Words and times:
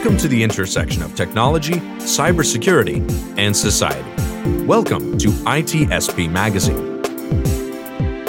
Welcome 0.00 0.16
to 0.20 0.28
the 0.28 0.42
intersection 0.42 1.02
of 1.02 1.14
technology, 1.14 1.74
cybersecurity, 1.74 3.06
and 3.36 3.54
society. 3.54 4.08
Welcome 4.64 5.18
to 5.18 5.28
ITSP 5.28 6.30
Magazine. 6.30 7.04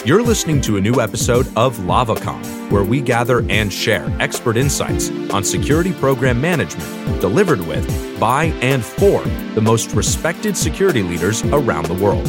You're 0.06 0.22
listening 0.22 0.60
to 0.64 0.76
a 0.76 0.82
new 0.82 1.00
episode 1.00 1.48
of 1.56 1.78
LavaCon, 1.78 2.70
where 2.70 2.84
we 2.84 3.00
gather 3.00 3.50
and 3.50 3.72
share 3.72 4.14
expert 4.20 4.58
insights 4.58 5.12
on 5.32 5.46
security 5.46 5.94
program 5.94 6.42
management 6.42 7.22
delivered 7.22 7.62
with, 7.62 8.20
by, 8.20 8.48
and 8.62 8.84
for 8.84 9.24
the 9.56 9.62
most 9.62 9.94
respected 9.94 10.58
security 10.58 11.04
leaders 11.04 11.42
around 11.46 11.86
the 11.86 12.04
world. 12.04 12.28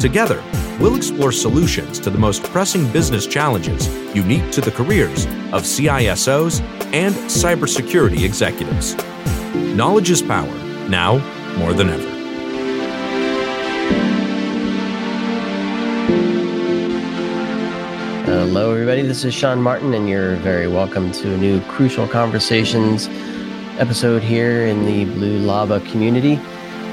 Together, 0.00 0.42
we'll 0.80 0.96
explore 0.96 1.30
solutions 1.30 2.00
to 2.00 2.08
the 2.08 2.16
most 2.16 2.42
pressing 2.44 2.90
business 2.90 3.26
challenges 3.26 3.86
unique 4.16 4.50
to 4.50 4.62
the 4.62 4.70
careers 4.70 5.26
of 5.52 5.64
CISOs 5.64 6.62
and 6.94 7.14
cybersecurity 7.14 8.24
executives. 8.24 8.96
Knowledge 9.76 10.08
is 10.08 10.22
power, 10.22 10.48
now 10.88 11.18
more 11.58 11.74
than 11.74 11.90
ever. 11.90 12.08
Hello, 18.24 18.72
everybody. 18.72 19.02
This 19.02 19.22
is 19.26 19.34
Sean 19.34 19.60
Martin, 19.60 19.92
and 19.92 20.08
you're 20.08 20.36
very 20.36 20.66
welcome 20.66 21.12
to 21.12 21.34
a 21.34 21.36
new 21.36 21.60
Crucial 21.64 22.08
Conversations 22.08 23.06
episode 23.78 24.22
here 24.22 24.64
in 24.64 24.86
the 24.86 25.04
Blue 25.04 25.40
Lava 25.40 25.80
community, 25.80 26.36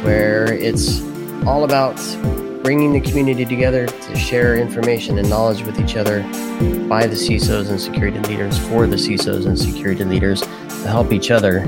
where 0.04 0.52
it's 0.52 1.02
all 1.46 1.64
about 1.64 1.96
bringing 2.64 2.94
the 2.94 3.02
community 3.02 3.46
together 3.46 3.88
to 3.88 4.16
share 4.16 4.56
information 4.56 5.18
and 5.18 5.30
knowledge 5.30 5.64
with 5.64 5.80
each 5.80 5.96
other 5.96 6.22
by 6.88 7.06
the 7.06 7.16
CISOs 7.16 7.70
and 7.70 7.80
security 7.80 8.20
leaders 8.20 8.58
for 8.68 8.88
the 8.88 8.96
CISOs 8.96 9.46
and 9.46 9.58
security 9.58 10.04
leaders 10.04 10.42
to 10.42 10.88
help 10.88 11.12
each 11.12 11.32
other 11.32 11.64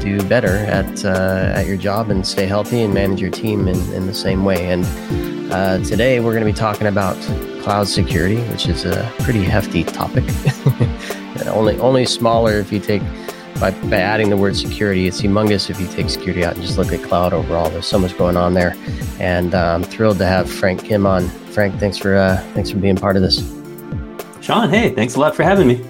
do 0.00 0.22
better 0.28 0.56
at 0.56 1.04
uh, 1.04 1.52
at 1.54 1.66
your 1.66 1.76
job 1.76 2.10
and 2.10 2.26
stay 2.26 2.46
healthy 2.46 2.82
and 2.82 2.92
manage 2.92 3.20
your 3.20 3.30
team 3.30 3.68
in, 3.68 3.76
in 3.92 4.06
the 4.06 4.14
same 4.14 4.44
way. 4.44 4.70
And 4.70 4.84
uh, 5.52 5.78
today 5.84 6.20
we're 6.20 6.32
going 6.32 6.44
to 6.44 6.52
be 6.52 6.56
talking 6.58 6.86
about 6.86 7.16
cloud 7.62 7.88
security, 7.88 8.40
which 8.50 8.68
is 8.68 8.84
a 8.84 9.12
pretty 9.20 9.42
hefty 9.42 9.84
topic. 9.84 10.24
only 11.48 11.78
only 11.78 12.06
smaller 12.06 12.54
if 12.54 12.72
you 12.72 12.80
take 12.80 13.02
by, 13.60 13.70
by 13.88 13.96
adding 13.96 14.30
the 14.30 14.36
word 14.36 14.56
security. 14.56 15.06
It's 15.06 15.20
humongous 15.20 15.70
if 15.70 15.80
you 15.80 15.86
take 15.88 16.10
security 16.10 16.44
out 16.44 16.54
and 16.54 16.62
just 16.62 16.78
look 16.78 16.92
at 16.92 17.02
cloud 17.02 17.32
overall. 17.32 17.70
There's 17.70 17.86
so 17.86 17.98
much 17.98 18.16
going 18.16 18.36
on 18.36 18.54
there, 18.54 18.74
and 19.18 19.54
uh, 19.54 19.74
I'm 19.74 19.82
thrilled 19.82 20.18
to 20.18 20.26
have 20.26 20.50
Frank 20.50 20.84
Kim 20.84 21.06
on. 21.06 21.28
Frank, 21.50 21.78
thanks 21.80 21.98
for 21.98 22.16
uh, 22.16 22.36
thanks 22.54 22.70
for 22.70 22.78
being 22.78 22.96
part 22.96 23.16
of 23.16 23.22
this. 23.22 23.38
Sean, 24.40 24.70
hey, 24.70 24.90
thanks 24.90 25.16
a 25.16 25.20
lot 25.20 25.34
for 25.34 25.42
having 25.42 25.66
me. 25.66 25.84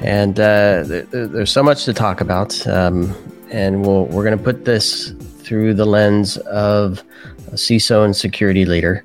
And 0.00 0.38
uh, 0.38 0.84
th- 0.84 1.10
th- 1.10 1.30
there's 1.30 1.50
so 1.50 1.62
much 1.62 1.84
to 1.86 1.94
talk 1.94 2.20
about, 2.20 2.66
um, 2.66 3.14
and 3.50 3.84
we'll, 3.84 4.04
we're 4.06 4.24
going 4.24 4.36
to 4.36 4.44
put 4.44 4.64
this 4.64 5.12
through 5.38 5.74
the 5.74 5.86
lens 5.86 6.36
of 6.38 7.02
a 7.48 7.52
CISO 7.52 8.04
and 8.04 8.14
security 8.14 8.66
leader. 8.66 9.04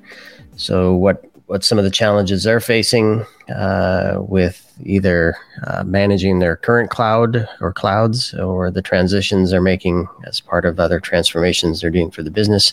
So, 0.56 0.94
what 0.94 1.31
what 1.46 1.64
some 1.64 1.78
of 1.78 1.84
the 1.84 1.90
challenges 1.90 2.44
they're 2.44 2.60
facing 2.60 3.24
uh, 3.54 4.16
with 4.18 4.72
either 4.84 5.36
uh, 5.66 5.84
managing 5.84 6.38
their 6.38 6.56
current 6.56 6.90
cloud 6.90 7.46
or 7.60 7.72
clouds 7.72 8.34
or 8.34 8.70
the 8.70 8.82
transitions 8.82 9.50
they're 9.50 9.60
making 9.60 10.08
as 10.24 10.40
part 10.40 10.64
of 10.64 10.80
other 10.80 11.00
transformations 11.00 11.80
they're 11.80 11.90
doing 11.90 12.10
for 12.10 12.22
the 12.22 12.30
business. 12.30 12.72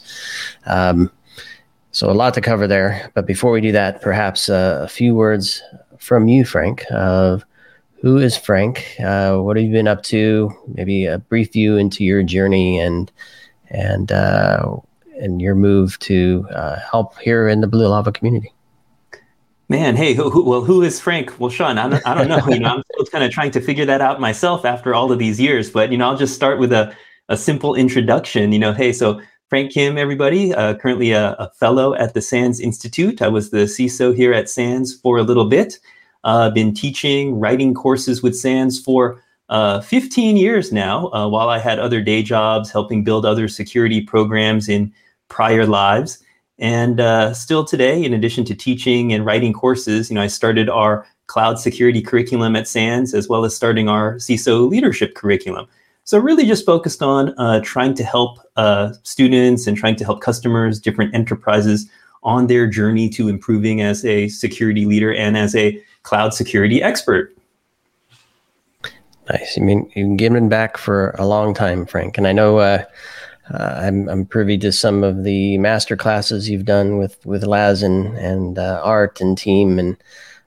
Um, 0.65 1.11
so, 1.91 2.09
a 2.09 2.13
lot 2.13 2.33
to 2.35 2.41
cover 2.41 2.67
there. 2.67 3.11
But 3.15 3.25
before 3.25 3.51
we 3.51 3.61
do 3.61 3.71
that, 3.71 4.01
perhaps 4.01 4.47
uh, 4.47 4.81
a 4.83 4.87
few 4.87 5.15
words 5.15 5.61
from 5.97 6.27
you, 6.27 6.45
Frank, 6.45 6.85
of 6.91 7.43
who 8.01 8.17
is 8.17 8.37
Frank? 8.37 8.95
Uh, 8.99 9.37
what 9.37 9.57
have 9.57 9.65
you 9.65 9.71
been 9.71 9.87
up 9.87 10.03
to? 10.03 10.51
Maybe 10.67 11.05
a 11.05 11.17
brief 11.17 11.51
view 11.51 11.77
into 11.77 12.03
your 12.03 12.23
journey 12.23 12.79
and 12.79 13.11
and 13.69 14.11
uh, 14.11 14.77
and 15.19 15.41
your 15.41 15.55
move 15.55 15.99
to 15.99 16.47
uh, 16.53 16.79
help 16.79 17.17
here 17.19 17.47
in 17.47 17.61
the 17.61 17.67
Blue 17.67 17.87
Lava 17.87 18.11
community. 18.11 18.53
Man, 19.69 19.95
hey, 19.95 20.15
who, 20.15 20.31
who, 20.31 20.43
well, 20.43 20.63
who 20.63 20.81
is 20.81 20.99
Frank? 20.99 21.39
Well, 21.39 21.51
Sean, 21.51 21.77
I 21.77 21.87
don't, 21.87 22.07
I 22.07 22.15
don't 22.15 22.27
know. 22.27 22.41
You 22.49 22.59
know, 22.59 22.69
I'm 22.69 22.83
still 22.91 23.05
kind 23.05 23.23
of 23.23 23.31
trying 23.31 23.51
to 23.51 23.61
figure 23.61 23.85
that 23.85 24.01
out 24.01 24.19
myself 24.19 24.65
after 24.65 24.95
all 24.95 25.11
of 25.11 25.19
these 25.19 25.39
years. 25.39 25.69
But 25.69 25.91
you 25.91 25.97
know, 25.97 26.09
I'll 26.09 26.17
just 26.17 26.33
start 26.33 26.57
with 26.57 26.73
a 26.73 26.95
a 27.29 27.37
simple 27.37 27.75
introduction. 27.75 28.51
You 28.51 28.59
know, 28.59 28.73
hey, 28.73 28.91
so 28.91 29.21
Frank 29.47 29.71
Kim, 29.71 29.97
everybody, 29.97 30.53
uh, 30.53 30.75
currently 30.75 31.11
a, 31.11 31.33
a, 31.33 31.49
fellow 31.51 31.93
at 31.95 32.13
the 32.13 32.21
SANS 32.21 32.59
Institute. 32.59 33.21
I 33.21 33.27
was 33.27 33.51
the 33.51 33.65
CISO 33.65 34.15
here 34.15 34.33
at 34.33 34.49
SANS 34.49 34.95
for 34.95 35.17
a 35.17 35.23
little 35.23 35.45
bit. 35.45 35.79
Uh, 36.23 36.49
been 36.49 36.73
teaching, 36.73 37.39
writing 37.39 37.73
courses 37.73 38.21
with 38.21 38.35
SANS 38.35 38.79
for 38.79 39.23
uh, 39.49 39.81
15 39.81 40.37
years 40.37 40.71
now, 40.71 41.07
uh, 41.13 41.27
while 41.27 41.49
I 41.49 41.57
had 41.57 41.79
other 41.79 42.01
day 42.01 42.21
jobs, 42.21 42.71
helping 42.71 43.03
build 43.03 43.25
other 43.25 43.47
security 43.47 44.01
programs 44.01 44.69
in 44.69 44.93
prior 45.29 45.65
lives. 45.65 46.19
And 46.59 46.99
uh, 46.99 47.33
still 47.33 47.63
today, 47.63 48.03
in 48.03 48.13
addition 48.13 48.43
to 48.45 48.55
teaching 48.55 49.13
and 49.13 49.25
writing 49.25 49.53
courses, 49.53 50.09
you 50.09 50.15
know, 50.15 50.21
I 50.21 50.27
started 50.27 50.69
our 50.69 51.07
cloud 51.27 51.59
security 51.59 52.01
curriculum 52.01 52.55
at 52.55 52.67
SANS, 52.67 53.13
as 53.13 53.29
well 53.29 53.45
as 53.45 53.55
starting 53.55 53.87
our 53.87 54.15
CISO 54.15 54.69
leadership 54.69 55.15
curriculum. 55.15 55.67
So 56.03 56.17
really 56.17 56.45
just 56.45 56.65
focused 56.65 57.01
on 57.01 57.37
uh, 57.37 57.61
trying 57.63 57.93
to 57.93 58.03
help 58.03 58.39
uh, 58.55 58.93
students 59.03 59.67
and 59.67 59.77
trying 59.77 59.95
to 59.97 60.03
help 60.03 60.21
customers, 60.21 60.79
different 60.79 61.13
enterprises 61.13 61.87
on 62.23 62.47
their 62.47 62.67
journey 62.67 63.09
to 63.09 63.29
improving 63.29 63.81
as 63.81 64.03
a 64.03 64.27
security 64.27 64.85
leader 64.85 65.13
and 65.13 65.37
as 65.37 65.55
a 65.55 65.81
cloud 66.03 66.33
security 66.33 66.81
expert. 66.81 67.35
Nice. 69.29 69.57
I 69.57 69.61
mean, 69.61 69.89
you've 69.95 70.07
been 70.07 70.17
giving 70.17 70.49
back 70.49 70.77
for 70.77 71.11
a 71.11 71.27
long 71.27 71.53
time, 71.53 71.85
Frank. 71.85 72.17
And 72.17 72.27
I 72.27 72.31
know 72.31 72.57
uh, 72.57 72.83
uh, 73.53 73.81
I'm, 73.81 74.07
I'm 74.09 74.25
privy 74.25 74.57
to 74.59 74.71
some 74.71 75.03
of 75.03 75.23
the 75.23 75.57
master 75.57 75.97
classes 75.97 76.49
you've 76.49 76.65
done 76.65 76.97
with 76.97 77.23
with 77.25 77.43
Laz 77.43 77.83
and 77.83 78.17
and 78.17 78.59
uh, 78.59 78.81
Art 78.83 79.21
and 79.21 79.37
team, 79.37 79.79
and 79.79 79.97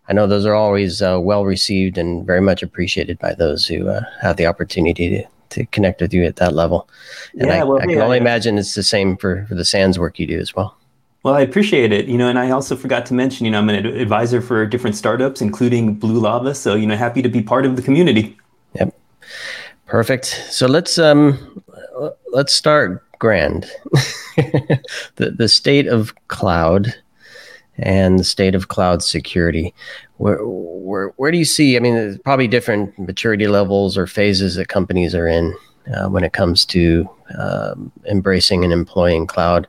I 0.09 0.13
know 0.13 0.27
those 0.27 0.47
are 0.47 0.55
always 0.55 1.03
uh, 1.03 1.19
well 1.21 1.45
received 1.45 1.99
and 1.99 2.27
very 2.27 2.41
much 2.41 2.63
appreciated 2.63 3.19
by 3.19 3.35
those 3.35 3.67
who 3.67 3.89
uh, 3.89 4.03
have 4.21 4.37
the 4.37 4.47
opportunity 4.47 5.09
to 5.11 5.25
to 5.51 5.67
connect 5.67 6.01
with 6.01 6.15
you 6.15 6.25
at 6.25 6.37
that 6.37 6.55
level. 6.55 6.89
And 7.39 7.49
yeah, 7.49 7.61
I, 7.61 7.65
well, 7.65 7.79
I 7.79 7.83
can 7.83 7.91
yeah, 7.91 8.05
only 8.05 8.17
yeah. 8.17 8.23
imagine 8.23 8.59
it's 8.59 8.75
the 8.75 8.83
same 8.83 9.17
for 9.17 9.45
for 9.49 9.55
the 9.55 9.65
SANS 9.65 9.99
work 9.99 10.19
you 10.19 10.27
do 10.27 10.39
as 10.39 10.55
well. 10.55 10.77
Well, 11.23 11.35
I 11.35 11.41
appreciate 11.41 11.93
it. 11.93 12.07
You 12.07 12.19
know, 12.19 12.29
and 12.29 12.39
I 12.39 12.51
also 12.51 12.75
forgot 12.75 13.07
to 13.07 13.15
mention, 13.15 13.47
you 13.47 13.53
know, 13.53 13.59
I'm 13.59 13.69
an 13.69 13.87
advisor 13.87 14.41
for 14.41 14.67
different 14.67 14.97
startups, 14.97 15.41
including 15.41 15.95
Blue 15.95 16.19
Lava. 16.19 16.53
So, 16.53 16.75
you 16.75 16.87
know, 16.87 16.97
happy 16.97 17.23
to 17.23 17.29
be 17.29 17.43
part 17.43 17.65
of 17.65 17.77
the 17.77 17.83
community. 17.83 18.37
Yep. 18.75 18.95
Perfect. 19.87 20.27
So 20.51 20.67
let's 20.67 20.99
um 20.99 21.63
let's 22.33 22.53
start 22.53 23.03
grand. 23.19 23.71
the 25.17 25.35
the 25.37 25.49
state 25.49 25.87
of 25.87 26.15
cloud 26.29 26.95
and 27.79 28.19
the 28.19 28.25
state 28.25 28.55
of 28.55 28.69
cloud 28.69 29.03
security. 29.03 29.75
Where 30.17 30.39
where 30.43 31.09
where 31.17 31.31
do 31.31 31.39
you 31.39 31.45
see? 31.45 31.77
I 31.77 31.81
mean, 31.81 31.95
there's 31.95 32.19
probably 32.19 32.49
different 32.49 32.99
maturity 32.99 33.47
levels 33.49 33.97
or 33.97 34.07
phases 34.07 34.57
that 34.57 34.69
companies 34.69 35.15
are 35.15 35.27
in 35.27 35.55
uh, 35.95 36.09
when 36.09 36.25
it 36.25 36.33
comes 36.33 36.65
to 36.67 37.09
um, 37.39 37.91
embracing 38.07 38.65
and 38.65 38.73
employing 38.73 39.27
cloud. 39.27 39.67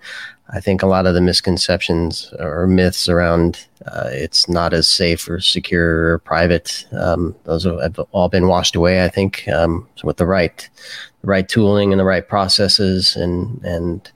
I 0.54 0.60
think 0.60 0.84
a 0.84 0.88
lot 0.88 1.08
of 1.08 1.16
the 1.16 1.22
misconceptions 1.22 2.32
or 2.40 2.68
myths 2.68 3.10
around 3.10 3.66
uh, 3.88 4.10
it's 4.12 4.48
not 4.48 4.72
as 4.72 4.88
safe 4.88 5.28
or 5.28 5.40
secure 5.40 6.14
or 6.14 6.20
private. 6.20 6.86
Um, 6.92 7.36
those 7.44 7.64
have 7.64 8.00
all 8.12 8.30
been 8.30 8.48
washed 8.48 8.76
away. 8.76 9.04
I 9.04 9.10
think 9.10 9.48
um, 9.50 9.88
with 10.04 10.18
the 10.18 10.28
right, 10.28 10.70
the 11.22 11.28
right 11.28 11.50
tooling 11.50 11.92
and 11.92 12.00
the 12.00 12.06
right 12.06 12.28
processes 12.28 13.16
and 13.16 13.62
and 13.64 14.10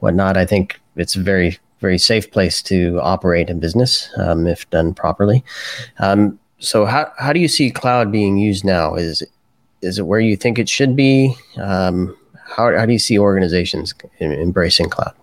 whatnot. 0.00 0.36
I 0.36 0.46
think 0.46 0.80
it's 0.96 1.16
a 1.16 1.22
very 1.22 1.58
very 1.80 1.98
safe 1.98 2.30
place 2.30 2.62
to 2.62 2.98
operate 3.02 3.50
a 3.50 3.54
business 3.54 4.08
um, 4.16 4.46
if 4.46 4.68
done 4.70 4.94
properly. 4.94 5.44
Um, 5.98 6.38
so 6.58 6.86
how 6.86 7.12
how 7.18 7.32
do 7.32 7.40
you 7.40 7.48
see 7.48 7.70
cloud 7.70 8.10
being 8.10 8.38
used 8.38 8.64
now? 8.64 8.94
Is 8.94 9.22
is 9.82 9.98
it 9.98 10.06
where 10.06 10.20
you 10.20 10.34
think 10.34 10.58
it 10.58 10.68
should 10.68 10.96
be? 10.96 11.34
Um, 11.58 12.16
how 12.56 12.74
how 12.76 12.86
do 12.86 12.92
you 12.92 12.98
see 12.98 13.18
organizations 13.18 13.94
embracing 14.20 14.88
cloud? 14.88 15.14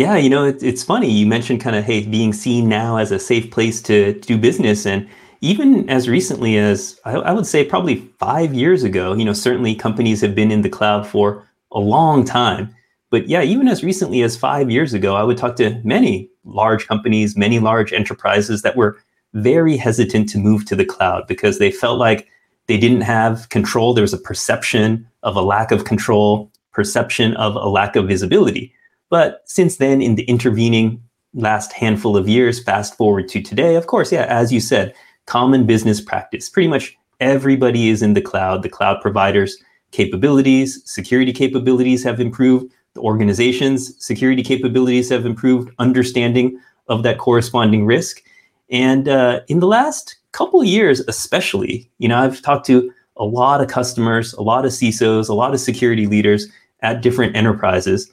Yeah, 0.00 0.16
you 0.16 0.30
know, 0.30 0.46
it, 0.46 0.62
it's 0.62 0.82
funny. 0.82 1.10
You 1.10 1.26
mentioned 1.26 1.60
kind 1.60 1.76
of, 1.76 1.84
hey, 1.84 2.06
being 2.06 2.32
seen 2.32 2.70
now 2.70 2.96
as 2.96 3.12
a 3.12 3.18
safe 3.18 3.50
place 3.50 3.82
to, 3.82 4.14
to 4.14 4.20
do 4.20 4.38
business. 4.38 4.86
And 4.86 5.06
even 5.42 5.90
as 5.90 6.08
recently 6.08 6.56
as 6.56 6.98
I, 7.04 7.16
I, 7.16 7.32
would 7.32 7.46
say 7.46 7.66
probably 7.66 7.96
five 8.18 8.54
years 8.54 8.82
ago, 8.82 9.12
you 9.12 9.26
know, 9.26 9.34
certainly 9.34 9.74
companies 9.74 10.22
have 10.22 10.34
been 10.34 10.50
in 10.50 10.62
the 10.62 10.70
cloud 10.70 11.06
for 11.06 11.46
a 11.70 11.80
long 11.80 12.24
time. 12.24 12.74
But 13.10 13.28
yeah, 13.28 13.42
even 13.42 13.68
as 13.68 13.84
recently 13.84 14.22
as 14.22 14.38
five 14.38 14.70
years 14.70 14.94
ago, 14.94 15.16
I 15.16 15.22
would 15.22 15.36
talk 15.36 15.56
to 15.56 15.78
many 15.84 16.30
large 16.44 16.86
companies, 16.86 17.36
many 17.36 17.58
large 17.58 17.92
enterprises 17.92 18.62
that 18.62 18.76
were 18.76 18.98
very 19.34 19.76
hesitant 19.76 20.30
to 20.30 20.38
move 20.38 20.64
to 20.64 20.76
the 20.76 20.86
cloud 20.86 21.26
because 21.26 21.58
they 21.58 21.70
felt 21.70 21.98
like 21.98 22.26
they 22.68 22.78
didn't 22.78 23.02
have 23.02 23.50
control. 23.50 23.92
There 23.92 24.00
was 24.00 24.14
a 24.14 24.18
perception 24.18 25.06
of 25.24 25.36
a 25.36 25.42
lack 25.42 25.70
of 25.70 25.84
control, 25.84 26.50
perception 26.72 27.36
of 27.36 27.54
a 27.54 27.68
lack 27.68 27.96
of 27.96 28.08
visibility. 28.08 28.72
But 29.10 29.42
since 29.44 29.76
then, 29.76 30.00
in 30.00 30.14
the 30.14 30.24
intervening 30.24 31.02
last 31.34 31.72
handful 31.72 32.16
of 32.16 32.28
years, 32.28 32.62
fast 32.62 32.96
forward 32.96 33.28
to 33.28 33.42
today, 33.42 33.74
of 33.74 33.86
course, 33.86 34.10
yeah, 34.10 34.24
as 34.24 34.52
you 34.52 34.60
said, 34.60 34.94
common 35.26 35.66
business 35.66 36.00
practice. 36.00 36.48
Pretty 36.48 36.68
much 36.68 36.96
everybody 37.20 37.90
is 37.90 38.02
in 38.02 38.14
the 38.14 38.20
cloud. 38.20 38.62
The 38.62 38.68
cloud 38.68 39.00
providers' 39.00 39.56
capabilities, 39.90 40.80
security 40.84 41.32
capabilities 41.32 42.02
have 42.04 42.20
improved. 42.20 42.72
The 42.94 43.00
organization's 43.00 43.94
security 44.04 44.42
capabilities 44.42 45.10
have 45.10 45.26
improved, 45.26 45.70
understanding 45.78 46.58
of 46.88 47.02
that 47.02 47.18
corresponding 47.18 47.86
risk. 47.86 48.22
And 48.70 49.08
uh, 49.08 49.40
in 49.48 49.60
the 49.60 49.66
last 49.66 50.16
couple 50.32 50.62
years, 50.64 51.00
especially, 51.00 51.90
you 51.98 52.08
know, 52.08 52.18
I've 52.18 52.42
talked 52.42 52.66
to 52.66 52.92
a 53.16 53.24
lot 53.24 53.60
of 53.60 53.68
customers, 53.68 54.32
a 54.34 54.42
lot 54.42 54.64
of 54.64 54.72
CISOs, 54.72 55.28
a 55.28 55.34
lot 55.34 55.54
of 55.54 55.60
security 55.60 56.06
leaders 56.06 56.48
at 56.80 57.02
different 57.02 57.36
enterprises, 57.36 58.10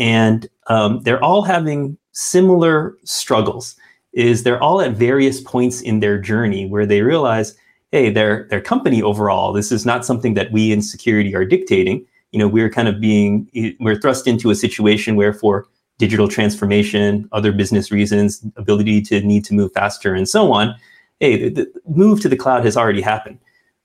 and 0.00 0.48
um, 0.66 1.02
they're 1.02 1.22
all 1.22 1.42
having 1.42 1.96
similar 2.12 2.96
struggles. 3.04 3.76
Is 4.12 4.42
they're 4.42 4.60
all 4.60 4.80
at 4.80 4.92
various 4.92 5.40
points 5.40 5.80
in 5.80 6.00
their 6.00 6.18
journey 6.18 6.66
where 6.66 6.84
they 6.84 7.02
realize, 7.02 7.54
hey, 7.92 8.10
their 8.10 8.48
their 8.50 8.60
company 8.60 9.00
overall, 9.00 9.52
this 9.52 9.70
is 9.70 9.86
not 9.86 10.04
something 10.04 10.34
that 10.34 10.50
we 10.50 10.72
in 10.72 10.82
security 10.82 11.32
are 11.36 11.44
dictating. 11.44 12.04
You 12.32 12.40
know, 12.40 12.48
we're 12.48 12.70
kind 12.70 12.88
of 12.88 13.00
being 13.00 13.48
we're 13.78 14.00
thrust 14.00 14.26
into 14.26 14.50
a 14.50 14.56
situation 14.56 15.14
where 15.14 15.32
for 15.32 15.68
digital 15.98 16.26
transformation, 16.26 17.28
other 17.30 17.52
business 17.52 17.92
reasons, 17.92 18.44
ability 18.56 19.02
to 19.02 19.20
need 19.20 19.44
to 19.44 19.54
move 19.54 19.70
faster, 19.72 20.14
and 20.14 20.28
so 20.28 20.52
on. 20.52 20.74
Hey, 21.20 21.36
the, 21.36 21.50
the 21.50 21.80
move 21.86 22.20
to 22.22 22.28
the 22.28 22.36
cloud 22.36 22.64
has 22.64 22.76
already 22.76 23.02
happened. 23.02 23.38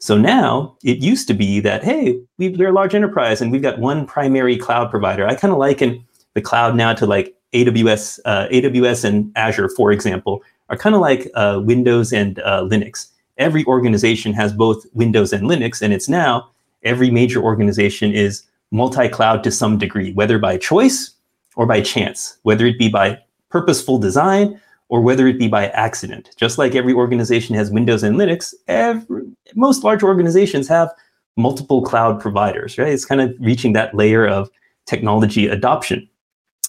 So 0.06 0.16
now 0.16 0.78
it 0.84 1.00
used 1.00 1.28
to 1.30 1.34
be 1.34 1.60
that, 1.62 1.84
hey, 1.84 2.22
we, 2.38 2.56
are 2.62 2.68
a 2.68 2.72
large 2.72 2.94
enterprise 2.94 3.42
and 3.42 3.52
we've 3.52 3.64
got 3.64 3.80
one 3.80 4.06
primary 4.06 4.56
cloud 4.56 4.92
provider. 4.92 5.26
I 5.26 5.34
kind 5.34 5.52
of 5.52 5.58
liken 5.58 6.06
the 6.36 6.42
cloud 6.42 6.76
now 6.76 6.94
to 6.94 7.08
like 7.08 7.36
AWS, 7.54 8.20
uh, 8.24 8.48
AWS 8.50 9.04
and 9.04 9.32
Azure, 9.36 9.68
for 9.68 9.92
example, 9.92 10.44
are 10.70 10.78
kind 10.78 10.94
of 10.94 11.02
like 11.02 11.28
uh, 11.34 11.60
Windows 11.64 12.14
and 12.14 12.38
uh, 12.42 12.62
Linux. 12.62 13.08
Every 13.40 13.66
organization 13.66 14.32
has 14.34 14.54
both 14.54 14.86
Windows 14.94 15.34
and 15.34 15.50
Linux, 15.50 15.82
and 15.82 15.92
it's 15.92 16.08
now 16.08 16.52
every 16.84 17.10
major 17.10 17.42
organization 17.42 18.14
is 18.14 18.44
multi-cloud 18.70 19.44
to 19.44 19.50
some 19.50 19.80
degree, 19.80 20.14
whether 20.14 20.38
by 20.38 20.58
choice 20.58 21.16
or 21.56 21.66
by 21.66 21.82
chance, 21.82 22.38
whether 22.44 22.68
it 22.68 22.78
be 22.78 22.90
by 22.90 23.18
purposeful 23.50 23.98
design 23.98 24.62
or 24.90 25.02
whether 25.02 25.28
it 25.28 25.40
be 25.40 25.48
by 25.48 25.68
accident. 25.70 26.30
Just 26.38 26.58
like 26.58 26.76
every 26.76 26.94
organization 26.94 27.56
has 27.56 27.72
Windows 27.72 28.04
and 28.04 28.18
Linux, 28.18 28.54
every, 28.68 29.24
most 29.56 29.84
large 29.84 30.04
organizations 30.04 30.68
have 30.68 30.92
multiple 31.38 31.82
cloud 31.82 32.20
providers, 32.20 32.78
right? 32.78 32.90
It's 32.90 33.06
kind 33.06 33.22
of 33.22 33.34
reaching 33.40 33.74
that 33.74 33.96
layer 33.96 34.28
of 34.28 34.50
technology 34.86 35.48
adoption. 35.48 36.08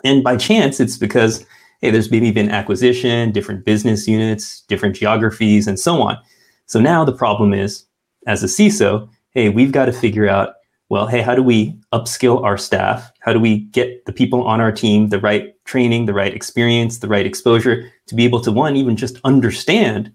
And 0.04 0.24
by 0.24 0.36
chance, 0.36 0.80
it's 0.80 0.96
because, 0.96 1.46
hey, 1.80 1.90
there's 1.90 2.10
maybe 2.10 2.30
been 2.30 2.50
acquisition, 2.50 3.32
different 3.32 3.64
business 3.64 4.08
units, 4.08 4.62
different 4.62 4.96
geographies, 4.96 5.66
and 5.66 5.78
so 5.78 6.00
on. 6.02 6.18
So 6.66 6.80
now 6.80 7.04
the 7.04 7.12
problem 7.12 7.52
is, 7.54 7.84
as 8.26 8.42
a 8.42 8.46
CISO, 8.46 9.08
hey, 9.30 9.50
we've 9.50 9.72
got 9.72 9.86
to 9.86 9.92
figure 9.92 10.28
out 10.28 10.55
well, 10.88 11.06
hey, 11.06 11.20
how 11.20 11.34
do 11.34 11.42
we 11.42 11.76
upskill 11.92 12.42
our 12.44 12.56
staff? 12.56 13.10
How 13.20 13.32
do 13.32 13.40
we 13.40 13.58
get 13.58 14.04
the 14.06 14.12
people 14.12 14.46
on 14.46 14.60
our 14.60 14.70
team 14.70 15.08
the 15.08 15.18
right 15.18 15.52
training, 15.64 16.06
the 16.06 16.14
right 16.14 16.34
experience, 16.34 16.98
the 16.98 17.08
right 17.08 17.26
exposure 17.26 17.92
to 18.06 18.14
be 18.14 18.24
able 18.24 18.40
to, 18.42 18.52
one, 18.52 18.76
even 18.76 18.96
just 18.96 19.18
understand 19.24 20.12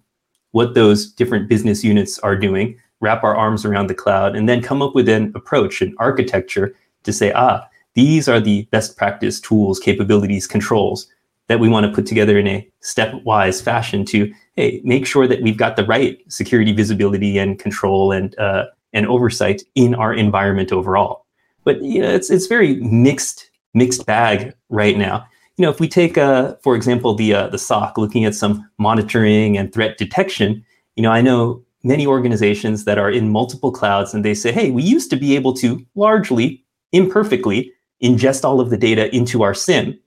what 0.51 0.73
those 0.73 1.11
different 1.11 1.49
business 1.49 1.83
units 1.83 2.19
are 2.19 2.37
doing, 2.37 2.77
wrap 3.01 3.23
our 3.23 3.35
arms 3.35 3.65
around 3.65 3.87
the 3.87 3.95
cloud, 3.95 4.35
and 4.35 4.47
then 4.47 4.61
come 4.61 4.81
up 4.81 4.95
with 4.95 5.09
an 5.09 5.31
approach, 5.35 5.81
an 5.81 5.93
architecture 5.97 6.73
to 7.03 7.11
say, 7.11 7.31
ah, 7.33 7.67
these 7.93 8.29
are 8.29 8.39
the 8.39 8.63
best 8.71 8.95
practice 8.95 9.41
tools, 9.41 9.79
capabilities, 9.79 10.47
controls 10.47 11.07
that 11.47 11.59
we 11.59 11.67
want 11.67 11.85
to 11.85 11.91
put 11.91 12.05
together 12.05 12.39
in 12.39 12.47
a 12.47 12.65
stepwise 12.81 13.61
fashion 13.61 14.05
to, 14.05 14.31
hey, 14.55 14.79
make 14.85 15.05
sure 15.05 15.27
that 15.27 15.41
we've 15.41 15.57
got 15.57 15.75
the 15.75 15.85
right 15.85 16.19
security 16.31 16.71
visibility 16.71 17.37
and 17.37 17.59
control 17.59 18.13
and 18.13 18.37
uh, 18.39 18.65
and 18.93 19.07
oversight 19.07 19.63
in 19.75 19.95
our 19.95 20.13
environment 20.13 20.71
overall. 20.71 21.25
But 21.63 21.81
you 21.81 22.01
know, 22.01 22.09
it's 22.09 22.29
it's 22.29 22.47
very 22.47 22.75
mixed 22.75 23.49
mixed 23.73 24.05
bag 24.05 24.53
right 24.69 24.97
now. 24.97 25.25
You 25.57 25.63
know, 25.63 25.71
if 25.71 25.79
we 25.79 25.87
take, 25.87 26.17
uh, 26.17 26.55
for 26.63 26.75
example, 26.75 27.13
the 27.13 27.33
uh, 27.33 27.47
the 27.47 27.57
SOC, 27.57 27.97
looking 27.97 28.25
at 28.25 28.35
some 28.35 28.67
monitoring 28.77 29.57
and 29.57 29.71
threat 29.73 29.97
detection, 29.97 30.65
you 30.95 31.03
know, 31.03 31.11
I 31.11 31.21
know 31.21 31.63
many 31.83 32.05
organizations 32.05 32.85
that 32.85 32.97
are 32.97 33.09
in 33.09 33.29
multiple 33.29 33.71
clouds, 33.71 34.13
and 34.13 34.23
they 34.23 34.33
say, 34.33 34.51
hey, 34.51 34.71
we 34.71 34.83
used 34.83 35.09
to 35.09 35.15
be 35.15 35.35
able 35.35 35.53
to 35.55 35.83
largely, 35.95 36.63
imperfectly, 36.91 37.71
ingest 38.03 38.43
all 38.43 38.59
of 38.59 38.69
the 38.69 38.77
data 38.77 39.13
into 39.15 39.43
our 39.43 39.53
SIEM. 39.53 39.99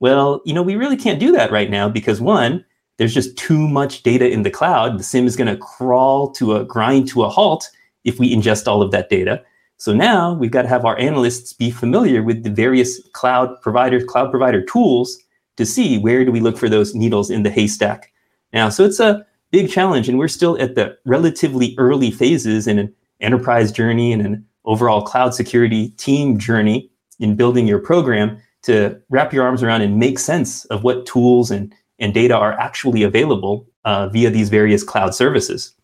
Well, 0.00 0.40
you 0.44 0.52
know, 0.52 0.62
we 0.62 0.76
really 0.76 0.96
can't 0.96 1.20
do 1.20 1.32
that 1.32 1.52
right 1.52 1.70
now 1.70 1.88
because 1.88 2.20
one, 2.20 2.64
there's 2.98 3.14
just 3.14 3.36
too 3.36 3.68
much 3.68 4.02
data 4.02 4.28
in 4.28 4.42
the 4.42 4.50
cloud. 4.50 4.98
The 4.98 5.04
SIEM 5.04 5.26
is 5.26 5.36
going 5.36 5.48
to 5.48 5.56
crawl 5.56 6.32
to 6.32 6.56
a 6.56 6.64
grind 6.64 7.08
to 7.08 7.22
a 7.22 7.28
halt 7.28 7.68
if 8.04 8.18
we 8.18 8.34
ingest 8.34 8.66
all 8.66 8.82
of 8.82 8.90
that 8.90 9.08
data. 9.08 9.42
So 9.76 9.92
now 9.92 10.34
we've 10.34 10.50
got 10.50 10.62
to 10.62 10.68
have 10.68 10.84
our 10.84 10.98
analysts 10.98 11.52
be 11.52 11.70
familiar 11.70 12.22
with 12.22 12.44
the 12.44 12.50
various 12.50 13.00
cloud 13.12 13.60
provider, 13.62 14.04
cloud 14.04 14.30
provider 14.30 14.62
tools 14.64 15.18
to 15.56 15.66
see 15.66 15.98
where 15.98 16.24
do 16.24 16.30
we 16.30 16.40
look 16.40 16.56
for 16.56 16.68
those 16.68 16.94
needles 16.94 17.30
in 17.30 17.42
the 17.42 17.50
haystack. 17.50 18.12
Now, 18.52 18.68
so 18.68 18.84
it's 18.84 19.00
a 19.00 19.26
big 19.50 19.70
challenge, 19.70 20.08
and 20.08 20.18
we're 20.18 20.28
still 20.28 20.60
at 20.60 20.74
the 20.74 20.96
relatively 21.04 21.74
early 21.78 22.10
phases 22.10 22.66
in 22.66 22.78
an 22.78 22.94
enterprise 23.20 23.72
journey 23.72 24.12
and 24.12 24.22
an 24.24 24.46
overall 24.64 25.02
cloud 25.02 25.34
security 25.34 25.90
team 25.90 26.38
journey 26.38 26.90
in 27.18 27.36
building 27.36 27.66
your 27.66 27.78
program 27.78 28.40
to 28.62 29.00
wrap 29.10 29.32
your 29.32 29.44
arms 29.44 29.62
around 29.62 29.82
and 29.82 29.98
make 29.98 30.18
sense 30.18 30.64
of 30.66 30.84
what 30.84 31.06
tools 31.06 31.50
and, 31.50 31.74
and 31.98 32.14
data 32.14 32.36
are 32.36 32.52
actually 32.52 33.02
available 33.02 33.66
uh, 33.84 34.08
via 34.08 34.30
these 34.30 34.48
various 34.48 34.84
cloud 34.84 35.14
services. 35.14 35.74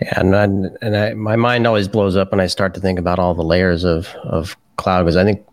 Yeah, 0.00 0.20
and 0.20 0.36
I, 0.36 0.42
and 0.82 0.96
I, 0.96 1.14
my 1.14 1.36
mind 1.36 1.66
always 1.66 1.88
blows 1.88 2.16
up 2.16 2.32
when 2.32 2.40
I 2.40 2.46
start 2.46 2.74
to 2.74 2.80
think 2.80 2.98
about 2.98 3.18
all 3.18 3.34
the 3.34 3.44
layers 3.44 3.84
of 3.84 4.08
of 4.24 4.56
cloud 4.76 5.04
because 5.04 5.16
I 5.16 5.24
think 5.24 5.46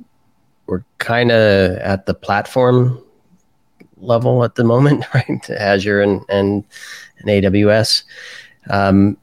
we're 0.66 0.84
kind 0.98 1.32
of 1.32 1.78
at 1.78 2.06
the 2.06 2.14
platform 2.14 3.02
level 3.98 4.44
at 4.44 4.56
the 4.56 4.64
moment, 4.64 5.06
right? 5.14 5.50
Azure 5.50 6.02
and 6.02 6.22
and, 6.30 6.64
and 7.20 7.28
AWS, 7.28 8.04
um, 8.70 9.18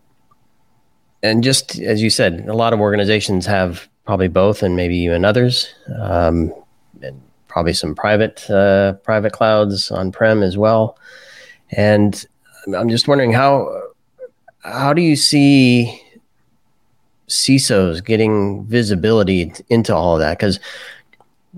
and 1.22 1.42
just 1.42 1.78
as 1.80 2.02
you 2.02 2.10
said, 2.10 2.46
a 2.48 2.54
lot 2.54 2.72
of 2.72 2.80
organizations 2.80 3.44
have 3.46 3.88
probably 4.04 4.28
both, 4.28 4.62
and 4.62 4.76
maybe 4.76 4.96
even 4.96 5.24
others, 5.24 5.74
um, 6.00 6.54
and 7.02 7.20
probably 7.48 7.72
some 7.74 7.94
private 7.94 8.48
uh, 8.50 8.92
private 9.04 9.32
clouds 9.32 9.90
on 9.90 10.12
prem 10.12 10.42
as 10.44 10.56
well. 10.56 10.96
And 11.72 12.24
I'm 12.74 12.88
just 12.88 13.08
wondering 13.08 13.32
how 13.32 13.87
how 14.72 14.92
do 14.92 15.02
you 15.02 15.16
see 15.16 16.02
CISOs 17.28 18.04
getting 18.04 18.64
visibility 18.66 19.52
into 19.68 19.94
all 19.94 20.14
of 20.14 20.20
that? 20.20 20.38
Because 20.38 20.60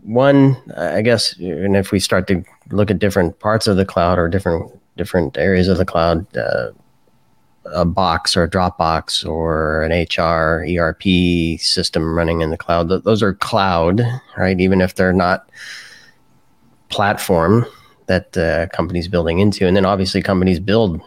one, 0.03 0.57
I 0.77 1.03
guess, 1.03 1.37
and 1.39 1.77
if 1.77 1.93
we 1.93 2.01
start 2.01 2.27
to 2.29 2.45
look 2.71 2.91
at 2.91 2.99
different 2.99 3.39
parts 3.41 3.67
of 3.67 3.77
the 3.77 3.85
cloud 3.85 4.19
or 4.19 4.29
different 4.29 4.71
different 4.97 5.39
areas 5.39 5.69
of 5.69 5.79
the 5.79 5.85
cloud, 5.85 6.25
uh, 6.37 6.71
a 7.67 7.85
box 7.85 8.37
or 8.37 8.43
a 8.45 8.51
Dropbox 8.51 9.27
or 9.27 9.83
an 9.83 9.93
HR 9.93 10.65
ERP 10.69 11.59
system 11.61 12.15
running 12.15 12.41
in 12.41 12.51
the 12.51 12.57
cloud, 12.57 12.89
th- 12.89 13.05
those 13.05 13.23
are 13.23 13.35
cloud, 13.35 14.03
right? 14.37 14.61
Even 14.61 14.81
if 14.81 14.95
they're 14.95 15.13
not 15.13 15.49
platform 16.89 17.65
that 18.07 18.37
uh, 18.37 18.67
companies 18.75 19.09
building 19.09 19.39
into, 19.39 19.67
and 19.67 19.77
then 19.77 19.87
obviously 19.87 20.23
companies 20.23 20.59
build 20.59 21.01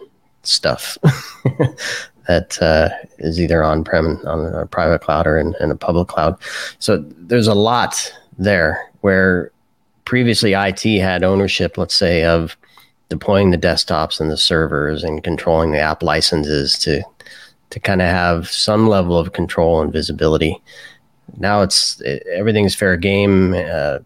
stuff 0.46 0.98
that 2.28 2.60
uh, 2.62 2.88
is 3.18 3.40
either 3.40 3.62
on 3.62 3.84
prem 3.84 4.20
on 4.26 4.46
a 4.54 4.66
private 4.66 5.00
cloud 5.00 5.26
or 5.26 5.38
in, 5.38 5.54
in, 5.60 5.70
a 5.70 5.76
public 5.76 6.08
cloud. 6.08 6.36
So 6.78 6.98
there's 7.18 7.46
a 7.46 7.54
lot 7.54 8.12
there 8.38 8.90
where 9.00 9.50
previously 10.04 10.52
IT 10.54 10.82
had 11.00 11.22
ownership, 11.22 11.78
let's 11.78 11.94
say, 11.94 12.24
of 12.24 12.56
deploying 13.08 13.50
the 13.50 13.58
desktops 13.58 14.20
and 14.20 14.30
the 14.30 14.36
servers 14.36 15.04
and 15.04 15.22
controlling 15.22 15.72
the 15.72 15.78
app 15.78 16.02
licenses 16.02 16.78
to 16.80 17.02
to 17.70 17.80
kind 17.80 18.00
of 18.00 18.08
have 18.08 18.48
some 18.48 18.86
level 18.86 19.18
of 19.18 19.32
control 19.32 19.80
and 19.80 19.92
visibility. 19.92 20.60
Now 21.38 21.62
it's 21.62 22.00
it, 22.02 22.24
everything's 22.32 22.74
fair 22.74 22.96
game. 22.96 23.54
Uh, 23.54 23.98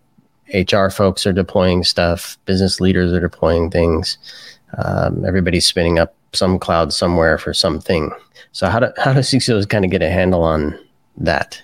HR 0.54 0.88
folks 0.88 1.26
are 1.26 1.32
deploying 1.32 1.84
stuff. 1.84 2.38
Business 2.46 2.80
leaders 2.80 3.12
are 3.12 3.20
deploying 3.20 3.70
things. 3.70 4.16
Um, 4.78 5.24
everybody's 5.24 5.66
spinning 5.66 5.98
up 5.98 6.14
some 6.32 6.58
cloud 6.58 6.92
somewhere 6.92 7.38
for 7.38 7.54
something. 7.54 8.10
So 8.52 8.68
how 8.68 8.80
do 8.80 8.88
how 8.96 9.12
do 9.12 9.20
CISOs 9.20 9.68
kind 9.68 9.84
of 9.84 9.90
get 9.90 10.02
a 10.02 10.10
handle 10.10 10.42
on 10.42 10.78
that? 11.16 11.62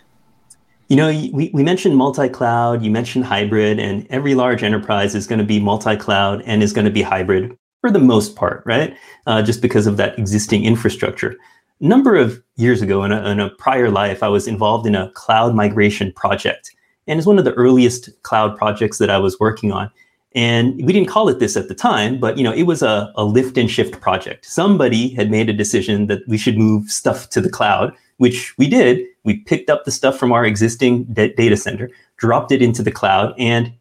You 0.88 0.96
know, 0.96 1.08
we, 1.08 1.50
we 1.54 1.62
mentioned 1.62 1.96
multi 1.96 2.28
cloud, 2.28 2.82
you 2.82 2.90
mentioned 2.90 3.24
hybrid, 3.24 3.78
and 3.78 4.06
every 4.10 4.34
large 4.34 4.62
enterprise 4.62 5.14
is 5.14 5.26
going 5.26 5.38
to 5.38 5.44
be 5.44 5.58
multi 5.58 5.96
cloud 5.96 6.42
and 6.46 6.62
is 6.62 6.72
going 6.72 6.84
to 6.84 6.90
be 6.90 7.02
hybrid 7.02 7.56
for 7.80 7.90
the 7.90 7.98
most 7.98 8.36
part, 8.36 8.62
right? 8.66 8.96
Uh, 9.26 9.42
just 9.42 9.60
because 9.60 9.86
of 9.86 9.96
that 9.96 10.18
existing 10.18 10.64
infrastructure. 10.64 11.36
A 11.80 11.86
number 11.86 12.16
of 12.16 12.42
years 12.56 12.80
ago, 12.80 13.02
in 13.04 13.12
a, 13.12 13.28
in 13.28 13.40
a 13.40 13.50
prior 13.50 13.90
life, 13.90 14.22
I 14.22 14.28
was 14.28 14.46
involved 14.46 14.86
in 14.86 14.94
a 14.94 15.10
cloud 15.10 15.54
migration 15.54 16.12
project. 16.12 16.70
And 17.06 17.18
it's 17.18 17.26
one 17.26 17.38
of 17.38 17.44
the 17.44 17.52
earliest 17.54 18.10
cloud 18.22 18.56
projects 18.56 18.98
that 18.98 19.10
I 19.10 19.18
was 19.18 19.38
working 19.38 19.72
on. 19.72 19.90
And 20.34 20.74
we 20.84 20.92
didn't 20.92 21.08
call 21.08 21.28
it 21.28 21.38
this 21.38 21.56
at 21.56 21.68
the 21.68 21.74
time, 21.74 22.18
but 22.18 22.36
you 22.36 22.42
know, 22.42 22.52
it 22.52 22.64
was 22.64 22.82
a, 22.82 23.12
a 23.14 23.24
lift 23.24 23.56
and 23.56 23.70
shift 23.70 24.00
project. 24.00 24.44
Somebody 24.46 25.10
had 25.10 25.30
made 25.30 25.48
a 25.48 25.52
decision 25.52 26.06
that 26.08 26.26
we 26.26 26.36
should 26.36 26.58
move 26.58 26.90
stuff 26.90 27.30
to 27.30 27.40
the 27.40 27.50
cloud, 27.50 27.94
which 28.16 28.56
we 28.58 28.68
did. 28.68 29.06
We 29.22 29.38
picked 29.38 29.70
up 29.70 29.84
the 29.84 29.92
stuff 29.92 30.18
from 30.18 30.32
our 30.32 30.44
existing 30.44 31.04
data 31.04 31.56
center, 31.56 31.88
dropped 32.16 32.50
it 32.50 32.62
into 32.62 32.82
the 32.82 32.90
cloud, 32.90 33.32
and 33.38 33.72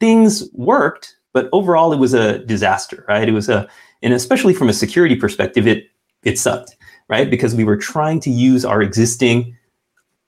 things 0.00 0.48
worked. 0.52 1.16
But 1.32 1.48
overall, 1.52 1.94
it 1.94 1.98
was 1.98 2.12
a 2.12 2.40
disaster, 2.40 3.06
right? 3.08 3.26
It 3.26 3.32
was 3.32 3.48
a, 3.48 3.66
and 4.02 4.12
especially 4.12 4.52
from 4.52 4.68
a 4.68 4.74
security 4.74 5.16
perspective, 5.16 5.66
it 5.66 5.86
it 6.24 6.38
sucked, 6.38 6.76
right? 7.08 7.28
Because 7.28 7.54
we 7.54 7.64
were 7.64 7.76
trying 7.76 8.20
to 8.20 8.30
use 8.30 8.64
our 8.64 8.82
existing 8.82 9.56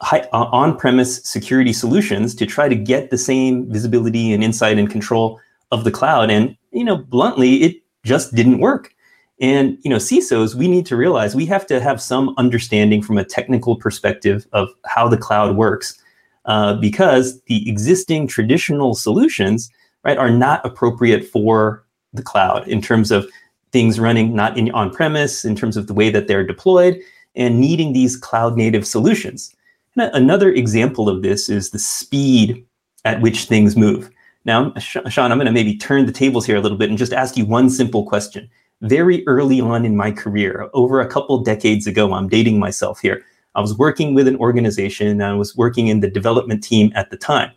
high, 0.03 0.27
uh, 0.33 0.49
on-premise 0.51 1.23
security 1.25 1.73
solutions 1.73 2.35
to 2.35 2.47
try 2.47 2.69
to 2.69 2.75
get 2.75 3.11
the 3.11 3.19
same 3.19 3.71
visibility 3.71 4.33
and 4.33 4.43
insight 4.43 4.79
and 4.79 4.91
control 4.91 5.41
of 5.71 5.85
the 5.85 5.91
cloud. 5.91 6.31
And, 6.31 6.57
you 6.73 6.85
know, 6.85 6.97
bluntly, 6.97 7.63
it 7.63 7.77
just 8.05 8.35
didn't 8.35 8.59
work. 8.59 8.95
And, 9.41 9.79
you 9.83 9.91
know, 9.91 9.97
CISOs, 9.97 10.55
we 10.55 10.69
need 10.69 10.87
to 10.87 10.97
realize 10.97 11.35
we 11.35 11.47
have 11.47 11.67
to 11.67 11.81
have 11.81 12.01
some 12.01 12.35
understanding 12.39 13.03
from 13.03 13.19
a 13.19 13.25
technical 13.25 13.77
perspective 13.77 14.47
of 14.53 14.69
how 14.87 15.09
the 15.09 15.17
cloud 15.17 15.57
works 15.57 16.01
uh, 16.45 16.75
because 16.75 17.41
the 17.43 17.69
existing 17.69 18.27
traditional 18.29 18.95
solutions, 18.95 19.71
right, 20.05 20.19
are 20.19 20.31
not 20.31 20.65
appropriate 20.65 21.27
for 21.27 21.85
the 22.13 22.23
cloud 22.23 22.69
in 22.69 22.81
terms 22.81 23.11
of 23.11 23.27
things 23.73 23.99
running 23.99 24.37
not 24.37 24.57
in 24.57 24.71
on 24.71 24.89
premise, 24.91 25.45
in 25.45 25.57
terms 25.57 25.77
of 25.77 25.89
the 25.89 25.95
way 25.95 26.11
that 26.11 26.29
they're 26.29 26.47
deployed, 26.47 27.01
and 27.35 27.61
needing 27.61 27.93
these 27.93 28.17
cloud 28.17 28.57
native 28.57 28.87
solutions. 28.87 29.55
And 29.97 30.11
another 30.15 30.53
example 30.53 31.09
of 31.09 31.23
this 31.23 31.49
is 31.49 31.71
the 31.71 31.79
speed 31.79 32.65
at 33.05 33.21
which 33.21 33.47
things 33.47 33.77
move. 33.77 34.11
Now, 34.45 34.75
Sean, 34.79 35.33
I'm 35.33 35.39
going 35.39 35.47
to 35.47 35.53
maybe 35.53 35.77
turn 35.77 36.07
the 36.07 36.13
tables 36.13 36.45
here 36.45 36.57
a 36.57 36.61
little 36.61 36.77
bit 36.77 36.91
and 36.91 36.99
just 36.99 37.13
ask 37.13 37.37
you 37.37 37.47
one 37.47 37.71
simple 37.71 38.05
question. 38.05 38.51
Very 38.83 39.27
early 39.27 39.61
on 39.61 39.85
in 39.85 39.97
my 39.97 40.11
career, 40.11 40.69
over 40.75 41.01
a 41.01 41.09
couple 41.09 41.39
decades 41.43 41.87
ago, 41.87 42.13
I'm 42.13 42.29
dating 42.29 42.59
myself 42.59 43.01
here. 43.01 43.25
I 43.55 43.61
was 43.61 43.79
working 43.79 44.15
with 44.15 44.29
an 44.29 44.37
organization 44.37 45.07
and 45.07 45.23
I 45.23 45.33
was 45.35 45.57
working 45.57 45.89
in 45.89 46.01
the 46.01 46.11
development 46.11 46.63
team 46.63 46.93
at 46.95 47.11
the 47.11 47.17
time. 47.17 47.53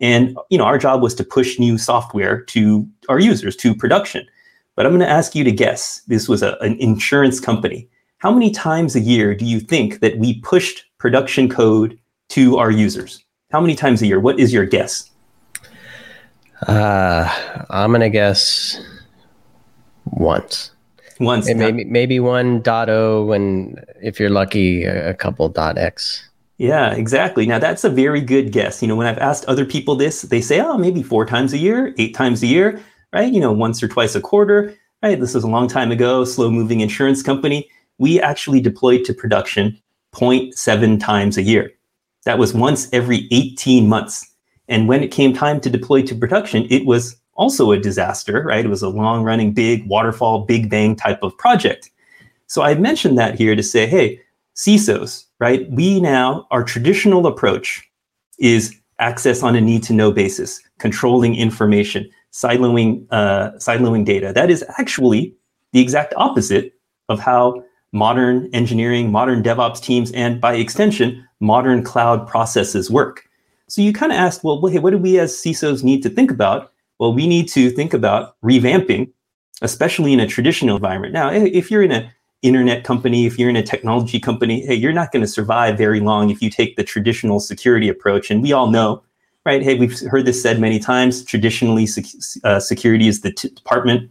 And 0.00 0.36
you 0.48 0.56
know, 0.56 0.64
our 0.64 0.78
job 0.78 1.02
was 1.02 1.14
to 1.16 1.24
push 1.24 1.58
new 1.58 1.76
software 1.76 2.40
to 2.42 2.88
our 3.08 3.20
users 3.20 3.54
to 3.56 3.74
production. 3.74 4.26
But 4.74 4.86
I'm 4.86 4.92
going 4.92 5.00
to 5.00 5.08
ask 5.08 5.34
you 5.34 5.44
to 5.44 5.52
guess. 5.52 6.00
This 6.06 6.28
was 6.28 6.42
a, 6.42 6.56
an 6.60 6.76
insurance 6.78 7.40
company. 7.40 7.88
How 8.18 8.32
many 8.32 8.50
times 8.50 8.96
a 8.96 9.00
year 9.00 9.34
do 9.34 9.44
you 9.44 9.60
think 9.60 10.00
that 10.00 10.16
we 10.16 10.40
pushed 10.40 10.84
production 10.98 11.48
code 11.48 11.98
to 12.30 12.56
our 12.56 12.70
users? 12.70 13.22
How 13.50 13.60
many 13.60 13.74
times 13.74 14.00
a 14.00 14.06
year? 14.06 14.20
What 14.20 14.40
is 14.40 14.52
your 14.52 14.64
guess? 14.64 15.11
Uh, 16.66 17.64
I'm 17.70 17.92
gonna 17.92 18.10
guess 18.10 18.80
once. 20.04 20.70
Once, 21.20 21.46
maybe 21.52 21.84
maybe 21.84 22.18
one 22.18 22.62
dot 22.62 22.88
o, 22.88 23.30
and 23.32 23.84
if 24.02 24.18
you're 24.18 24.30
lucky, 24.30 24.84
a 24.84 25.14
couple 25.14 25.48
dot 25.48 25.78
x. 25.78 26.28
Yeah, 26.58 26.92
exactly. 26.92 27.46
Now 27.46 27.58
that's 27.58 27.84
a 27.84 27.90
very 27.90 28.20
good 28.20 28.52
guess. 28.52 28.82
You 28.82 28.88
know, 28.88 28.96
when 28.96 29.06
I've 29.06 29.18
asked 29.18 29.44
other 29.46 29.64
people 29.64 29.94
this, 29.94 30.22
they 30.22 30.40
say, 30.40 30.60
"Oh, 30.60 30.78
maybe 30.78 31.02
four 31.02 31.26
times 31.26 31.52
a 31.52 31.58
year, 31.58 31.94
eight 31.98 32.14
times 32.14 32.42
a 32.42 32.46
year, 32.46 32.80
right? 33.12 33.32
You 33.32 33.40
know, 33.40 33.52
once 33.52 33.82
or 33.82 33.88
twice 33.88 34.14
a 34.14 34.20
quarter." 34.20 34.74
Right. 35.02 35.18
This 35.18 35.34
was 35.34 35.42
a 35.42 35.48
long 35.48 35.66
time 35.66 35.90
ago. 35.90 36.24
Slow 36.24 36.50
moving 36.50 36.80
insurance 36.80 37.22
company. 37.22 37.68
We 37.98 38.20
actually 38.20 38.60
deployed 38.60 39.04
to 39.06 39.14
production 39.14 39.76
0.7 40.14 41.00
times 41.00 41.36
a 41.36 41.42
year. 41.42 41.72
That 42.24 42.38
was 42.38 42.54
once 42.54 42.88
every 42.92 43.26
18 43.32 43.88
months. 43.88 44.24
And 44.68 44.88
when 44.88 45.02
it 45.02 45.10
came 45.10 45.32
time 45.32 45.60
to 45.60 45.70
deploy 45.70 46.02
to 46.02 46.14
production, 46.14 46.66
it 46.70 46.86
was 46.86 47.16
also 47.34 47.72
a 47.72 47.78
disaster, 47.78 48.42
right? 48.44 48.64
It 48.64 48.68
was 48.68 48.82
a 48.82 48.88
long 48.88 49.24
running, 49.24 49.52
big 49.52 49.86
waterfall, 49.86 50.44
big 50.44 50.70
bang 50.70 50.94
type 50.94 51.22
of 51.22 51.36
project. 51.38 51.90
So 52.46 52.62
I 52.62 52.74
mentioned 52.74 53.18
that 53.18 53.34
here 53.34 53.56
to 53.56 53.62
say, 53.62 53.86
hey, 53.86 54.20
CISOs, 54.54 55.24
right? 55.38 55.70
We 55.70 56.00
now, 56.00 56.46
our 56.50 56.62
traditional 56.62 57.26
approach 57.26 57.88
is 58.38 58.74
access 58.98 59.42
on 59.42 59.56
a 59.56 59.60
need 59.60 59.82
to 59.84 59.92
know 59.92 60.12
basis, 60.12 60.60
controlling 60.78 61.34
information, 61.34 62.08
siloing, 62.32 63.06
uh, 63.10 63.52
siloing 63.52 64.04
data. 64.04 64.32
That 64.34 64.50
is 64.50 64.64
actually 64.78 65.34
the 65.72 65.80
exact 65.80 66.12
opposite 66.16 66.74
of 67.08 67.18
how 67.18 67.64
modern 67.92 68.48
engineering, 68.52 69.10
modern 69.10 69.42
DevOps 69.42 69.82
teams, 69.82 70.12
and 70.12 70.40
by 70.40 70.54
extension, 70.54 71.26
modern 71.40 71.82
cloud 71.82 72.26
processes 72.26 72.90
work. 72.90 73.24
So 73.72 73.80
you 73.80 73.94
kind 73.94 74.12
of 74.12 74.18
asked, 74.18 74.44
well, 74.44 74.62
hey, 74.66 74.80
what 74.80 74.90
do 74.90 74.98
we 74.98 75.18
as 75.18 75.32
CISOs 75.32 75.82
need 75.82 76.02
to 76.02 76.10
think 76.10 76.30
about? 76.30 76.74
Well, 76.98 77.14
we 77.14 77.26
need 77.26 77.48
to 77.48 77.70
think 77.70 77.94
about 77.94 78.36
revamping, 78.42 79.10
especially 79.62 80.12
in 80.12 80.20
a 80.20 80.26
traditional 80.26 80.76
environment. 80.76 81.14
Now, 81.14 81.30
if 81.30 81.70
you're 81.70 81.82
in 81.82 81.90
an 81.90 82.10
internet 82.42 82.84
company, 82.84 83.24
if 83.24 83.38
you're 83.38 83.48
in 83.48 83.56
a 83.56 83.62
technology 83.62 84.20
company, 84.20 84.66
hey, 84.66 84.74
you're 84.74 84.92
not 84.92 85.10
going 85.10 85.22
to 85.22 85.26
survive 85.26 85.78
very 85.78 86.00
long 86.00 86.28
if 86.28 86.42
you 86.42 86.50
take 86.50 86.76
the 86.76 86.84
traditional 86.84 87.40
security 87.40 87.88
approach. 87.88 88.30
And 88.30 88.42
we 88.42 88.52
all 88.52 88.66
know, 88.66 89.02
right? 89.46 89.62
Hey, 89.62 89.74
we've 89.78 89.98
heard 90.00 90.26
this 90.26 90.42
said 90.42 90.60
many 90.60 90.78
times. 90.78 91.24
Traditionally, 91.24 91.88
uh, 92.44 92.60
security 92.60 93.08
is 93.08 93.22
the 93.22 93.32
t- 93.32 93.48
department 93.48 94.10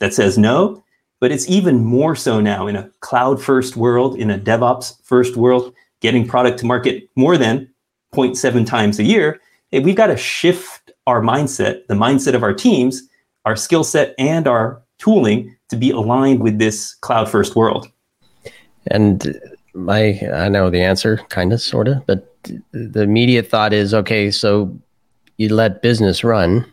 that 0.00 0.14
says 0.14 0.36
no, 0.36 0.82
but 1.20 1.30
it's 1.30 1.48
even 1.48 1.84
more 1.84 2.16
so 2.16 2.40
now 2.40 2.66
in 2.66 2.74
a 2.74 2.90
cloud 3.02 3.40
first 3.40 3.76
world, 3.76 4.18
in 4.18 4.32
a 4.32 4.38
DevOps 4.38 5.00
first 5.04 5.36
world, 5.36 5.72
getting 6.00 6.26
product 6.26 6.58
to 6.58 6.66
market 6.66 7.08
more 7.14 7.38
than 7.38 7.68
0.7 8.16 8.66
times 8.66 8.98
a 8.98 9.04
year, 9.04 9.40
hey, 9.70 9.80
we've 9.80 9.96
got 9.96 10.08
to 10.08 10.16
shift 10.16 10.90
our 11.06 11.20
mindset, 11.20 11.86
the 11.86 11.94
mindset 11.94 12.34
of 12.34 12.42
our 12.42 12.54
teams, 12.54 13.02
our 13.44 13.56
skill 13.56 13.84
set, 13.84 14.14
and 14.18 14.48
our 14.48 14.82
tooling 14.98 15.54
to 15.68 15.76
be 15.76 15.90
aligned 15.90 16.40
with 16.40 16.58
this 16.58 16.94
cloud 16.94 17.28
first 17.28 17.54
world. 17.54 17.88
And 18.88 19.38
my, 19.74 20.20
I 20.32 20.48
know 20.48 20.70
the 20.70 20.82
answer, 20.82 21.18
kind 21.28 21.52
of, 21.52 21.60
sort 21.60 21.88
of, 21.88 22.04
but 22.06 22.32
the 22.72 23.02
immediate 23.02 23.48
thought 23.48 23.72
is 23.72 23.92
okay, 23.92 24.30
so 24.30 24.76
you 25.36 25.54
let 25.54 25.82
business 25.82 26.24
run, 26.24 26.64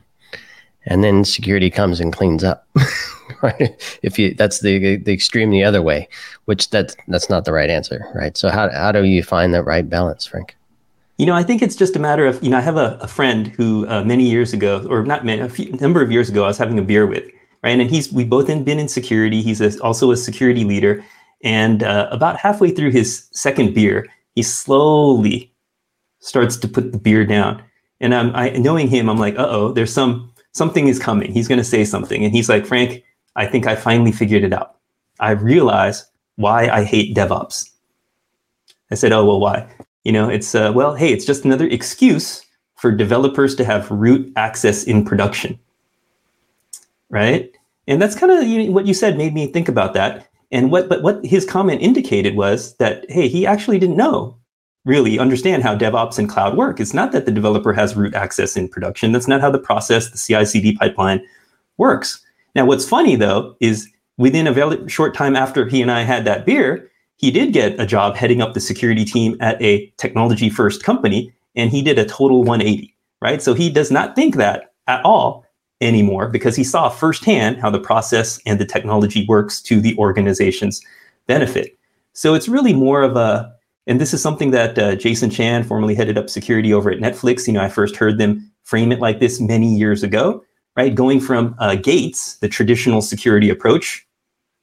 and 0.85 1.03
then 1.03 1.25
security 1.25 1.69
comes 1.69 1.99
and 1.99 2.13
cleans 2.13 2.43
up. 2.43 2.67
right? 3.41 3.99
If 4.03 4.17
you 4.19 4.33
that's 4.33 4.59
the 4.59 4.97
the 4.97 5.13
extreme 5.13 5.49
the 5.49 5.63
other 5.63 5.81
way, 5.81 6.07
which 6.45 6.69
that 6.69 6.95
that's 7.07 7.29
not 7.29 7.45
the 7.45 7.53
right 7.53 7.69
answer, 7.69 8.05
right? 8.13 8.37
So 8.37 8.49
how 8.49 8.69
how 8.69 8.91
do 8.91 9.03
you 9.03 9.23
find 9.23 9.53
that 9.53 9.63
right 9.63 9.87
balance, 9.87 10.25
Frank? 10.25 10.55
You 11.23 11.27
know, 11.27 11.35
I 11.35 11.43
think 11.43 11.61
it's 11.61 11.77
just 11.77 11.95
a 11.95 11.99
matter 11.99 12.25
of, 12.27 12.43
you 12.43 12.49
know, 12.49 12.57
I 12.57 12.59
have 12.59 12.75
a, 12.75 12.97
a 12.99 13.07
friend 13.07 13.47
who 13.47 13.87
uh, 13.87 14.03
many 14.03 14.29
years 14.29 14.51
ago, 14.51 14.85
or 14.89 15.05
not 15.05 15.23
many, 15.23 15.39
a 15.39 15.47
few, 15.47 15.71
number 15.77 16.01
of 16.01 16.11
years 16.11 16.27
ago, 16.27 16.43
I 16.43 16.47
was 16.47 16.57
having 16.57 16.77
a 16.77 16.81
beer 16.81 17.07
with, 17.07 17.23
right? 17.63 17.79
And 17.79 17.89
he's, 17.89 18.11
we 18.11 18.25
both 18.25 18.47
been 18.47 18.77
in 18.77 18.89
security. 18.89 19.41
He's 19.41 19.61
a, 19.61 19.81
also 19.81 20.11
a 20.11 20.17
security 20.17 20.65
leader. 20.65 21.01
And 21.41 21.81
uh, 21.81 22.09
about 22.11 22.35
halfway 22.35 22.71
through 22.71 22.91
his 22.91 23.29
second 23.31 23.73
beer, 23.73 24.05
he 24.35 24.43
slowly 24.43 25.49
starts 26.19 26.57
to 26.57 26.67
put 26.67 26.91
the 26.91 26.97
beer 26.97 27.25
down. 27.25 27.63
And 28.01 28.13
I'm, 28.13 28.35
I, 28.35 28.49
knowing 28.49 28.89
him, 28.89 29.09
I'm 29.09 29.17
like, 29.17 29.39
uh 29.39 29.47
oh, 29.47 29.71
there's 29.71 29.93
some, 29.93 30.29
something 30.51 30.89
is 30.89 30.99
coming. 30.99 31.31
He's 31.31 31.47
going 31.47 31.57
to 31.57 31.63
say 31.63 31.85
something. 31.85 32.25
And 32.25 32.33
he's 32.33 32.49
like, 32.49 32.65
Frank, 32.65 33.01
I 33.37 33.45
think 33.45 33.65
I 33.65 33.77
finally 33.77 34.11
figured 34.11 34.43
it 34.43 34.51
out. 34.51 34.75
I 35.21 35.31
realize 35.31 36.05
why 36.35 36.67
I 36.67 36.83
hate 36.83 37.15
DevOps. 37.15 37.69
I 38.91 38.95
said, 38.95 39.13
oh, 39.13 39.23
well, 39.23 39.39
why? 39.39 39.73
You 40.03 40.11
know, 40.11 40.29
it's 40.29 40.53
uh, 40.53 40.71
well, 40.73 40.95
hey, 40.95 41.11
it's 41.13 41.25
just 41.25 41.45
another 41.45 41.67
excuse 41.67 42.45
for 42.75 42.91
developers 42.91 43.55
to 43.55 43.63
have 43.63 43.89
root 43.89 44.31
access 44.35 44.83
in 44.83 45.05
production, 45.05 45.57
right? 47.09 47.49
And 47.87 48.01
that's 48.01 48.15
kind 48.15 48.31
of 48.31 48.43
you 48.43 48.65
know, 48.65 48.71
what 48.71 48.85
you 48.85 48.93
said 48.93 49.17
made 49.17 49.33
me 49.33 49.47
think 49.47 49.69
about 49.69 49.93
that. 49.93 50.27
And 50.51 50.71
what, 50.71 50.89
but 50.89 51.01
what 51.01 51.25
his 51.25 51.45
comment 51.45 51.81
indicated 51.81 52.35
was 52.35 52.75
that 52.75 53.09
hey, 53.09 53.27
he 53.27 53.47
actually 53.47 53.79
didn't 53.79 53.97
know 53.97 54.37
really 54.85 55.17
understand 55.17 55.63
how 55.63 55.77
DevOps 55.77 56.19
and 56.19 56.27
cloud 56.27 56.57
work. 56.57 56.79
It's 56.79 56.93
not 56.93 57.13
that 57.13 57.25
the 57.25 57.31
developer 57.31 57.71
has 57.71 57.95
root 57.95 58.13
access 58.13 58.57
in 58.57 58.67
production. 58.67 59.13
That's 59.13 59.27
not 59.27 59.39
how 59.39 59.49
the 59.49 59.59
process, 59.59 60.09
the 60.09 60.17
CI/CD 60.17 60.75
pipeline 60.75 61.25
works. 61.77 62.21
Now, 62.55 62.65
what's 62.65 62.87
funny 62.87 63.15
though 63.15 63.55
is 63.59 63.89
within 64.17 64.45
a 64.45 64.51
very 64.51 64.87
short 64.89 65.15
time 65.15 65.35
after 65.35 65.67
he 65.67 65.81
and 65.81 65.89
I 65.89 66.01
had 66.01 66.25
that 66.25 66.45
beer, 66.45 66.91
he 67.23 67.31
did 67.31 67.53
get 67.53 67.79
a 67.79 67.85
job 67.85 68.17
heading 68.17 68.41
up 68.41 68.53
the 68.53 68.59
security 68.59 69.05
team 69.05 69.37
at 69.39 69.61
a 69.61 69.89
technology 69.95 70.49
first 70.49 70.83
company, 70.83 71.33
and 71.55 71.71
he 71.71 71.81
did 71.81 71.97
a 71.97 72.03
total 72.03 72.43
180, 72.43 72.93
right? 73.21 73.41
So 73.41 73.53
he 73.53 73.69
does 73.69 73.89
not 73.89 74.13
think 74.13 74.35
that 74.35 74.73
at 74.87 75.01
all 75.05 75.45
anymore 75.79 76.27
because 76.27 76.57
he 76.57 76.65
saw 76.65 76.89
firsthand 76.89 77.61
how 77.61 77.69
the 77.69 77.79
process 77.79 78.41
and 78.45 78.59
the 78.59 78.65
technology 78.65 79.25
works 79.25 79.61
to 79.61 79.79
the 79.79 79.97
organization's 79.97 80.81
benefit. 81.25 81.77
So 82.11 82.33
it's 82.33 82.49
really 82.49 82.73
more 82.73 83.03
of 83.03 83.15
a 83.15 83.55
And 83.87 84.01
this 84.01 84.13
is 84.13 84.21
something 84.21 84.51
that 84.51 84.77
uh, 84.77 84.95
Jason 84.97 85.29
Chan, 85.29 85.63
formerly 85.63 85.95
headed 85.95 86.17
up 86.17 86.29
security 86.29 86.73
over 86.73 86.91
at 86.91 86.99
Netflix, 86.99 87.47
you 87.47 87.53
know, 87.53 87.61
I 87.61 87.69
first 87.69 87.95
heard 87.95 88.17
them 88.17 88.51
frame 88.63 88.91
it 88.91 88.99
like 88.99 89.21
this 89.21 89.39
many 89.39 89.73
years 89.73 90.03
ago, 90.03 90.43
right? 90.75 90.93
Going 90.93 91.21
from 91.21 91.55
uh, 91.59 91.75
gates, 91.75 92.35
the 92.39 92.49
traditional 92.49 93.01
security 93.01 93.49
approach, 93.49 94.05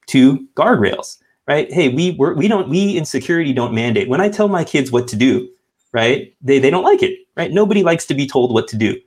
to 0.09 0.45
guardrails, 0.55 1.17
right? 1.47 1.71
Hey, 1.71 1.89
we 1.89 2.11
we're, 2.11 2.33
we 2.33 2.47
don't 2.47 2.69
we 2.69 2.97
in 2.97 3.05
security 3.05 3.53
don't 3.53 3.73
mandate. 3.73 4.07
When 4.07 4.21
I 4.21 4.29
tell 4.29 4.47
my 4.47 4.63
kids 4.63 4.91
what 4.91 5.07
to 5.09 5.15
do, 5.15 5.49
right? 5.93 6.33
They 6.41 6.59
they 6.59 6.69
don't 6.69 6.83
like 6.83 7.03
it, 7.03 7.19
right? 7.35 7.51
Nobody 7.51 7.83
likes 7.83 8.05
to 8.07 8.13
be 8.13 8.27
told 8.27 8.53
what 8.53 8.67
to 8.69 8.77
do. 8.77 8.97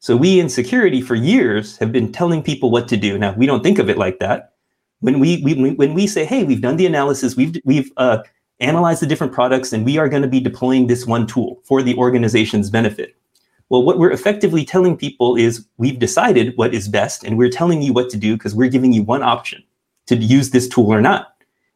So 0.00 0.16
we 0.16 0.38
in 0.38 0.48
security 0.48 1.00
for 1.00 1.14
years 1.14 1.78
have 1.78 1.90
been 1.90 2.12
telling 2.12 2.42
people 2.42 2.70
what 2.70 2.88
to 2.88 2.96
do. 2.96 3.16
Now 3.18 3.34
we 3.34 3.46
don't 3.46 3.62
think 3.62 3.78
of 3.78 3.88
it 3.88 3.98
like 3.98 4.18
that. 4.18 4.52
When 5.00 5.20
we, 5.20 5.42
we 5.42 5.74
when 5.74 5.94
we 5.94 6.06
say, 6.06 6.24
hey, 6.24 6.44
we've 6.44 6.62
done 6.62 6.76
the 6.76 6.86
analysis, 6.86 7.36
we've 7.36 7.56
we've 7.64 7.90
uh, 7.96 8.22
analyzed 8.60 9.02
the 9.02 9.06
different 9.06 9.32
products, 9.32 9.72
and 9.72 9.84
we 9.84 9.98
are 9.98 10.08
going 10.08 10.22
to 10.22 10.28
be 10.28 10.40
deploying 10.40 10.86
this 10.86 11.06
one 11.06 11.26
tool 11.26 11.60
for 11.64 11.82
the 11.82 11.94
organization's 11.96 12.70
benefit. 12.70 13.14
Well, 13.70 13.82
what 13.82 13.98
we're 13.98 14.12
effectively 14.12 14.64
telling 14.64 14.96
people 14.96 15.36
is 15.36 15.66
we've 15.78 15.98
decided 15.98 16.56
what 16.56 16.74
is 16.74 16.88
best, 16.88 17.24
and 17.24 17.36
we're 17.36 17.50
telling 17.50 17.82
you 17.82 17.92
what 17.92 18.10
to 18.10 18.16
do 18.16 18.36
because 18.36 18.54
we're 18.54 18.68
giving 18.68 18.92
you 18.92 19.02
one 19.02 19.22
option 19.22 19.62
to 20.06 20.16
use 20.16 20.50
this 20.50 20.68
tool 20.68 20.92
or 20.92 21.00
not. 21.00 21.33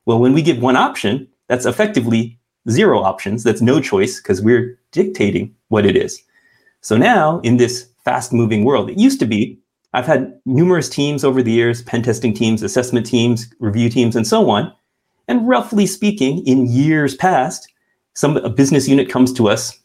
Well, 0.09 0.21
when 0.21 0.33
we 0.33 0.41
give 0.41 0.63
one 0.63 0.75
option, 0.75 1.29
that's 1.49 1.67
effectively 1.67 2.41
zero 2.71 2.99
options. 3.03 3.45
That's 3.45 3.61
no 3.61 3.79
choice 3.79 4.19
because 4.19 4.41
we're 4.41 4.81
dictating 4.91 5.55
what 5.69 5.85
it 5.85 5.97
is. 5.97 6.23
So 6.81 6.97
now 6.97 7.41
in 7.41 7.59
this 7.59 7.91
fast 8.07 8.33
moving 8.33 8.65
world, 8.65 8.89
it 8.89 8.99
used 8.99 9.21
to 9.21 9.27
be 9.27 9.59
I've 9.93 10.07
had 10.07 10.33
numerous 10.47 10.89
teams 10.89 11.25
over 11.25 11.43
the 11.43 11.53
years, 11.53 11.83
pen 11.83 12.03
testing 12.03 12.33
teams, 12.33 12.63
assessment 12.63 13.05
teams, 13.05 13.53
review 13.61 13.91
teams, 13.91 14.17
and 14.17 14.27
so 14.27 14.49
on. 14.49 14.73
And 15.29 15.47
roughly 15.47 15.85
speaking, 15.85 16.43
in 16.47 16.67
years 16.67 17.15
past, 17.15 17.69
some 18.15 18.39
a 18.39 18.49
business 18.49 18.89
unit 18.89 19.11
comes 19.11 19.31
to 19.35 19.47
us 19.47 19.79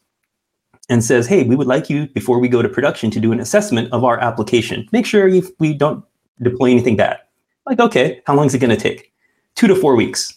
and 0.87 1.03
says, 1.03 1.27
"Hey, 1.27 1.43
we 1.43 1.57
would 1.57 1.67
like 1.67 1.89
you 1.89 2.07
before 2.07 2.39
we 2.39 2.47
go 2.47 2.61
to 2.61 2.69
production 2.69 3.11
to 3.11 3.19
do 3.19 3.33
an 3.33 3.41
assessment 3.41 3.91
of 3.91 4.05
our 4.05 4.21
application. 4.21 4.87
Make 4.93 5.05
sure 5.05 5.27
you, 5.27 5.53
we 5.59 5.73
don't 5.73 6.01
deploy 6.41 6.71
anything 6.71 6.95
bad." 6.95 7.17
Like, 7.65 7.81
okay, 7.81 8.21
how 8.25 8.35
long 8.35 8.45
is 8.45 8.53
it 8.53 8.59
going 8.59 8.77
to 8.77 8.89
take? 8.89 9.12
Two 9.55 9.67
to 9.67 9.75
four 9.75 9.95
weeks, 9.95 10.33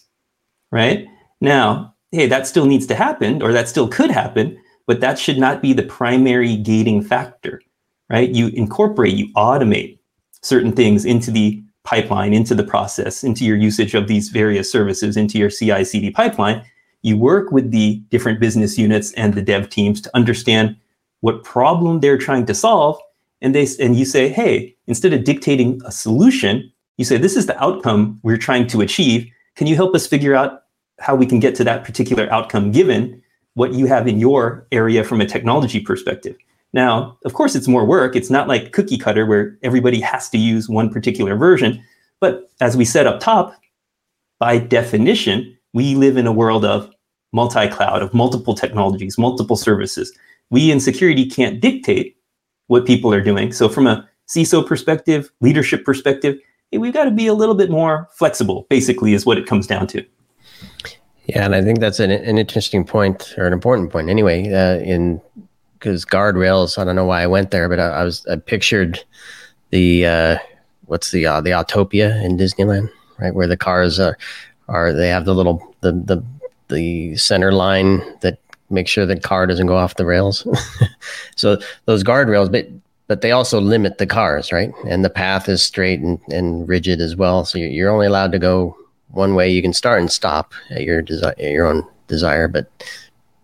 right? 0.71 1.05
Now, 1.41 1.95
hey, 2.11 2.27
that 2.27 2.47
still 2.47 2.65
needs 2.65 2.87
to 2.87 2.95
happen, 2.95 3.41
or 3.41 3.51
that 3.51 3.67
still 3.67 3.87
could 3.87 4.11
happen, 4.11 4.57
but 4.85 5.01
that 5.01 5.19
should 5.19 5.37
not 5.37 5.61
be 5.61 5.73
the 5.73 5.83
primary 5.83 6.55
gating 6.55 7.01
factor, 7.01 7.61
right? 8.09 8.29
You 8.29 8.47
incorporate, 8.49 9.13
you 9.15 9.33
automate 9.33 9.99
certain 10.41 10.71
things 10.71 11.03
into 11.05 11.31
the 11.31 11.61
pipeline, 11.83 12.33
into 12.33 12.53
the 12.53 12.63
process, 12.63 13.23
into 13.23 13.45
your 13.45 13.57
usage 13.57 13.93
of 13.93 14.07
these 14.07 14.29
various 14.29 14.71
services, 14.71 15.15
into 15.17 15.37
your 15.37 15.49
CI 15.49 15.83
CD 15.83 16.11
pipeline. 16.11 16.63
You 17.01 17.17
work 17.17 17.51
with 17.51 17.71
the 17.71 18.01
different 18.09 18.39
business 18.39 18.77
units 18.77 19.13
and 19.13 19.33
the 19.33 19.41
dev 19.41 19.69
teams 19.69 20.01
to 20.01 20.15
understand 20.15 20.75
what 21.21 21.43
problem 21.43 21.99
they're 21.99 22.17
trying 22.17 22.45
to 22.47 22.53
solve. 22.53 22.99
And 23.41 23.55
they 23.55 23.67
and 23.79 23.95
you 23.95 24.03
say, 24.03 24.29
hey, 24.29 24.75
instead 24.87 25.13
of 25.13 25.23
dictating 25.23 25.81
a 25.85 25.91
solution, 25.91 26.71
you 26.97 27.05
say, 27.05 27.17
this 27.17 27.35
is 27.35 27.45
the 27.45 27.61
outcome 27.63 28.19
we're 28.23 28.37
trying 28.37 28.67
to 28.67 28.81
achieve. 28.81 29.31
Can 29.55 29.67
you 29.67 29.75
help 29.75 29.95
us 29.95 30.07
figure 30.07 30.35
out 30.35 30.63
how 30.99 31.15
we 31.15 31.25
can 31.25 31.39
get 31.39 31.55
to 31.55 31.63
that 31.63 31.83
particular 31.83 32.31
outcome 32.31 32.71
given 32.71 33.21
what 33.53 33.73
you 33.73 33.85
have 33.85 34.07
in 34.07 34.19
your 34.19 34.67
area 34.71 35.03
from 35.03 35.21
a 35.21 35.25
technology 35.25 35.79
perspective? 35.79 36.35
Now, 36.73 37.17
of 37.23 37.33
course, 37.33 37.55
it's 37.55 37.67
more 37.67 37.85
work. 37.85 38.15
It's 38.15 38.29
not 38.29 38.47
like 38.47 38.71
cookie 38.71 38.97
cutter 38.97 39.25
where 39.25 39.57
everybody 39.63 40.01
has 40.01 40.29
to 40.29 40.37
use 40.37 40.67
one 40.67 40.89
particular 40.89 41.35
version. 41.35 41.83
But 42.19 42.49
as 42.59 42.75
we 42.75 42.85
said 42.85 43.07
up 43.07 43.19
top, 43.19 43.55
by 44.39 44.57
definition, 44.57 45.57
we 45.73 45.95
live 45.95 46.17
in 46.17 46.27
a 46.27 46.31
world 46.31 46.65
of 46.65 46.91
multi 47.33 47.67
cloud, 47.67 48.01
of 48.01 48.13
multiple 48.13 48.55
technologies, 48.55 49.17
multiple 49.17 49.55
services. 49.55 50.11
We 50.49 50.71
in 50.71 50.79
security 50.79 51.29
can't 51.29 51.59
dictate 51.59 52.17
what 52.67 52.85
people 52.85 53.13
are 53.13 53.21
doing. 53.21 53.51
So, 53.51 53.69
from 53.69 53.87
a 53.87 54.07
CISO 54.27 54.65
perspective, 54.65 55.31
leadership 55.41 55.85
perspective, 55.85 56.37
we've 56.71 56.93
got 56.93 57.05
to 57.05 57.11
be 57.11 57.27
a 57.27 57.33
little 57.33 57.55
bit 57.55 57.69
more 57.69 58.07
flexible, 58.13 58.65
basically, 58.69 59.13
is 59.13 59.25
what 59.25 59.37
it 59.37 59.45
comes 59.45 59.67
down 59.67 59.87
to. 59.87 60.05
Yeah, 61.25 61.43
and 61.43 61.55
I 61.55 61.61
think 61.61 61.79
that's 61.79 61.99
an, 61.99 62.11
an 62.11 62.37
interesting 62.37 62.85
point 62.85 63.33
or 63.37 63.47
an 63.47 63.53
important 63.53 63.91
point 63.91 64.09
anyway. 64.09 64.51
Uh, 64.51 64.79
in 64.79 65.21
because 65.73 66.05
guardrails, 66.05 66.77
I 66.77 66.83
don't 66.83 66.95
know 66.95 67.05
why 67.05 67.21
I 67.21 67.27
went 67.27 67.51
there, 67.51 67.69
but 67.69 67.79
I, 67.79 67.87
I 67.87 68.03
was 68.03 68.25
I 68.27 68.37
pictured 68.37 69.03
the 69.69 70.05
uh, 70.05 70.37
what's 70.85 71.11
the 71.11 71.25
uh, 71.25 71.41
the 71.41 71.51
Autopia 71.51 72.23
in 72.23 72.37
Disneyland, 72.37 72.89
right, 73.19 73.33
where 73.33 73.47
the 73.47 73.57
cars 73.57 73.99
are 73.99 74.17
are 74.67 74.93
they 74.93 75.09
have 75.09 75.25
the 75.25 75.35
little 75.35 75.75
the 75.81 75.91
the 75.91 76.23
the 76.69 77.15
center 77.17 77.51
line 77.51 78.01
that 78.21 78.39
makes 78.69 78.91
sure 78.91 79.05
the 79.05 79.19
car 79.19 79.47
doesn't 79.47 79.67
go 79.67 79.77
off 79.77 79.95
the 79.95 80.05
rails. 80.05 80.45
so 81.35 81.57
those 81.85 82.03
guardrails, 82.03 82.51
but 82.51 82.67
but 83.07 83.21
they 83.21 83.31
also 83.31 83.59
limit 83.59 83.97
the 83.97 84.05
cars, 84.05 84.51
right? 84.51 84.71
And 84.87 85.03
the 85.03 85.09
path 85.09 85.49
is 85.49 85.63
straight 85.63 86.01
and, 86.01 86.19
and 86.29 86.67
rigid 86.67 87.01
as 87.01 87.15
well. 87.15 87.45
So 87.45 87.57
you're 87.57 87.89
only 87.89 88.07
allowed 88.07 88.33
to 88.33 88.39
go 88.39 88.77
one 89.09 89.33
way. 89.33 89.49
You 89.49 89.61
can 89.61 89.73
start 89.73 89.99
and 89.99 90.11
stop 90.11 90.53
at 90.69 90.83
your 90.83 91.01
desi- 91.01 91.23
at 91.23 91.51
your 91.51 91.65
own 91.65 91.87
desire, 92.07 92.47
but 92.47 92.69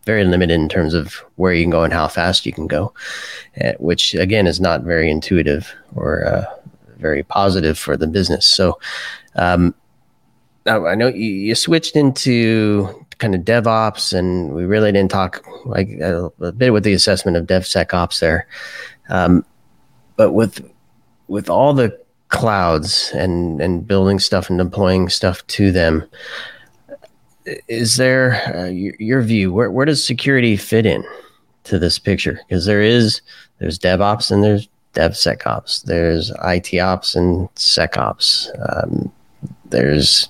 very 0.06 0.26
limited 0.26 0.56
in 0.56 0.68
terms 0.68 0.94
of 0.94 1.14
where 1.36 1.54
you 1.54 1.64
can 1.64 1.72
go 1.72 1.84
and 1.84 1.94
how 1.94 2.08
fast 2.08 2.46
you 2.46 2.52
can 2.52 2.68
go, 2.68 2.94
uh, 3.64 3.72
which 3.80 4.14
again 4.16 4.48
is 4.48 4.60
not 4.60 4.84
very 4.84 5.10
intuitive 5.10 5.74
or 5.96 6.26
uh, 6.26 6.46
very 6.98 7.24
positive 7.24 7.78
for 7.78 7.96
the 7.96 8.08
business. 8.08 8.46
So, 8.46 8.80
um, 9.36 9.74
I 10.66 10.96
know 10.96 11.08
you, 11.08 11.30
you, 11.30 11.56
switched 11.56 11.98
into 11.98 13.06
kind 13.18 13.36
of 13.36 13.42
DevOps, 13.42 14.18
and 14.18 14.54
we 14.54 14.64
really 14.64 14.94
didn't 14.94 15.12
talk 15.12 15.46
like 15.66 15.90
a, 16.00 16.32
a 16.40 16.54
bit 16.54 16.72
with 16.72 16.86
the 16.86 16.94
assessment 16.94 17.36
of 17.36 17.48
DevSecOps 17.48 18.20
there. 18.20 18.48
Um, 19.10 19.46
but 20.16 20.32
with 20.32 20.70
with 21.28 21.50
all 21.50 21.74
the 21.74 21.98
clouds 22.30 23.12
and 23.14 23.62
and 23.62 23.88
building 23.88 24.20
stuff 24.20 24.50
and 24.50 24.58
deploying 24.60 25.10
stuff 25.10 25.46
to 25.48 25.72
them 25.72 26.04
is 27.68 27.98
there 27.98 28.36
uh, 28.56 28.66
your, 28.66 28.94
your, 29.00 29.22
view 29.22 29.52
where, 29.52 29.70
where 29.70 29.86
does 29.86 30.06
security 30.06 30.56
fit 30.56 30.86
in 30.86 31.04
to 31.66 31.80
this 31.80 32.00
picture? 32.00 32.40
Because 32.48 32.66
there 32.66 32.82
is 32.82 33.22
there's 33.60 33.80
devops 33.80 34.32
and 34.32 34.44
there's 34.44 34.68
devsecops. 34.94 35.84
There's 35.84 36.32
it 36.32 36.80
ops 36.80 37.16
and 37.16 37.54
secops. 37.56 38.50
Um, 38.70 39.12
there's 39.66 40.30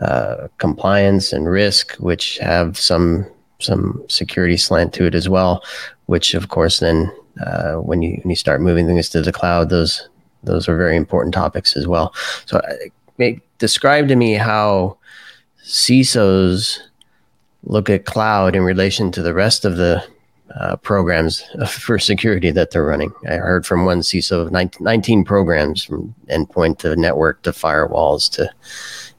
uh, 0.00 0.48
compliance 0.58 1.32
and 1.32 1.48
risk 1.48 1.94
which 1.96 2.38
have 2.38 2.78
some 2.78 3.26
some 3.60 4.04
security 4.08 4.56
slant 4.56 4.92
to 4.92 5.04
it 5.04 5.14
as 5.14 5.28
well 5.28 5.62
which 6.06 6.34
of 6.34 6.48
course 6.48 6.80
then 6.80 7.10
uh, 7.40 7.74
when 7.74 8.02
you 8.02 8.18
when 8.22 8.30
you 8.30 8.36
start 8.36 8.60
moving 8.60 8.86
things 8.86 9.08
to 9.10 9.22
the 9.22 9.32
cloud, 9.32 9.70
those 9.70 10.08
those 10.42 10.68
are 10.68 10.76
very 10.76 10.96
important 10.96 11.34
topics 11.34 11.76
as 11.76 11.86
well. 11.86 12.14
So, 12.46 12.58
uh, 12.58 13.26
describe 13.58 14.08
to 14.08 14.16
me 14.16 14.34
how 14.34 14.98
CISOs 15.64 16.78
look 17.64 17.88
at 17.88 18.04
cloud 18.04 18.54
in 18.54 18.62
relation 18.62 19.10
to 19.12 19.22
the 19.22 19.32
rest 19.32 19.64
of 19.64 19.76
the 19.76 20.04
uh, 20.54 20.76
programs 20.76 21.42
for 21.68 21.98
security 21.98 22.50
that 22.50 22.70
they're 22.70 22.84
running. 22.84 23.12
I 23.26 23.34
heard 23.34 23.66
from 23.66 23.86
one 23.86 24.00
CISO 24.00 24.42
of 24.42 24.52
19, 24.52 24.84
19 24.84 25.24
programs 25.24 25.82
from 25.82 26.14
endpoint 26.28 26.78
to 26.78 26.94
network 26.96 27.42
to 27.42 27.50
firewalls 27.50 28.30
to 28.32 28.50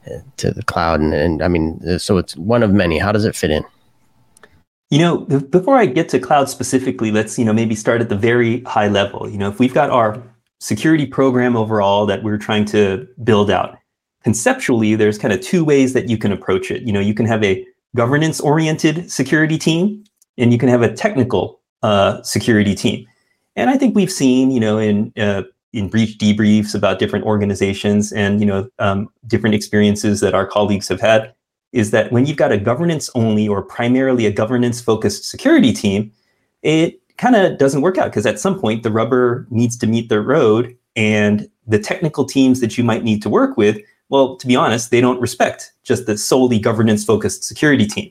uh, 0.07 0.19
to 0.37 0.51
the 0.51 0.63
cloud, 0.63 1.01
and, 1.01 1.13
and 1.13 1.41
I 1.41 1.47
mean, 1.47 1.97
so 1.97 2.17
it's 2.17 2.37
one 2.37 2.61
of 2.61 2.71
many. 2.71 2.99
How 2.99 3.11
does 3.11 3.25
it 3.25 3.35
fit 3.35 3.49
in? 3.49 3.65
You 4.95 5.01
know, 5.01 5.17
before 5.17 5.75
I 5.75 5.87
get 5.87 6.07
to 6.09 6.19
cloud 6.19 6.47
specifically, 6.47 7.11
let's, 7.11 7.37
you 7.37 7.43
know, 7.43 7.51
maybe 7.51 7.75
start 7.75 7.99
at 7.99 8.07
the 8.07 8.15
very 8.15 8.61
high 8.61 8.87
level. 8.87 9.29
You 9.29 9.37
know, 9.37 9.49
if 9.49 9.59
we've 9.59 9.73
got 9.73 9.89
our 9.89 10.23
security 10.61 11.05
program 11.05 11.57
overall 11.57 12.05
that 12.05 12.23
we're 12.23 12.37
trying 12.37 12.63
to 12.67 13.05
build 13.21 13.51
out, 13.51 13.77
conceptually, 14.23 14.95
there's 14.95 15.17
kind 15.17 15.33
of 15.33 15.41
two 15.41 15.65
ways 15.65 15.91
that 15.95 16.07
you 16.07 16.17
can 16.17 16.31
approach 16.31 16.71
it. 16.71 16.83
You 16.83 16.93
know, 16.93 17.01
you 17.01 17.13
can 17.13 17.25
have 17.25 17.43
a 17.43 17.67
governance 17.93 18.39
oriented 18.39 19.11
security 19.11 19.57
team 19.57 20.01
and 20.37 20.53
you 20.53 20.57
can 20.57 20.69
have 20.69 20.81
a 20.81 20.93
technical 20.93 21.59
uh, 21.83 22.21
security 22.21 22.73
team. 22.73 23.05
And 23.57 23.69
I 23.69 23.75
think 23.75 23.97
we've 23.97 24.09
seen, 24.09 24.49
you 24.49 24.61
know, 24.61 24.77
in 24.77 25.11
uh, 25.17 25.43
in 25.73 25.89
brief 25.89 26.17
debriefs 26.17 26.73
about 26.73 26.99
different 26.99 27.25
organizations 27.25 28.13
and 28.13 28.39
you 28.39 28.45
know 28.45 28.69
um, 28.79 29.09
different 29.27 29.55
experiences 29.55 30.21
that 30.21 30.33
our 30.33 30.47
colleagues 30.47 30.87
have 30.87 31.01
had 31.01 31.34
is 31.75 31.91
that 31.91 32.11
when 32.11 32.25
you've 32.25 32.37
got 32.37 32.53
a 32.53 32.57
governance 32.57 33.09
only 33.15 33.47
or 33.47 33.61
primarily 33.61 34.25
a 34.25 34.31
governance 34.31 34.79
focused 34.79 35.25
security 35.25 35.73
team, 35.73 36.09
it 36.63 37.01
kind 37.17 37.35
of 37.35 37.57
doesn't 37.57 37.81
work 37.81 37.97
out 37.97 38.05
because 38.05 38.25
at 38.25 38.39
some 38.39 38.57
point 38.57 38.83
the 38.83 38.89
rubber 38.89 39.45
needs 39.49 39.77
to 39.77 39.85
meet 39.85 40.07
the 40.07 40.21
road 40.21 40.75
and 40.95 41.49
the 41.67 41.77
technical 41.77 42.23
teams 42.23 42.61
that 42.61 42.77
you 42.77 42.83
might 42.83 43.03
need 43.03 43.21
to 43.21 43.29
work 43.29 43.57
with, 43.57 43.77
well, 44.07 44.37
to 44.37 44.47
be 44.47 44.55
honest, 44.55 44.89
they 44.89 45.01
don't 45.01 45.19
respect 45.19 45.73
just 45.83 46.05
the 46.05 46.17
solely 46.17 46.59
governance 46.59 47.03
focused 47.03 47.43
security 47.43 47.85
team. 47.85 48.09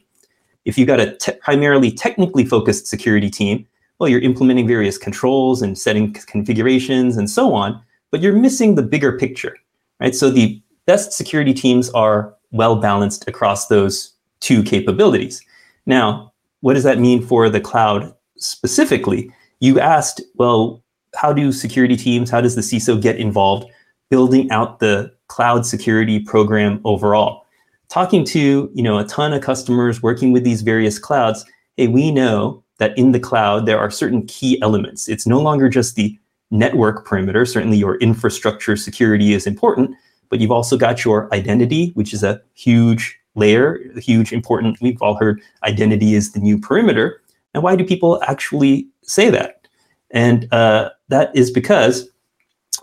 If 0.67 0.77
you've 0.77 0.89
got 0.89 1.01
a 1.01 1.17
te- 1.17 1.33
primarily 1.33 1.91
technically 1.91 2.45
focused 2.45 2.87
security 2.87 3.31
team, 3.31 3.67
well, 3.99 4.11
you're 4.11 4.21
implementing 4.21 4.67
various 4.67 4.99
controls 4.99 5.63
and 5.63 5.79
setting 5.79 6.13
configurations 6.13 7.17
and 7.17 7.31
so 7.31 7.55
on, 7.55 7.81
but 8.11 8.21
you're 8.21 8.35
missing 8.35 8.75
the 8.75 8.83
bigger 8.83 9.17
picture, 9.17 9.57
right? 10.01 10.15
So 10.15 10.29
the 10.29 10.61
best 10.85 11.13
security 11.13 11.55
teams 11.55 11.89
are 11.91 12.35
well 12.55 12.77
balanced 12.77 13.29
across 13.29 13.67
those 13.67 14.13
two 14.41 14.63
capabilities. 14.63 15.43
Now, 15.87 16.33
what 16.61 16.75
does 16.75 16.85
that 16.85 16.99
mean 16.99 17.27
for 17.27 17.51
the 17.51 17.61
cloud 17.61 18.15
specifically? 18.39 19.31
You 19.61 19.81
asked, 19.81 20.23
well, 20.37 20.83
how 21.17 21.33
do 21.33 21.53
security 21.53 21.97
teams, 21.97 22.31
how 22.31 22.41
does 22.41 22.55
the 22.55 22.63
CISO 22.63 23.01
get 23.01 23.17
involved 23.17 23.67
building 24.09 24.51
out 24.51 24.79
the 24.79 25.13
cloud 25.29 25.67
security 25.67 26.21
program 26.21 26.81
overall? 26.85 27.45
Talking 27.89 28.25
to, 28.27 28.71
you 28.73 28.83
know, 28.83 28.99
a 28.99 29.05
ton 29.05 29.33
of 29.33 29.43
customers 29.43 30.03
working 30.03 30.33
with 30.33 30.45
these 30.45 30.63
various 30.63 30.99
clouds, 30.99 31.45
hey, 31.77 31.89
we 31.89 32.11
know 32.11 32.63
that 32.79 32.97
in 32.97 33.13
the 33.13 33.21
cloud 33.21 33.67
there 33.67 33.79
are 33.79 33.91
certain 33.91 34.27
key 34.27 34.61
elements. 34.63 35.09
It's 35.09 35.27
no 35.27 35.41
longer 35.41 35.69
just 35.69 35.97
the 35.97 36.19
network 36.51 37.05
perimeter. 37.05 37.45
Certainly 37.45 37.79
your 37.79 37.97
infrastructure 37.97 38.77
security 38.77 39.33
is 39.33 39.47
important, 39.47 39.95
but 40.29 40.41
you've 40.41 40.51
also 40.51 40.77
got 40.77 41.05
your 41.05 41.33
identity, 41.33 41.91
which 41.95 42.13
is 42.13 42.23
a 42.23 42.41
huge 42.55 43.19
layer, 43.35 43.79
a 43.97 44.01
huge 44.01 44.33
important. 44.33 44.81
We've 44.81 45.01
all 45.03 45.17
heard 45.17 45.41
identity 45.65 46.15
is 46.15 46.33
the 46.33 46.41
new 46.41 46.59
perimeter. 46.59 47.21
And 47.53 47.63
why 47.63 47.77
do 47.77 47.85
people 47.85 48.23
actually 48.27 48.89
say 49.03 49.31
that? 49.31 49.67
And 50.11 50.53
uh, 50.53 50.91
that 51.09 51.35
is 51.37 51.51
because, 51.51 52.09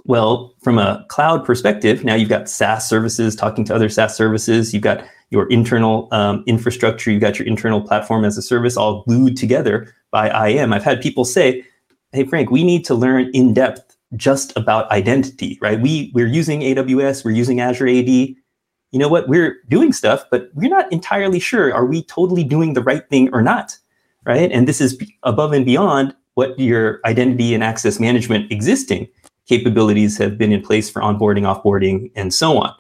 well, 0.06 0.54
from 0.62 0.78
a 0.78 1.06
cloud 1.10 1.46
perspective, 1.46 2.04
now 2.04 2.16
you've 2.16 2.30
got 2.30 2.50
SaaS 2.50 2.88
services 2.88 3.36
talking 3.36 3.64
to 3.66 3.76
other 3.76 3.90
SaaS 3.90 4.16
services. 4.16 4.74
You've 4.74 4.84
got 4.84 5.04
your 5.30 5.50
internal 5.50 6.10
um, 6.12 6.44
infrastructure. 6.46 7.10
You've 7.10 7.22
got 7.22 7.40
your 7.40 7.48
internal 7.48 7.82
platform 7.82 8.26
as 8.26 8.38
a 8.38 8.42
service 8.42 8.76
all 8.76 9.04
glued 9.04 9.38
together 9.38 9.94
by 10.12 10.30
IAM. 10.50 10.74
I've 10.74 10.84
had 10.84 11.02
people 11.02 11.24
say, 11.24 11.64
"Hey, 12.12 12.26
Frank, 12.26 12.52
we 12.52 12.66
need 12.66 12.84
to 12.86 12.96
learn 12.96 13.32
in 13.34 13.54
depth 13.54 13.96
just 14.16 14.56
about 14.58 14.90
identity, 14.92 15.58
right? 15.62 15.80
We 15.80 16.12
we're 16.14 16.28
using 16.28 16.62
AWS, 16.62 17.24
we're 17.24 17.32
using 17.32 17.60
Azure 17.60 17.88
AD. 17.88 18.08
You 18.08 19.00
know 19.00 19.08
what? 19.08 19.30
We're 19.30 19.58
doing 19.70 19.94
stuff, 19.94 20.26
but 20.30 20.50
we're 20.54 20.70
not 20.70 20.92
entirely 20.92 21.40
sure. 21.40 21.74
Are 21.74 21.86
we 21.86 22.04
totally 22.04 22.44
doing 22.44 22.74
the 22.74 22.84
right 22.84 23.08
thing 23.10 23.30
or 23.34 23.42
not? 23.42 23.78
Right? 24.26 24.52
And 24.52 24.68
this 24.68 24.82
is 24.82 25.02
above 25.24 25.54
and 25.54 25.66
beyond 25.66 26.14
what 26.36 26.58
your 26.60 27.00
identity 27.06 27.54
and 27.54 27.64
access 27.64 28.00
management 28.00 28.52
existing 28.52 29.08
capabilities 29.48 30.18
have 30.18 30.38
been 30.38 30.52
in 30.52 30.62
place 30.62 30.90
for 30.90 31.02
onboarding, 31.02 31.44
offboarding, 31.44 32.12
and 32.16 32.34
so 32.34 32.58
on. 32.58 32.74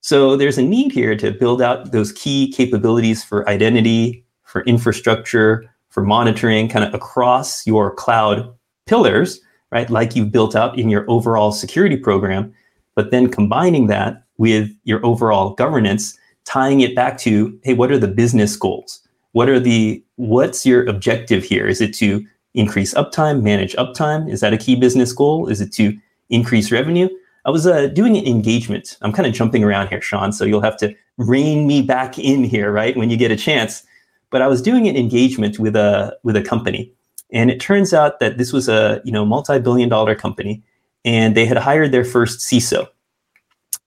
So 0.00 0.36
there's 0.36 0.58
a 0.58 0.62
need 0.62 0.92
here 0.92 1.16
to 1.16 1.30
build 1.30 1.62
out 1.62 1.92
those 1.92 2.12
key 2.12 2.52
capabilities 2.52 3.24
for 3.24 3.48
identity, 3.48 4.24
for 4.42 4.62
infrastructure, 4.64 5.64
for 5.88 6.02
monitoring, 6.02 6.68
kind 6.68 6.84
of 6.84 6.92
across 6.92 7.66
your 7.66 7.94
cloud 7.94 8.52
pillars, 8.86 9.40
right? 9.74 9.90
Like 9.90 10.14
you've 10.14 10.30
built 10.30 10.54
up 10.54 10.78
in 10.78 10.88
your 10.88 11.04
overall 11.10 11.50
security 11.52 11.96
program, 11.96 12.54
but 12.94 13.10
then 13.10 13.28
combining 13.28 13.88
that 13.88 14.22
with 14.38 14.70
your 14.84 15.04
overall 15.04 15.50
governance, 15.50 16.16
tying 16.44 16.80
it 16.80 16.94
back 16.94 17.18
to, 17.18 17.58
hey, 17.64 17.74
what 17.74 17.90
are 17.90 17.98
the 17.98 18.08
business 18.08 18.56
goals? 18.56 19.00
What 19.32 19.48
are 19.48 19.58
the 19.58 20.02
what's 20.14 20.64
your 20.64 20.86
objective 20.86 21.42
here? 21.42 21.66
Is 21.66 21.80
it 21.80 21.92
to 21.94 22.24
increase 22.54 22.94
uptime, 22.94 23.42
manage 23.42 23.74
uptime? 23.74 24.30
Is 24.30 24.40
that 24.40 24.52
a 24.52 24.56
key 24.56 24.76
business 24.76 25.12
goal? 25.12 25.48
Is 25.48 25.60
it 25.60 25.72
to 25.72 25.92
increase 26.30 26.70
revenue? 26.70 27.08
I 27.44 27.50
was 27.50 27.66
uh, 27.66 27.88
doing 27.88 28.16
an 28.16 28.26
engagement. 28.26 28.96
I'm 29.02 29.12
kind 29.12 29.26
of 29.26 29.34
jumping 29.34 29.64
around 29.64 29.88
here, 29.88 30.00
Sean, 30.00 30.32
so 30.32 30.44
you'll 30.44 30.62
have 30.62 30.78
to 30.78 30.94
rein 31.18 31.66
me 31.66 31.82
back 31.82 32.16
in 32.18 32.44
here, 32.44 32.70
right, 32.70 32.96
when 32.96 33.10
you 33.10 33.16
get 33.16 33.32
a 33.32 33.36
chance. 33.36 33.82
But 34.30 34.40
I 34.40 34.46
was 34.46 34.62
doing 34.62 34.88
an 34.88 34.96
engagement 34.96 35.58
with 35.58 35.74
a 35.74 36.16
with 36.22 36.36
a 36.36 36.42
company, 36.42 36.92
and 37.34 37.50
it 37.50 37.60
turns 37.60 37.92
out 37.92 38.20
that 38.20 38.38
this 38.38 38.52
was 38.52 38.68
a 38.68 39.02
you 39.04 39.12
know 39.12 39.26
multi-billion 39.26 39.90
dollar 39.90 40.14
company, 40.14 40.62
and 41.04 41.36
they 41.36 41.44
had 41.44 41.58
hired 41.58 41.92
their 41.92 42.04
first 42.04 42.38
CISO. 42.40 42.88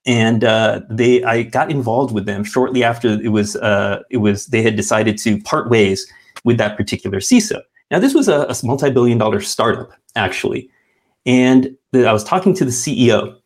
And 0.06 0.44
uh, 0.44 0.82
they, 0.90 1.22
I 1.24 1.44
got 1.44 1.70
involved 1.70 2.14
with 2.14 2.26
them 2.26 2.46
shortly 2.46 2.82
after 2.82 3.10
it 3.10 3.30
was, 3.30 3.58
uh, 3.58 4.04
it 4.10 4.18
was 4.18 4.46
they 4.48 4.62
had 4.62 4.78
decided 4.78 5.18
to 5.20 5.42
part 5.42 5.70
ways 5.70 6.10
with 6.46 6.58
that 6.60 6.78
particular 6.78 7.20
CISO. 7.20 7.62
Now, 7.92 8.00
this 8.00 8.14
was 8.14 8.30
a, 8.30 8.42
a 8.44 8.56
multi-billion 8.64 9.18
dollar 9.18 9.42
startup, 9.42 9.92
actually. 10.16 10.70
And 11.26 11.76
the, 11.92 12.06
I 12.06 12.14
was 12.14 12.24
talking 12.24 12.54
to 12.54 12.64
the 12.64 12.72
CEO, 12.72 13.38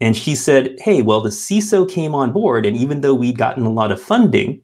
and 0.00 0.16
she 0.16 0.34
said, 0.34 0.76
Hey, 0.80 1.00
well, 1.00 1.20
the 1.20 1.30
CISO 1.30 1.90
came 1.90 2.14
on 2.14 2.32
board, 2.32 2.66
and 2.66 2.76
even 2.76 3.00
though 3.00 3.14
we'd 3.14 3.38
gotten 3.38 3.64
a 3.64 3.72
lot 3.72 3.92
of 3.92 4.00
funding, 4.00 4.60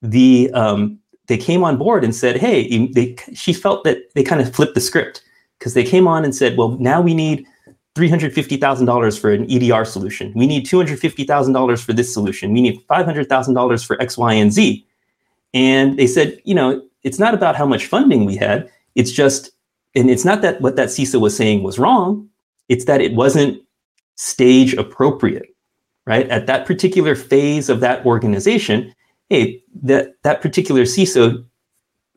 the 0.00 0.50
um, 0.54 0.97
they 1.28 1.38
came 1.38 1.62
on 1.64 1.76
board 1.76 2.04
and 2.04 2.14
said, 2.14 2.36
Hey, 2.36 2.86
they, 2.88 3.16
she 3.34 3.52
felt 3.52 3.84
that 3.84 3.98
they 4.14 4.22
kind 4.22 4.40
of 4.40 4.54
flipped 4.54 4.74
the 4.74 4.80
script 4.80 5.22
because 5.58 5.74
they 5.74 5.84
came 5.84 6.06
on 6.08 6.24
and 6.24 6.34
said, 6.34 6.56
Well, 6.56 6.70
now 6.78 7.00
we 7.00 7.14
need 7.14 7.46
$350,000 7.98 9.20
for 9.20 9.32
an 9.32 9.50
EDR 9.50 9.84
solution. 9.84 10.32
We 10.34 10.46
need 10.46 10.66
$250,000 10.66 11.84
for 11.84 11.92
this 11.92 12.12
solution. 12.12 12.52
We 12.52 12.60
need 12.60 12.86
$500,000 12.86 13.86
for 13.86 14.00
X, 14.00 14.16
Y, 14.16 14.32
and 14.34 14.52
Z. 14.52 14.86
And 15.54 15.98
they 15.98 16.06
said, 16.06 16.38
you 16.44 16.54
know, 16.54 16.82
it's 17.02 17.18
not 17.18 17.34
about 17.34 17.56
how 17.56 17.66
much 17.66 17.86
funding 17.86 18.24
we 18.24 18.36
had. 18.36 18.70
It's 18.94 19.10
just, 19.10 19.50
and 19.94 20.10
it's 20.10 20.24
not 20.24 20.42
that 20.42 20.60
what 20.60 20.76
that 20.76 20.88
CISO 20.88 21.20
was 21.20 21.36
saying 21.36 21.62
was 21.62 21.78
wrong. 21.78 22.28
It's 22.68 22.84
that 22.84 23.00
it 23.00 23.14
wasn't 23.14 23.60
stage 24.16 24.74
appropriate, 24.74 25.54
right? 26.06 26.28
At 26.28 26.46
that 26.46 26.66
particular 26.66 27.14
phase 27.14 27.68
of 27.68 27.80
that 27.80 28.04
organization, 28.04 28.94
hey, 29.28 29.62
that, 29.82 30.14
that 30.22 30.40
particular 30.40 30.82
CISO 30.82 31.44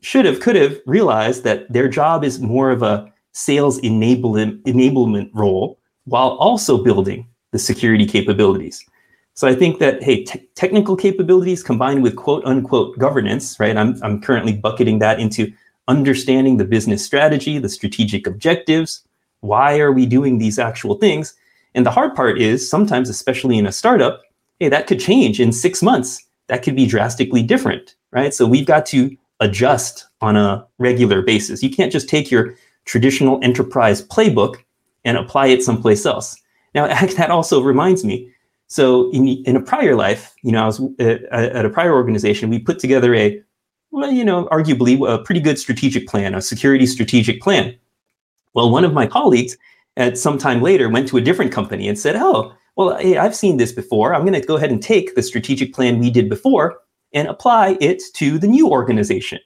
should 0.02 0.26
have, 0.26 0.40
could 0.40 0.56
have 0.56 0.80
realized 0.86 1.44
that 1.44 1.72
their 1.72 1.88
job 1.88 2.24
is 2.24 2.40
more 2.40 2.72
of 2.72 2.82
a 2.82 3.12
sales 3.34 3.80
enablement, 3.82 4.62
enablement 4.64 5.30
role 5.34 5.80
while 6.06 6.32
also 6.32 6.84
building 6.84 7.28
the 7.52 7.60
security 7.60 8.06
capabilities. 8.06 8.84
So 9.34 9.48
I 9.48 9.56
think 9.56 9.80
that 9.80 10.04
hey, 10.04 10.24
te- 10.24 10.48
technical 10.56 10.96
capabilities 10.96 11.64
combined 11.64 12.04
with 12.04 12.16
quote 12.16 12.44
unquote 12.46 12.98
governance, 12.98 13.60
right? 13.60 13.78
I'm 13.78 13.98
I'm 14.04 14.22
currently 14.22 14.54
bucketing 14.54 15.00
that 15.00 15.20
into 15.20 15.52
understanding 15.88 16.58
the 16.58 16.66
business 16.66 17.04
strategy, 17.04 17.58
the 17.58 17.70
strategic 17.70 18.28
objectives. 18.28 19.04
Why 19.40 19.80
are 19.80 19.92
we 19.92 20.06
doing 20.06 20.38
these 20.38 20.60
actual 20.60 20.96
things? 20.96 21.34
And 21.74 21.86
the 21.86 21.92
hard 21.92 22.16
part 22.16 22.40
is 22.40 22.70
sometimes, 22.70 23.10
especially 23.10 23.58
in 23.58 23.66
a 23.66 23.72
startup, 23.72 24.22
hey, 24.60 24.70
that 24.70 24.88
could 24.88 25.00
change 25.00 25.40
in 25.40 25.52
six 25.52 25.82
months. 25.82 26.24
That 26.52 26.62
could 26.62 26.76
be 26.76 26.86
drastically 26.86 27.42
different, 27.42 27.96
right? 28.12 28.34
So 28.34 28.46
we've 28.46 28.68
got 28.68 28.86
to 28.88 29.18
adjust 29.40 30.06
on 30.22 30.36
a 30.36 30.68
regular 30.78 31.24
basis. 31.24 31.64
You 31.64 31.72
can't 31.72 31.92
just 31.92 32.08
take 32.08 32.30
your 32.30 32.56
traditional 32.86 33.40
enterprise 33.42 34.06
playbook 34.06 34.58
and 35.04 35.18
apply 35.18 35.48
it 35.48 35.64
someplace 35.64 36.06
else. 36.06 36.36
Now, 36.76 36.88
that 37.18 37.32
also 37.32 37.62
reminds 37.62 38.06
me 38.06 38.32
so 38.72 39.12
in, 39.12 39.28
in 39.28 39.58
a 39.58 39.62
prior 39.62 39.96
life, 39.96 40.34
you 40.44 40.52
know, 40.54 40.64
I 40.64 40.66
was 40.66 40.82
at, 40.98 41.24
at 41.24 41.66
a 41.66 41.70
prior 41.70 41.94
organization, 41.94 42.50
we 42.50 42.58
put 42.58 42.80
together 42.80 43.14
a, 43.14 43.44
well, 43.92 44.10
you 44.10 44.24
know, 44.24 44.46
arguably 44.46 44.96
a 45.06 45.22
pretty 45.22 45.42
good 45.42 45.60
strategic 45.60 46.08
plan, 46.08 46.34
a 46.34 46.42
security 46.42 46.86
strategic 46.86 47.42
plan. 47.42 47.76
Well, 48.54 48.72
one 48.72 48.86
of 48.86 48.94
my 48.94 49.08
colleagues 49.08 49.58
at 49.98 50.18
some 50.18 50.38
time 50.38 50.62
later 50.62 50.88
went 50.88 51.10
to 51.10 51.18
a 51.18 51.22
different 51.22 51.52
company 51.52 51.90
and 51.90 52.00
said, 52.00 52.16
oh, 52.16 52.54
well, 52.86 52.98
hey, 52.98 53.18
I've 53.18 53.36
seen 53.36 53.58
this 53.58 53.72
before. 53.72 54.14
I'm 54.14 54.22
going 54.22 54.40
to 54.40 54.46
go 54.46 54.58
ahead 54.58 54.72
and 54.72 54.82
take 54.82 55.16
the 55.16 55.24
strategic 55.24 55.74
plan 55.74 56.00
we 56.00 56.10
did 56.10 56.30
before 56.30 56.80
and 57.14 57.28
apply 57.28 57.78
it 57.82 58.02
to 58.16 58.38
the 58.38 58.48
new 58.48 58.70
organization. 58.70 59.40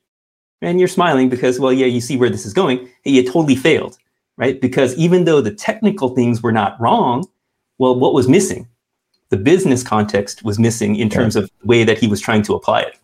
And 0.61 0.79
you're 0.79 0.87
smiling 0.87 1.29
because, 1.29 1.59
well, 1.59 1.73
yeah, 1.73 1.85
you 1.85 2.01
see 2.01 2.17
where 2.17 2.29
this 2.29 2.45
is 2.45 2.53
going. 2.53 2.89
Hey, 3.03 3.17
it 3.17 3.27
totally 3.27 3.55
failed, 3.55 3.97
right? 4.37 4.59
Because 4.59 4.95
even 4.95 5.25
though 5.25 5.41
the 5.41 5.53
technical 5.53 6.15
things 6.15 6.41
were 6.41 6.51
not 6.51 6.79
wrong, 6.79 7.27
well, 7.77 7.99
what 7.99 8.13
was 8.13 8.27
missing? 8.27 8.67
the 9.29 9.37
business 9.37 9.83
context 9.83 10.43
was 10.43 10.59
missing 10.59 10.95
in 10.95 11.09
terms 11.09 11.35
yeah. 11.35 11.43
of 11.43 11.51
the 11.61 11.67
way 11.67 11.83
that 11.83 11.97
he 11.97 12.07
was 12.07 12.21
trying 12.21 12.41
to 12.43 12.53
apply 12.53 12.81
it. 12.81 12.97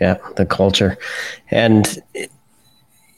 Yeah, 0.00 0.18
the 0.36 0.44
culture 0.44 0.98
and 1.50 2.02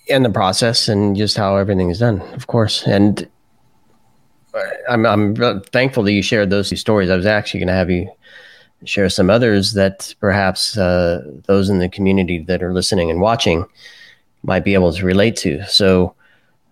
and 0.09 0.25
the 0.25 0.31
process 0.31 0.89
and 0.89 1.17
just 1.17 1.37
how 1.37 1.57
everything 1.57 1.91
is 1.91 1.99
done, 1.99 2.21
of 2.35 2.47
course. 2.47 2.87
And 2.87 3.29
I'm 4.89 5.07
I'm 5.07 5.61
thankful 5.63 6.03
that 6.05 6.13
you 6.13 6.23
shared 6.23 6.51
those 6.51 6.69
two 6.69 6.77
stories. 6.77 7.11
I 7.11 7.17
was 7.17 7.27
actually 7.27 7.61
going 7.61 7.69
to 7.69 7.75
have 7.75 7.91
you 7.91 8.11
share 8.85 9.09
some 9.09 9.31
others 9.31 9.73
that 9.73 10.15
perhaps 10.21 10.77
uh, 10.77 11.23
those 11.47 11.69
in 11.69 11.79
the 11.79 11.89
community 11.89 12.39
that 12.41 12.63
are 12.63 12.73
listening 12.73 13.11
and 13.11 13.21
watching 13.21 13.67
might 14.43 14.65
be 14.65 14.75
able 14.75 14.93
to 14.93 15.05
relate 15.05 15.37
to. 15.37 15.65
So 15.67 16.15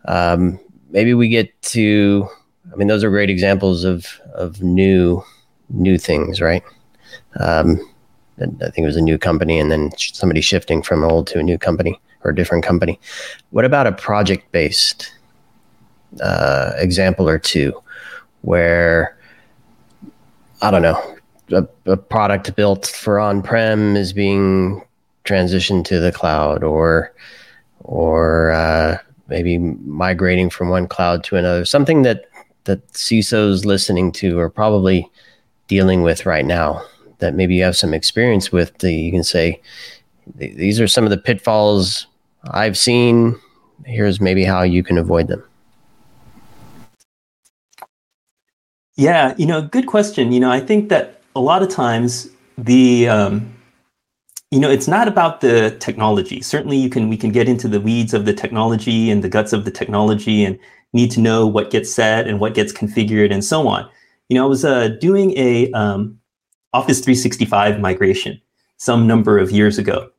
um, 0.04 0.60
maybe 0.90 1.14
we 1.14 1.28
get 1.28 1.60
to 1.62 2.28
I 2.72 2.76
mean, 2.76 2.88
those 2.88 3.04
are 3.04 3.10
great 3.10 3.30
examples 3.30 3.84
of 3.84 4.20
of 4.34 4.62
new 4.62 5.22
new 5.70 5.98
things, 5.98 6.40
right? 6.40 6.62
Um, 7.38 7.80
I 8.40 8.46
think 8.46 8.78
it 8.78 8.86
was 8.86 8.96
a 8.96 9.02
new 9.02 9.18
company, 9.18 9.58
and 9.60 9.70
then 9.70 9.90
somebody 9.96 10.40
shifting 10.40 10.82
from 10.82 11.04
old 11.04 11.26
to 11.28 11.38
a 11.38 11.42
new 11.42 11.58
company 11.58 12.00
or 12.24 12.30
a 12.30 12.34
different 12.34 12.64
company. 12.64 12.98
What 13.50 13.64
about 13.64 13.86
a 13.86 13.92
project 13.92 14.50
based 14.50 15.12
uh, 16.22 16.72
example 16.76 17.28
or 17.28 17.38
two, 17.38 17.72
where 18.42 19.16
I 20.62 20.70
don't 20.70 20.82
know, 20.82 21.16
a, 21.50 21.66
a 21.90 21.96
product 21.96 22.54
built 22.56 22.86
for 22.86 23.18
on 23.18 23.42
prem 23.42 23.96
is 23.96 24.12
being 24.12 24.82
transitioned 25.24 25.84
to 25.86 26.00
the 26.00 26.12
cloud, 26.12 26.62
or 26.62 27.12
or 27.80 28.50
uh, 28.52 28.98
maybe 29.28 29.58
migrating 29.58 30.50
from 30.50 30.68
one 30.68 30.86
cloud 30.86 31.24
to 31.24 31.36
another, 31.36 31.64
something 31.64 32.02
that 32.02 32.26
that 32.64 32.86
CISOs 32.92 33.64
listening 33.64 34.10
to 34.12 34.38
are 34.38 34.50
probably 34.50 35.10
dealing 35.68 36.02
with 36.02 36.26
right 36.26 36.44
now 36.44 36.82
that 37.18 37.34
maybe 37.34 37.54
you 37.54 37.62
have 37.62 37.76
some 37.76 37.94
experience 37.94 38.50
with 38.50 38.76
that 38.78 38.92
you 38.92 39.10
can 39.10 39.24
say, 39.24 39.60
these 40.36 40.80
are 40.80 40.88
some 40.88 41.04
of 41.04 41.10
the 41.10 41.18
pitfalls 41.18 42.06
I've 42.50 42.76
seen. 42.76 43.38
Here's 43.86 44.20
maybe 44.20 44.44
how 44.44 44.62
you 44.62 44.82
can 44.82 44.98
avoid 44.98 45.28
them. 45.28 45.42
Yeah, 48.96 49.34
you 49.36 49.46
know, 49.46 49.62
good 49.62 49.86
question. 49.86 50.32
You 50.32 50.40
know, 50.40 50.50
I 50.50 50.60
think 50.60 50.88
that 50.88 51.20
a 51.34 51.40
lot 51.40 51.62
of 51.62 51.68
times 51.68 52.28
the 52.56 53.08
um, 53.08 53.52
you 54.50 54.60
know 54.60 54.70
it's 54.70 54.86
not 54.86 55.08
about 55.08 55.40
the 55.40 55.76
technology. 55.80 56.40
Certainly 56.40 56.76
you 56.76 56.88
can 56.88 57.08
we 57.08 57.16
can 57.16 57.32
get 57.32 57.48
into 57.48 57.66
the 57.66 57.80
weeds 57.80 58.14
of 58.14 58.24
the 58.24 58.32
technology 58.32 59.10
and 59.10 59.24
the 59.24 59.28
guts 59.28 59.52
of 59.52 59.64
the 59.64 59.70
technology 59.70 60.44
and 60.44 60.58
need 60.92 61.10
to 61.10 61.20
know 61.20 61.46
what 61.46 61.70
gets 61.70 61.92
set 61.92 62.28
and 62.28 62.38
what 62.38 62.54
gets 62.54 62.72
configured 62.72 63.32
and 63.32 63.44
so 63.44 63.66
on. 63.66 63.88
You 64.28 64.36
know 64.36 64.44
i 64.44 64.48
was 64.48 64.64
uh, 64.64 64.88
doing 65.00 65.36
a 65.36 65.72
um, 65.72 66.18
office 66.72 67.00
365 67.00 67.80
migration 67.80 68.40
some 68.76 69.06
number 69.06 69.38
of 69.38 69.50
years 69.50 69.78
ago. 69.78 70.10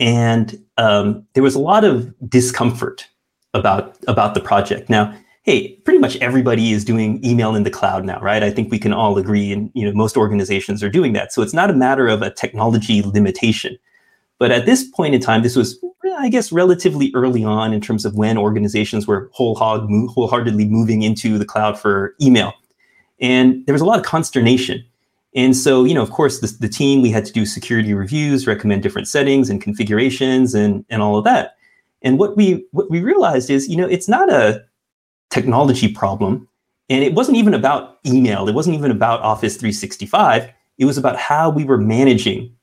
And 0.00 0.60
um, 0.76 1.24
there 1.34 1.42
was 1.42 1.54
a 1.54 1.60
lot 1.60 1.84
of 1.84 2.12
discomfort 2.28 3.06
about 3.52 3.96
about 4.08 4.34
the 4.34 4.40
project. 4.40 4.90
Now 4.90 5.14
hey 5.44 5.76
pretty 5.84 5.98
much 5.98 6.16
everybody 6.16 6.72
is 6.72 6.84
doing 6.84 7.24
email 7.24 7.54
in 7.54 7.62
the 7.62 7.70
cloud 7.70 8.04
now 8.04 8.20
right 8.20 8.42
i 8.42 8.50
think 8.50 8.70
we 8.70 8.78
can 8.78 8.92
all 8.92 9.16
agree 9.16 9.52
and 9.52 9.70
you 9.74 9.86
know 9.86 9.92
most 9.92 10.16
organizations 10.16 10.82
are 10.82 10.90
doing 10.90 11.12
that 11.12 11.32
so 11.32 11.40
it's 11.40 11.54
not 11.54 11.70
a 11.70 11.74
matter 11.74 12.08
of 12.08 12.20
a 12.20 12.30
technology 12.30 13.00
limitation 13.02 13.78
but 14.38 14.50
at 14.50 14.66
this 14.66 14.84
point 14.84 15.14
in 15.14 15.20
time, 15.20 15.42
this 15.42 15.56
was, 15.56 15.82
I 16.18 16.28
guess, 16.28 16.52
relatively 16.52 17.10
early 17.14 17.44
on 17.44 17.72
in 17.72 17.80
terms 17.80 18.04
of 18.04 18.14
when 18.14 18.36
organizations 18.36 19.06
were 19.06 19.30
whole 19.32 19.54
hog, 19.54 19.88
wholeheartedly 20.10 20.66
moving 20.66 21.02
into 21.02 21.38
the 21.38 21.44
cloud 21.44 21.78
for 21.78 22.14
email. 22.20 22.52
And 23.20 23.64
there 23.66 23.72
was 23.72 23.82
a 23.82 23.86
lot 23.86 23.98
of 23.98 24.04
consternation. 24.04 24.84
And 25.36 25.56
so, 25.56 25.84
you 25.84 25.94
know, 25.94 26.02
of 26.02 26.10
course, 26.10 26.40
the, 26.40 26.54
the 26.60 26.68
team, 26.68 27.00
we 27.00 27.10
had 27.10 27.24
to 27.26 27.32
do 27.32 27.46
security 27.46 27.94
reviews, 27.94 28.46
recommend 28.46 28.82
different 28.82 29.08
settings 29.08 29.50
and 29.50 29.60
configurations 29.62 30.54
and, 30.54 30.84
and 30.90 31.00
all 31.00 31.16
of 31.16 31.24
that. 31.24 31.56
And 32.02 32.18
what 32.18 32.36
we 32.36 32.66
what 32.72 32.90
we 32.90 33.00
realized 33.00 33.48
is, 33.48 33.66
you 33.66 33.76
know, 33.76 33.88
it's 33.88 34.08
not 34.08 34.30
a 34.30 34.62
technology 35.34 35.88
problem. 35.88 36.48
And 36.88 37.02
it 37.02 37.14
wasn't 37.14 37.36
even 37.38 37.54
about 37.54 37.98
email. 38.06 38.48
It 38.48 38.54
wasn't 38.54 38.76
even 38.76 38.90
about 38.90 39.20
Office 39.20 39.56
365. 39.56 40.48
It 40.78 40.84
was 40.84 40.96
about 40.96 41.16
how 41.16 41.50
we 41.50 41.64
were 41.64 41.78
managing 41.78 42.54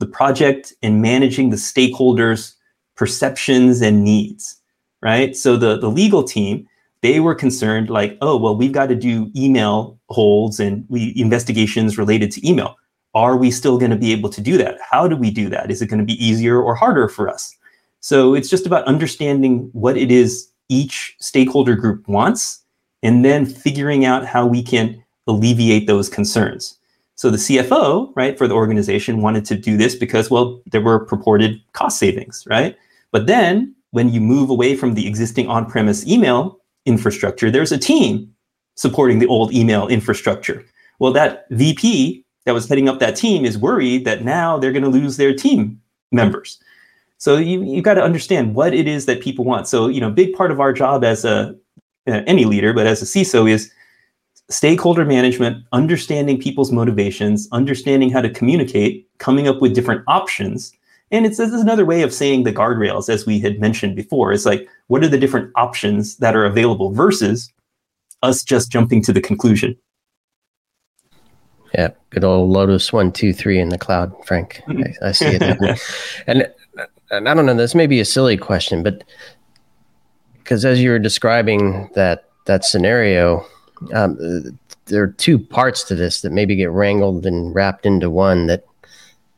the 0.00 0.06
project 0.06 0.74
and 0.82 1.00
managing 1.00 1.50
the 1.50 1.56
stakeholders' 1.56 2.54
perceptions 2.96 3.80
and 3.80 4.04
needs, 4.04 4.60
right? 5.02 5.34
So 5.34 5.56
the, 5.56 5.78
the 5.78 5.90
legal 5.90 6.22
team, 6.22 6.66
they 7.02 7.20
were 7.20 7.34
concerned 7.34 7.88
like, 7.88 8.18
oh, 8.20 8.36
well, 8.36 8.56
we've 8.56 8.72
got 8.72 8.88
to 8.88 8.94
do 8.94 9.30
email 9.34 9.98
holds 10.08 10.60
and 10.60 10.84
we 10.88 11.14
investigations 11.16 11.96
related 11.96 12.30
to 12.32 12.46
email. 12.46 12.76
Are 13.14 13.36
we 13.36 13.50
still 13.50 13.78
going 13.78 13.90
to 13.90 13.96
be 13.96 14.12
able 14.12 14.30
to 14.30 14.40
do 14.40 14.58
that? 14.58 14.78
How 14.90 15.08
do 15.08 15.16
we 15.16 15.30
do 15.30 15.48
that? 15.48 15.70
Is 15.70 15.80
it 15.80 15.86
going 15.86 16.00
to 16.00 16.04
be 16.04 16.22
easier 16.24 16.60
or 16.60 16.74
harder 16.74 17.08
for 17.08 17.28
us? 17.28 17.56
So 18.00 18.34
it's 18.34 18.50
just 18.50 18.66
about 18.66 18.84
understanding 18.84 19.70
what 19.72 19.96
it 19.96 20.10
is 20.10 20.49
each 20.70 21.16
stakeholder 21.20 21.74
group 21.74 22.08
wants 22.08 22.62
and 23.02 23.24
then 23.24 23.44
figuring 23.44 24.04
out 24.04 24.24
how 24.24 24.46
we 24.46 24.62
can 24.62 25.02
alleviate 25.26 25.86
those 25.86 26.08
concerns. 26.08 26.78
So 27.16 27.28
the 27.28 27.36
CFO, 27.36 28.12
right, 28.16 28.38
for 28.38 28.48
the 28.48 28.54
organization 28.54 29.20
wanted 29.20 29.44
to 29.46 29.56
do 29.56 29.76
this 29.76 29.94
because, 29.94 30.30
well, 30.30 30.62
there 30.70 30.80
were 30.80 31.04
purported 31.04 31.60
cost 31.72 31.98
savings, 31.98 32.44
right? 32.48 32.76
But 33.12 33.26
then 33.26 33.74
when 33.90 34.10
you 34.10 34.20
move 34.20 34.48
away 34.48 34.74
from 34.74 34.94
the 34.94 35.06
existing 35.06 35.48
on-premise 35.48 36.06
email 36.06 36.58
infrastructure, 36.86 37.50
there's 37.50 37.72
a 37.72 37.78
team 37.78 38.34
supporting 38.76 39.18
the 39.18 39.26
old 39.26 39.52
email 39.52 39.86
infrastructure. 39.88 40.64
Well, 40.98 41.12
that 41.12 41.46
VP 41.50 42.24
that 42.46 42.54
was 42.54 42.68
heading 42.68 42.88
up 42.88 43.00
that 43.00 43.16
team 43.16 43.44
is 43.44 43.58
worried 43.58 44.04
that 44.06 44.24
now 44.24 44.58
they're 44.58 44.72
going 44.72 44.84
to 44.84 44.88
lose 44.88 45.18
their 45.18 45.34
team 45.34 45.80
members. 46.12 46.58
So 47.20 47.36
you 47.36 47.62
you 47.62 47.82
got 47.82 47.94
to 47.94 48.02
understand 48.02 48.54
what 48.54 48.72
it 48.72 48.88
is 48.88 49.04
that 49.04 49.20
people 49.20 49.44
want. 49.44 49.68
So 49.68 49.88
you 49.88 50.00
know, 50.00 50.10
big 50.10 50.32
part 50.32 50.50
of 50.50 50.58
our 50.58 50.72
job 50.72 51.04
as 51.04 51.24
a 51.24 51.54
uh, 52.08 52.22
any 52.26 52.46
leader, 52.46 52.72
but 52.72 52.86
as 52.86 53.02
a 53.02 53.04
CISO 53.04 53.48
is 53.48 53.70
stakeholder 54.48 55.04
management, 55.04 55.64
understanding 55.72 56.40
people's 56.40 56.72
motivations, 56.72 57.46
understanding 57.52 58.10
how 58.10 58.22
to 58.22 58.30
communicate, 58.30 59.06
coming 59.18 59.46
up 59.46 59.60
with 59.60 59.74
different 59.74 60.02
options. 60.08 60.72
And 61.10 61.26
it's 61.26 61.36
this 61.36 61.52
is 61.52 61.60
another 61.60 61.84
way 61.84 62.00
of 62.00 62.14
saying 62.14 62.44
the 62.44 62.54
guardrails, 62.54 63.10
as 63.10 63.26
we 63.26 63.38
had 63.38 63.60
mentioned 63.60 63.96
before. 63.96 64.32
It's 64.32 64.46
like, 64.46 64.66
what 64.86 65.04
are 65.04 65.08
the 65.08 65.18
different 65.18 65.52
options 65.56 66.16
that 66.16 66.34
are 66.34 66.46
available 66.46 66.90
versus 66.90 67.52
us 68.22 68.42
just 68.42 68.72
jumping 68.72 69.02
to 69.02 69.12
the 69.12 69.20
conclusion? 69.20 69.76
Yeah, 71.74 71.90
good 72.08 72.24
old 72.24 72.48
Lotus 72.48 72.94
one, 72.94 73.12
two, 73.12 73.34
three 73.34 73.60
in 73.60 73.68
the 73.68 73.78
cloud, 73.78 74.12
Frank. 74.24 74.62
I, 74.68 75.08
I 75.08 75.12
see 75.12 75.26
it. 75.26 75.80
and, 76.26 76.48
and 77.10 77.28
I 77.28 77.34
don't 77.34 77.46
know, 77.46 77.54
this 77.54 77.74
may 77.74 77.86
be 77.86 78.00
a 78.00 78.04
silly 78.04 78.36
question, 78.36 78.82
but 78.82 79.04
because 80.38 80.64
as 80.64 80.80
you 80.80 80.90
were 80.90 80.98
describing 80.98 81.90
that 81.94 82.28
that 82.46 82.64
scenario, 82.64 83.44
um, 83.92 84.58
there 84.86 85.02
are 85.02 85.12
two 85.12 85.38
parts 85.38 85.84
to 85.84 85.94
this 85.94 86.20
that 86.22 86.32
maybe 86.32 86.56
get 86.56 86.70
wrangled 86.70 87.26
and 87.26 87.54
wrapped 87.54 87.86
into 87.86 88.10
one 88.10 88.46
that 88.46 88.64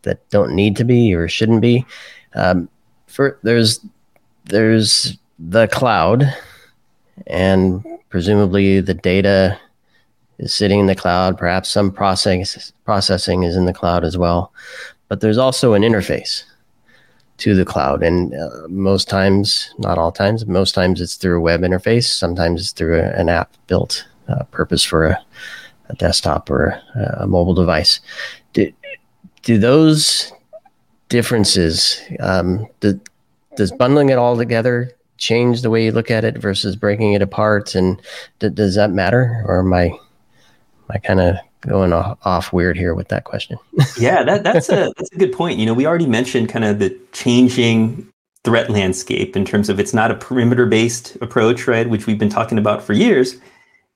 that 0.03 0.29
don't 0.31 0.55
need 0.55 0.77
to 0.77 0.85
be 0.85 1.15
or 1.15 1.29
shouldn't 1.29 1.61
be. 1.61 1.85
Um, 2.35 2.69
for 3.07 3.39
there's 3.43 3.81
there's 4.45 5.17
the 5.39 5.69
cloud, 5.69 6.25
and 7.27 7.85
presumably 8.09 8.81
the 8.81 8.95
data 8.95 9.59
is 10.39 10.53
sitting 10.53 10.81
in 10.81 10.87
the 10.87 10.95
cloud. 10.95 11.39
Perhaps 11.39 11.71
some 11.71 11.91
process 11.91 12.73
processing 12.85 13.43
is 13.43 13.57
in 13.57 13.67
the 13.67 13.75
cloud 13.75 14.05
as 14.05 14.19
well. 14.19 14.53
But 15.09 15.21
there's 15.21 15.39
also 15.39 15.75
an 15.75 15.83
interface 15.83 16.45
to 17.39 17.55
the 17.55 17.65
cloud, 17.65 18.03
and 18.03 18.35
uh, 18.35 18.69
most 18.69 19.09
times, 19.09 19.75
not 19.79 19.99
all 19.99 20.13
times, 20.13 20.47
most 20.47 20.75
times 20.75 21.01
it's 21.01 21.17
through 21.17 21.39
a 21.39 21.41
web 21.41 21.63
interface. 21.63 22.05
Sometimes 22.05 22.61
it's 22.61 22.73
through 22.73 23.01
a, 23.01 23.11
an 23.13 23.29
app 23.29 23.53
built 23.67 24.07
uh, 24.29 24.45
purpose 24.45 24.85
for 24.85 25.07
a, 25.07 25.25
a 25.89 25.95
desktop 25.97 26.51
or 26.51 26.81
a, 26.95 27.23
a, 27.23 27.27
mobile 27.27 27.55
device. 27.55 28.01
Do, 28.53 28.73
do 29.43 29.59
those 29.59 30.33
differences, 31.09 32.01
um, 32.21 32.67
do, 32.81 33.01
does 33.57 33.73
bundling 33.73 34.11
it 34.11 34.19
all 34.19 34.37
together 34.37 34.93
change 35.19 35.63
the 35.63 35.71
way 35.71 35.85
you 35.85 35.93
look 35.93 36.11
at 36.11 36.25
it 36.25 36.39
versus 36.39 36.77
breaking 36.77 37.15
it 37.15 37.23
apart? 37.23 37.75
And 37.75 38.01
d- 38.39 38.51
does 38.51 38.75
that 38.77 38.91
matter? 38.91 39.43
Or 39.47 39.61
am 39.61 39.73
I, 39.73 39.99
I 40.91 40.99
kind 40.99 41.21
of 41.21 41.37
going 41.63 41.93
off 41.93 42.53
weird 42.53 42.77
here 42.77 42.95
with 42.95 43.09
that 43.09 43.25
question? 43.25 43.59
yeah, 43.99 44.23
that, 44.23 44.45
that's 44.45 44.69
a 44.69 44.93
that's 44.97 45.13
a 45.13 45.19
good 45.19 45.33
point. 45.33 45.59
You 45.59 45.67
know, 45.67 45.75
we 45.75 45.87
already 45.87 46.07
mentioned 46.07 46.49
kind 46.49 46.65
of 46.65 46.79
the 46.79 46.97
changing 47.13 48.09
threat 48.45 48.71
landscape 48.71 49.37
in 49.37 49.45
terms 49.45 49.69
of 49.69 49.79
it's 49.79 49.95
not 49.95 50.11
a 50.11 50.15
perimeter 50.15 50.67
based 50.67 51.17
approach, 51.21 51.67
right? 51.67 51.89
Which 51.89 52.07
we've 52.07 52.19
been 52.19 52.29
talking 52.29 52.59
about 52.59 52.83
for 52.83 52.93
years. 52.93 53.37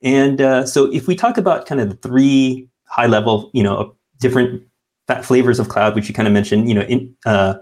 And 0.03 0.41
uh, 0.41 0.67
so 0.67 0.93
if 0.93 1.09
we 1.09 1.17
talk 1.17 1.37
about 1.37 1.67
kind 1.67 1.81
of 1.81 1.91
the 1.91 1.97
three 1.97 2.69
high 2.85 3.07
level, 3.07 3.51
you 3.53 3.63
know, 3.63 3.95
different 4.21 4.63
flavors 5.23 5.59
of 5.59 5.69
cloud, 5.69 5.95
which 5.95 6.09
you 6.09 6.15
kind 6.15 6.29
of 6.29 6.35
mentioned, 6.35 6.69
you 6.69 6.75
know, 6.75 6.83
in, 6.83 7.15
uh, 7.27 7.55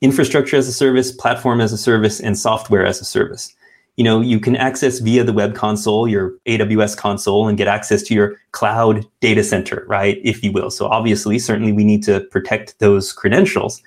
infrastructure 0.00 0.56
as 0.56 0.66
a 0.68 0.72
service, 0.72 1.12
platform 1.12 1.60
as 1.60 1.72
a 1.72 1.78
service, 1.78 2.20
and 2.20 2.38
software 2.38 2.84
as 2.84 3.00
a 3.00 3.04
service. 3.04 3.54
You 3.96 4.04
know, 4.04 4.20
you 4.20 4.40
can 4.40 4.56
access 4.56 4.98
via 4.98 5.24
the 5.24 5.32
web 5.32 5.54
console, 5.54 6.08
your 6.08 6.32
AWS 6.46 6.96
console, 6.96 7.48
and 7.48 7.58
get 7.58 7.68
access 7.68 8.02
to 8.04 8.14
your 8.14 8.36
cloud 8.52 9.04
data 9.20 9.44
center, 9.44 9.84
right? 9.88 10.18
If 10.24 10.42
you 10.42 10.52
will. 10.52 10.70
So 10.70 10.86
obviously, 10.86 11.38
certainly 11.38 11.72
we 11.72 11.84
need 11.84 12.02
to 12.04 12.20
protect 12.30 12.78
those 12.78 13.12
credentials. 13.12 13.82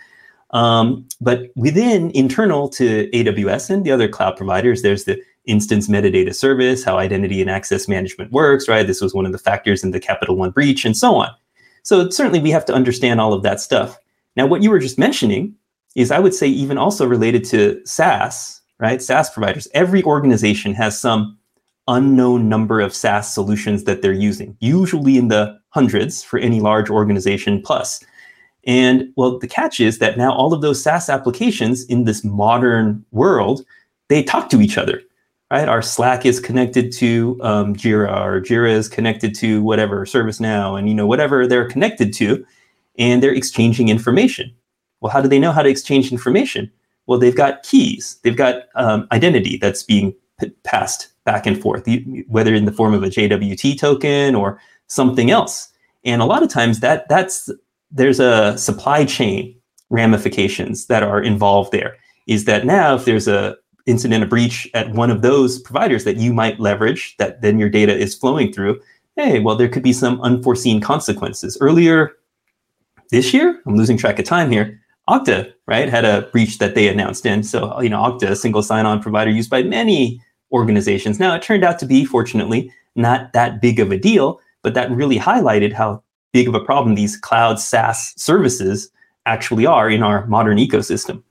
Um, 0.51 1.07
but 1.19 1.49
within 1.55 2.11
internal 2.11 2.69
to 2.69 3.09
AWS 3.09 3.71
and 3.71 3.83
the 3.83 3.91
other 3.91 4.07
cloud 4.07 4.37
providers, 4.37 4.83
there's 4.83 5.05
the 5.05 5.19
instance 5.45 5.87
metadata 5.87 6.33
service, 6.33 6.83
how 6.83 6.97
identity 6.97 7.41
and 7.41 7.49
access 7.49 7.87
management 7.87 8.31
works, 8.31 8.67
right? 8.67 8.85
This 8.85 9.01
was 9.01 9.13
one 9.13 9.25
of 9.25 9.31
the 9.31 9.39
factors 9.39 9.83
in 9.83 9.91
the 9.91 9.99
Capital 9.99 10.35
One 10.35 10.51
breach 10.51 10.85
and 10.85 10.95
so 10.95 11.15
on. 11.15 11.31
So 11.81 12.09
certainly 12.09 12.39
we 12.39 12.51
have 12.51 12.65
to 12.65 12.73
understand 12.73 13.19
all 13.19 13.33
of 13.33 13.43
that 13.43 13.59
stuff. 13.59 13.97
Now, 14.35 14.45
what 14.45 14.63
you 14.63 14.69
were 14.69 14.79
just 14.79 14.97
mentioning 14.97 15.55
is 15.95 16.11
I 16.11 16.19
would 16.19 16.33
say 16.33 16.47
even 16.47 16.77
also 16.77 17.05
related 17.05 17.43
to 17.45 17.81
SaaS, 17.85 18.61
right? 18.83 19.01
SaaS 19.01 19.29
providers. 19.31 19.67
Every 19.73 20.03
organization 20.03 20.75
has 20.75 20.99
some 20.99 21.37
unknown 21.87 22.47
number 22.47 22.79
of 22.79 22.93
SaaS 22.93 23.33
solutions 23.33 23.85
that 23.85 24.03
they're 24.03 24.13
using, 24.13 24.55
usually 24.59 25.17
in 25.17 25.29
the 25.29 25.57
hundreds 25.69 26.23
for 26.23 26.37
any 26.37 26.59
large 26.59 26.89
organization 26.89 27.61
plus. 27.61 28.03
And 28.65 29.11
well, 29.17 29.39
the 29.39 29.47
catch 29.47 29.79
is 29.79 29.97
that 29.97 30.17
now 30.17 30.33
all 30.33 30.53
of 30.53 30.61
those 30.61 30.83
SaaS 30.83 31.09
applications 31.09 31.83
in 31.85 32.03
this 32.03 32.23
modern 32.23 33.03
world, 33.11 33.65
they 34.09 34.21
talk 34.21 34.49
to 34.49 34.61
each 34.61 34.77
other 34.77 35.01
right? 35.53 35.69
Our 35.69 35.83
Slack 35.83 36.25
is 36.25 36.39
connected 36.39 36.91
to 36.93 37.39
um, 37.43 37.75
Jira, 37.75 38.25
or 38.25 38.41
Jira 38.41 38.71
is 38.71 38.89
connected 38.89 39.35
to 39.35 39.61
whatever 39.61 40.03
ServiceNow, 40.03 40.79
and 40.79 40.89
you 40.89 40.95
know 40.95 41.05
whatever 41.05 41.45
they're 41.45 41.69
connected 41.69 42.11
to, 42.13 42.43
and 42.97 43.21
they're 43.21 43.35
exchanging 43.35 43.89
information. 43.89 44.51
Well, 44.99 45.11
how 45.11 45.21
do 45.21 45.27
they 45.27 45.37
know 45.37 45.51
how 45.51 45.61
to 45.61 45.69
exchange 45.69 46.11
information? 46.11 46.71
Well, 47.07 47.19
they've 47.19 47.35
got 47.35 47.63
keys, 47.63 48.19
they've 48.23 48.37
got 48.37 48.63
um, 48.75 49.07
identity 49.11 49.57
that's 49.57 49.83
being 49.83 50.13
p- 50.39 50.49
passed 50.63 51.09
back 51.25 51.45
and 51.45 51.61
forth, 51.61 51.87
whether 52.27 52.53
in 52.53 52.65
the 52.65 52.71
form 52.71 52.93
of 52.93 53.03
a 53.03 53.07
JWT 53.07 53.79
token 53.79 54.35
or 54.35 54.59
something 54.87 55.31
else. 55.31 55.69
And 56.05 56.21
a 56.21 56.25
lot 56.25 56.43
of 56.43 56.49
times 56.49 56.79
that 56.81 57.07
that's 57.09 57.49
there's 57.91 58.19
a 58.19 58.57
supply 58.57 59.05
chain 59.05 59.55
ramifications 59.89 60.87
that 60.87 61.03
are 61.03 61.21
involved 61.21 61.71
there. 61.71 61.95
Is 62.27 62.45
that 62.45 62.65
now 62.65 62.95
if 62.95 63.05
there's 63.05 63.27
a 63.27 63.55
incident, 63.85 64.23
a 64.23 64.27
breach 64.27 64.69
at 64.73 64.91
one 64.91 65.11
of 65.11 65.21
those 65.21 65.59
providers 65.59 66.03
that 66.05 66.17
you 66.17 66.33
might 66.33 66.59
leverage, 66.59 67.15
that 67.17 67.41
then 67.41 67.59
your 67.59 67.69
data 67.69 67.95
is 67.95 68.15
flowing 68.15 68.51
through, 68.51 68.79
hey, 69.15 69.39
well, 69.39 69.55
there 69.55 69.67
could 69.67 69.83
be 69.83 69.93
some 69.93 70.21
unforeseen 70.21 70.81
consequences. 70.81 71.57
Earlier 71.59 72.13
this 73.09 73.33
year, 73.33 73.61
I'm 73.65 73.75
losing 73.75 73.97
track 73.97 74.19
of 74.19 74.25
time 74.25 74.51
here, 74.51 74.81
Okta, 75.09 75.53
right, 75.67 75.89
had 75.89 76.05
a 76.05 76.23
breach 76.31 76.59
that 76.59 76.75
they 76.75 76.87
announced 76.87 77.25
in. 77.25 77.43
So, 77.43 77.79
you 77.81 77.89
know, 77.89 78.01
Okta, 78.01 78.29
a 78.29 78.35
single 78.35 78.63
sign-on 78.63 79.01
provider 79.01 79.31
used 79.31 79.49
by 79.49 79.63
many 79.63 80.21
organizations. 80.51 81.19
Now, 81.19 81.35
it 81.35 81.41
turned 81.41 81.63
out 81.63 81.79
to 81.79 81.85
be, 81.85 82.05
fortunately, 82.05 82.71
not 82.95 83.33
that 83.33 83.61
big 83.61 83.79
of 83.79 83.91
a 83.91 83.97
deal, 83.97 84.39
but 84.61 84.75
that 84.75 84.89
really 84.91 85.19
highlighted 85.19 85.73
how 85.73 86.01
big 86.31 86.47
of 86.47 86.55
a 86.55 86.59
problem 86.59 86.95
these 86.95 87.17
cloud 87.17 87.59
SaaS 87.59 88.13
services 88.15 88.89
actually 89.25 89.65
are 89.65 89.89
in 89.89 90.03
our 90.03 90.25
modern 90.27 90.57
ecosystem. 90.57 91.21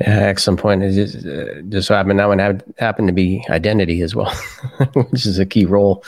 Yeah, 0.00 0.20
excellent 0.20 0.60
point. 0.60 0.82
It 0.82 0.92
just, 0.92 1.26
uh, 1.26 1.62
just 1.68 1.88
so 1.88 1.94
happened 1.94 2.18
that 2.18 2.28
one 2.28 2.38
happened 2.78 3.08
to 3.08 3.14
be 3.14 3.44
identity 3.50 4.00
as 4.00 4.14
well, 4.14 4.32
which 4.94 5.26
is 5.26 5.38
a 5.38 5.46
key 5.46 5.64
role 5.64 6.04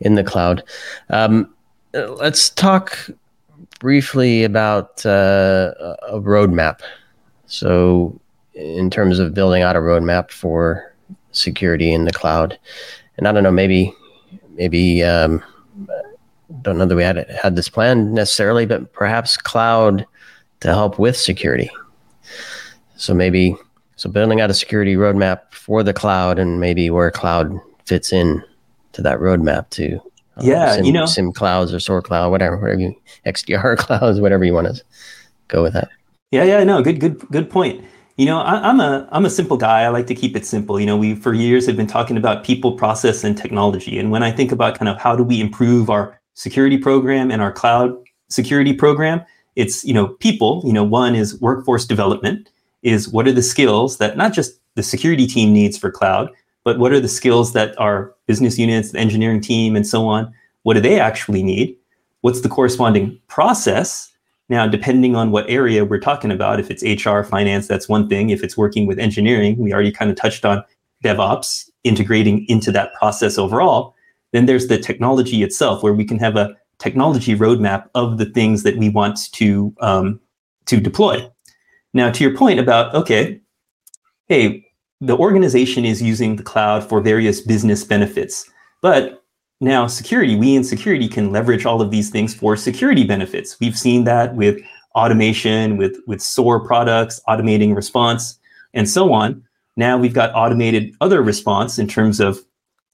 in 0.00 0.14
the 0.14 0.24
cloud. 0.24 0.62
Um, 1.10 1.52
let's 1.92 2.48
talk 2.50 3.10
briefly 3.84 4.44
about 4.44 5.04
uh, 5.04 5.74
a 6.08 6.18
roadmap. 6.18 6.80
So, 7.44 8.18
in 8.54 8.88
terms 8.88 9.18
of 9.18 9.34
building 9.34 9.62
out 9.62 9.76
a 9.76 9.80
roadmap 9.80 10.30
for 10.30 10.94
security 11.32 11.92
in 11.92 12.06
the 12.06 12.10
cloud, 12.10 12.58
and 13.18 13.28
I 13.28 13.32
don't 13.32 13.42
know, 13.42 13.50
maybe, 13.50 13.92
maybe, 14.54 15.04
um, 15.04 15.44
don't 16.62 16.78
know 16.78 16.86
that 16.86 16.96
we 16.96 17.02
had 17.02 17.28
had 17.28 17.56
this 17.56 17.68
plan 17.68 18.14
necessarily, 18.14 18.64
but 18.64 18.94
perhaps 18.94 19.36
cloud 19.36 20.06
to 20.60 20.68
help 20.68 20.98
with 20.98 21.14
security. 21.14 21.70
So 22.96 23.12
maybe, 23.12 23.54
so 23.96 24.08
building 24.08 24.40
out 24.40 24.48
a 24.48 24.54
security 24.54 24.94
roadmap 24.94 25.52
for 25.52 25.82
the 25.82 25.92
cloud, 25.92 26.38
and 26.38 26.58
maybe 26.58 26.88
where 26.88 27.10
cloud 27.10 27.60
fits 27.84 28.14
in 28.14 28.42
to 28.92 29.02
that 29.02 29.18
roadmap 29.18 29.68
to 29.70 30.00
Um, 30.36 30.46
yeah, 30.46 30.76
SIEM, 30.76 30.84
you 30.84 30.92
know, 30.92 31.06
SIEM 31.06 31.32
clouds 31.32 31.72
or 31.72 31.80
SOAR 31.80 32.02
cloud, 32.02 32.30
whatever, 32.30 32.56
whatever 32.56 32.80
you, 32.80 32.94
XDR 33.26 33.76
clouds, 33.78 34.20
whatever 34.20 34.44
you 34.44 34.52
want 34.52 34.74
to 34.74 34.82
go 35.48 35.62
with 35.62 35.74
that. 35.74 35.88
Yeah, 36.30 36.44
yeah, 36.44 36.64
no, 36.64 36.82
good, 36.82 36.98
good, 36.98 37.20
good 37.30 37.50
point. 37.50 37.84
You 38.16 38.26
know, 38.26 38.40
I, 38.40 38.68
am 38.68 38.80
a 38.80 39.08
I'm 39.10 39.24
a 39.24 39.30
simple 39.30 39.56
guy. 39.56 39.82
I 39.82 39.88
like 39.88 40.06
to 40.06 40.14
keep 40.14 40.36
it 40.36 40.46
simple. 40.46 40.78
You 40.78 40.86
know, 40.86 40.96
we 40.96 41.16
for 41.16 41.34
years 41.34 41.66
have 41.66 41.76
been 41.76 41.88
talking 41.88 42.16
about 42.16 42.44
people, 42.44 42.72
process, 42.72 43.24
and 43.24 43.36
technology. 43.36 43.98
And 43.98 44.10
when 44.10 44.22
I 44.22 44.30
think 44.30 44.52
about 44.52 44.78
kind 44.78 44.88
of 44.88 44.98
how 45.00 45.16
do 45.16 45.24
we 45.24 45.40
improve 45.40 45.90
our 45.90 46.20
security 46.34 46.78
program 46.78 47.30
and 47.30 47.42
our 47.42 47.52
cloud 47.52 47.96
security 48.28 48.72
program, 48.72 49.24
it's 49.56 49.84
you 49.84 49.92
know 49.92 50.08
people. 50.08 50.62
You 50.64 50.72
know, 50.72 50.84
one 50.84 51.16
is 51.16 51.40
workforce 51.40 51.86
development. 51.86 52.48
Is 52.82 53.08
what 53.08 53.26
are 53.26 53.32
the 53.32 53.42
skills 53.42 53.98
that 53.98 54.16
not 54.16 54.32
just 54.32 54.60
the 54.76 54.82
security 54.82 55.26
team 55.26 55.52
needs 55.52 55.76
for 55.76 55.90
cloud, 55.90 56.30
but 56.64 56.78
what 56.78 56.92
are 56.92 57.00
the 57.00 57.08
skills 57.08 57.52
that 57.52 57.78
our 57.78 58.14
business 58.26 58.58
units, 58.58 58.92
the 58.92 58.98
engineering 58.98 59.40
team, 59.40 59.76
and 59.76 59.86
so 59.86 60.06
on, 60.06 60.32
what 60.62 60.74
do 60.74 60.80
they 60.80 60.98
actually 60.98 61.42
need? 61.42 61.76
What's 62.22 62.40
the 62.40 62.48
corresponding 62.48 63.20
process? 63.28 64.10
Now, 64.48 64.66
depending 64.66 65.14
on 65.14 65.30
what 65.30 65.48
area 65.48 65.84
we're 65.84 66.00
talking 66.00 66.30
about, 66.30 66.60
if 66.60 66.70
it's 66.70 66.82
HR, 66.82 67.22
finance, 67.22 67.66
that's 67.66 67.88
one 67.88 68.08
thing. 68.08 68.30
If 68.30 68.42
it's 68.42 68.56
working 68.56 68.86
with 68.86 68.98
engineering, 68.98 69.56
we 69.58 69.72
already 69.72 69.92
kind 69.92 70.10
of 70.10 70.16
touched 70.16 70.44
on 70.44 70.64
DevOps 71.02 71.70
integrating 71.84 72.46
into 72.48 72.72
that 72.72 72.94
process 72.94 73.38
overall. 73.38 73.94
Then 74.32 74.46
there's 74.46 74.66
the 74.68 74.78
technology 74.78 75.42
itself, 75.42 75.82
where 75.82 75.92
we 75.92 76.04
can 76.04 76.18
have 76.18 76.36
a 76.36 76.56
technology 76.78 77.36
roadmap 77.36 77.88
of 77.94 78.18
the 78.18 78.26
things 78.26 78.62
that 78.64 78.76
we 78.76 78.88
want 78.88 79.32
to 79.32 79.74
um, 79.80 80.20
to 80.66 80.80
deploy. 80.80 81.30
Now, 81.92 82.10
to 82.10 82.24
your 82.24 82.36
point 82.36 82.58
about 82.58 82.94
okay, 82.94 83.40
hey, 84.28 84.63
the 85.00 85.16
organization 85.16 85.84
is 85.84 86.00
using 86.00 86.36
the 86.36 86.42
cloud 86.42 86.88
for 86.88 87.00
various 87.00 87.40
business 87.40 87.84
benefits. 87.84 88.48
But 88.80 89.24
now 89.60 89.86
security, 89.86 90.36
we 90.36 90.56
in 90.56 90.64
security 90.64 91.08
can 91.08 91.32
leverage 91.32 91.66
all 91.66 91.80
of 91.80 91.90
these 91.90 92.10
things 92.10 92.34
for 92.34 92.56
security 92.56 93.04
benefits. 93.04 93.58
We've 93.60 93.78
seen 93.78 94.04
that 94.04 94.34
with 94.34 94.60
automation, 94.94 95.76
with, 95.76 95.96
with 96.06 96.20
SOAR 96.20 96.64
products, 96.64 97.20
automating 97.28 97.74
response, 97.74 98.38
and 98.72 98.88
so 98.88 99.12
on. 99.12 99.42
Now 99.76 99.98
we've 99.98 100.14
got 100.14 100.34
automated 100.34 100.94
other 101.00 101.22
response 101.22 101.78
in 101.78 101.88
terms 101.88 102.20
of 102.20 102.38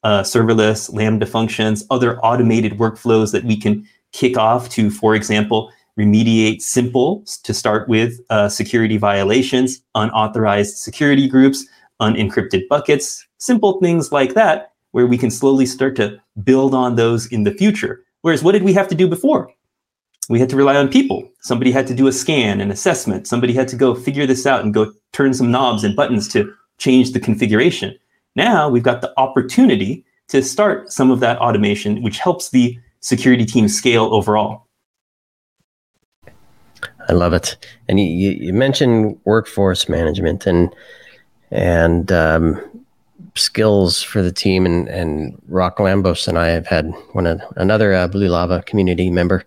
uh, 0.02 0.22
serverless, 0.22 0.92
Lambda 0.92 1.26
functions, 1.26 1.84
other 1.90 2.18
automated 2.20 2.78
workflows 2.78 3.32
that 3.32 3.44
we 3.44 3.56
can 3.56 3.86
kick 4.12 4.38
off 4.38 4.68
to, 4.70 4.90
for 4.90 5.14
example, 5.14 5.70
remediate 5.98 6.62
simple 6.62 7.24
to 7.42 7.52
start 7.52 7.88
with 7.88 8.20
uh, 8.30 8.48
security 8.48 8.96
violations, 8.96 9.82
unauthorized 9.94 10.78
security 10.78 11.28
groups, 11.28 11.66
unencrypted 12.00 12.68
buckets, 12.68 13.26
simple 13.38 13.80
things 13.80 14.12
like 14.12 14.34
that, 14.34 14.72
where 14.92 15.06
we 15.06 15.18
can 15.18 15.30
slowly 15.30 15.66
start 15.66 15.96
to 15.96 16.20
build 16.42 16.74
on 16.74 16.96
those 16.96 17.26
in 17.26 17.44
the 17.44 17.52
future. 17.52 18.04
Whereas 18.22 18.42
what 18.42 18.52
did 18.52 18.62
we 18.62 18.72
have 18.72 18.88
to 18.88 18.94
do 18.94 19.08
before? 19.08 19.50
We 20.28 20.38
had 20.38 20.48
to 20.50 20.56
rely 20.56 20.76
on 20.76 20.88
people. 20.88 21.28
Somebody 21.40 21.72
had 21.72 21.86
to 21.88 21.94
do 21.94 22.06
a 22.06 22.12
scan, 22.12 22.60
an 22.60 22.70
assessment. 22.70 23.26
Somebody 23.26 23.52
had 23.52 23.68
to 23.68 23.76
go 23.76 23.94
figure 23.94 24.26
this 24.26 24.46
out 24.46 24.62
and 24.62 24.74
go 24.74 24.92
turn 25.12 25.34
some 25.34 25.50
knobs 25.50 25.82
and 25.82 25.96
buttons 25.96 26.28
to 26.28 26.52
change 26.78 27.12
the 27.12 27.20
configuration. 27.20 27.96
Now 28.36 28.68
we've 28.68 28.82
got 28.82 29.00
the 29.00 29.12
opportunity 29.16 30.04
to 30.28 30.42
start 30.42 30.92
some 30.92 31.10
of 31.10 31.20
that 31.20 31.38
automation, 31.38 32.02
which 32.02 32.18
helps 32.18 32.50
the 32.50 32.78
security 33.00 33.44
team 33.44 33.66
scale 33.66 34.14
overall. 34.14 34.66
I 37.08 37.12
love 37.12 37.32
it. 37.32 37.56
And 37.88 37.98
you, 37.98 38.30
you 38.30 38.52
mentioned 38.52 39.18
workforce 39.24 39.88
management, 39.88 40.46
and 40.46 40.72
and 41.50 42.10
um, 42.12 42.60
skills 43.34 44.02
for 44.02 44.22
the 44.22 44.32
team. 44.32 44.66
And, 44.66 44.88
and 44.88 45.40
Rock 45.48 45.78
Lambros 45.78 46.28
and 46.28 46.38
I 46.38 46.48
have 46.48 46.66
had 46.66 46.90
one 47.12 47.26
of 47.26 47.40
another 47.56 47.94
uh, 47.94 48.08
Blue 48.08 48.28
Lava 48.28 48.62
community 48.62 49.10
member. 49.10 49.44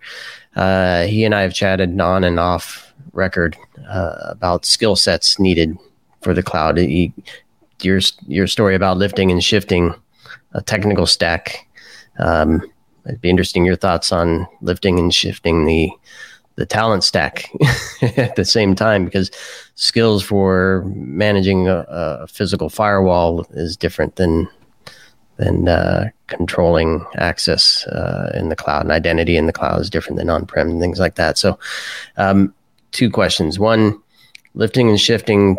Uh, 0.56 1.04
he 1.04 1.24
and 1.24 1.34
I 1.34 1.42
have 1.42 1.54
chatted 1.54 2.00
on 2.00 2.24
and 2.24 2.40
off 2.40 2.94
record 3.14 3.58
uh, 3.88 4.16
about 4.22 4.66
skill 4.66 4.96
sets 4.96 5.40
needed 5.40 5.78
for 6.22 6.34
the 6.34 6.44
cloud. 6.44 6.78
He, 6.78 7.14
your 7.82 8.00
your 8.28 8.48
story 8.48 8.76
about 8.76 8.98
lifting 8.98 9.32
and 9.32 9.44
shifting 9.44 9.94
a 10.54 10.62
technical 10.62 11.06
stack. 11.06 11.68
Um, 12.20 12.62
it'd 13.06 13.22
be 13.22 13.30
interesting 13.30 13.66
your 13.66 13.76
thoughts 13.76 14.12
on 14.12 14.48
lifting 14.62 15.00
and 15.00 15.14
shifting 15.14 15.66
the 15.66 15.92
the 16.56 16.66
talent 16.66 17.04
stack 17.04 17.50
at 18.18 18.36
the 18.36 18.46
same 18.46 18.76
time 18.76 19.06
because 19.06 19.32
skills 19.76 20.24
for 20.24 20.84
managing 20.96 21.68
a, 21.68 21.86
a 21.90 22.28
physical 22.28 22.70
firewall 22.70 23.46
is 23.52 23.76
different 23.76 24.16
than 24.16 24.48
than 25.38 25.68
uh, 25.68 26.10
controlling 26.28 27.04
access 27.16 27.88
uh, 27.88 28.32
in 28.36 28.50
the 28.50 28.56
cloud 28.56 28.84
and 28.84 28.92
identity 28.92 29.36
in 29.36 29.48
the 29.48 29.54
cloud 29.54 29.82
is 29.82 29.90
different 29.90 30.18
than 30.18 30.30
on-prem 30.30 30.70
and 30.70 30.80
things 30.80 31.00
like 31.00 31.16
that. 31.16 31.40
So 31.40 31.58
um, 32.18 32.54
two 32.92 33.10
questions. 33.10 33.58
One 33.58 34.00
lifting 34.54 34.90
and 34.90 35.02
shifting 35.02 35.58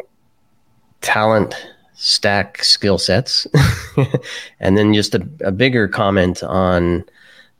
talent 1.01 1.57
stack 1.95 2.63
skill 2.63 2.99
sets. 2.99 3.47
And 4.61 4.79
then 4.79 4.95
just 4.95 5.15
a, 5.15 5.29
a 5.45 5.53
bigger 5.53 5.89
comment 5.89 6.43
on 6.43 7.05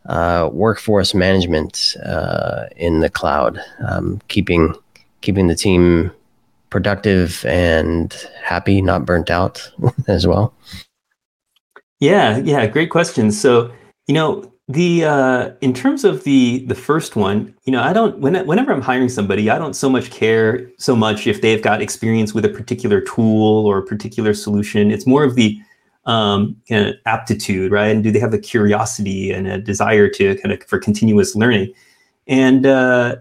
uh, 0.07 0.51
workforce 0.53 1.15
management 1.15 1.97
uh, 2.05 2.67
in 2.77 3.01
the 3.01 3.11
cloud, 3.11 3.61
um, 3.87 4.21
keeping 4.29 4.75
keeping 5.21 5.49
the 5.49 5.55
team 5.55 6.11
productive 6.71 7.45
and 7.47 8.15
happy, 8.43 8.83
not 8.83 9.07
burnt 9.07 9.31
out 9.31 9.71
as 10.09 10.27
well. 10.27 10.53
Yeah, 12.01 12.39
yeah, 12.39 12.67
great 12.67 12.91
question. 12.91 13.31
So 13.31 13.73
you 14.07 14.15
know 14.15 14.53
the 14.69 15.05
uh, 15.05 15.51
in 15.61 15.75
terms 15.75 16.05
of 16.05 16.25
the 16.25 16.65
the 16.67 16.75
first 16.75 17.17
one, 17.17 17.55
you 17.65 17.73
know, 17.73 17.83
I 17.83 17.93
don't 17.93 18.19
when, 18.19 18.35
whenever 18.47 18.73
I'm 18.73 18.81
hiring 18.81 19.09
somebody, 19.09 19.51
I 19.51 19.59
don't 19.59 19.75
so 19.75 19.91
much 19.91 20.11
care 20.11 20.71
so 20.79 20.97
much 20.97 21.27
if 21.27 21.43
they've 21.43 21.63
got 21.63 21.83
experience 21.83 22.33
with 22.35 22.45
a 22.45 22.49
particular 22.49 23.01
tool 23.01 23.67
or 23.67 23.79
a 23.79 23.83
particular 23.83 24.33
solution. 24.33 24.91
It's 24.91 25.07
more 25.07 25.25
of 25.25 25.35
the 25.35 25.59
um, 26.07 26.57
kind 26.69 26.89
of 26.89 26.95
aptitude, 27.07 27.73
right? 27.73 27.89
And 27.89 28.03
do 28.03 28.11
they 28.11 28.19
have 28.19 28.35
a 28.35 28.39
curiosity 28.39 29.31
and 29.31 29.47
a 29.47 29.59
desire 29.59 30.09
to 30.11 30.37
kind 30.37 30.53
of 30.53 30.63
for 30.65 30.79
continuous 30.79 31.35
learning? 31.35 31.73
And 32.27 32.67
uh, 32.67 33.17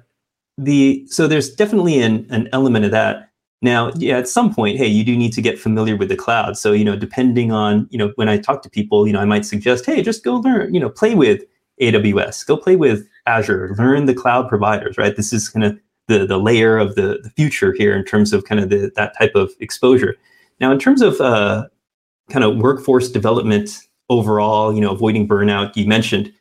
the 0.58 1.06
so 1.08 1.28
there's 1.28 1.54
definitely 1.54 2.00
an, 2.02 2.28
an 2.30 2.50
element 2.52 2.86
of 2.86 2.92
that. 2.92 3.30
Now, 3.62 3.92
yeah, 3.96 4.18
at 4.18 4.28
some 4.28 4.54
point, 4.54 4.78
hey, 4.78 4.88
you 4.88 5.06
do 5.06 5.16
need 5.16 5.32
to 5.34 5.42
get 5.42 5.58
familiar 5.58 5.96
with 5.96 6.10
the 6.10 6.18
cloud. 6.18 6.58
So, 6.58 6.74
you 6.74 6.84
know, 6.84 6.98
depending 6.98 7.54
on, 7.54 7.88
you 7.92 7.98
know, 7.98 8.12
when 8.16 8.28
I 8.28 8.38
talk 8.38 8.62
to 8.64 8.70
people, 8.70 9.08
you 9.08 9.14
know, 9.14 9.22
I 9.22 9.26
might 9.26 9.46
suggest, 9.46 9.86
hey, 9.86 10.02
just 10.02 10.22
go 10.22 10.36
learn, 10.36 10.74
you 10.74 10.82
know, 10.82 10.90
play 10.90 11.16
with 11.16 11.44
AWS, 11.82 12.46
go 12.46 12.58
play 12.58 12.76
with 12.76 13.08
Azure, 13.26 13.74
learn 13.78 14.06
the 14.06 14.14
cloud 14.14 14.50
providers, 14.50 14.98
right? 14.98 15.16
This 15.16 15.32
is 15.32 15.48
kind 15.48 15.64
of 15.64 15.80
the 16.08 16.26
the 16.26 16.38
layer 16.38 16.78
of 16.78 16.96
the, 16.96 17.20
the 17.24 17.30
future 17.30 17.74
here 17.74 17.96
in 17.96 18.04
terms 18.04 18.34
of 18.34 18.44
kind 18.44 18.60
of 18.60 18.70
the, 18.70 18.92
that 18.96 19.18
type 19.18 19.36
of 19.36 19.52
exposure. 19.60 20.16
Now, 20.60 20.72
in 20.72 20.80
terms 20.80 21.02
of 21.02 21.20
uh, 21.22 21.68
kind 22.30 22.44
of 22.44 22.58
workforce 22.58 23.10
development 23.10 23.80
overall, 24.10 24.74
you 24.74 24.82
know, 24.82 24.92
avoiding 24.92 25.28
burnout, 25.28 25.76
you 25.76 25.88
mentioned, 25.88 26.32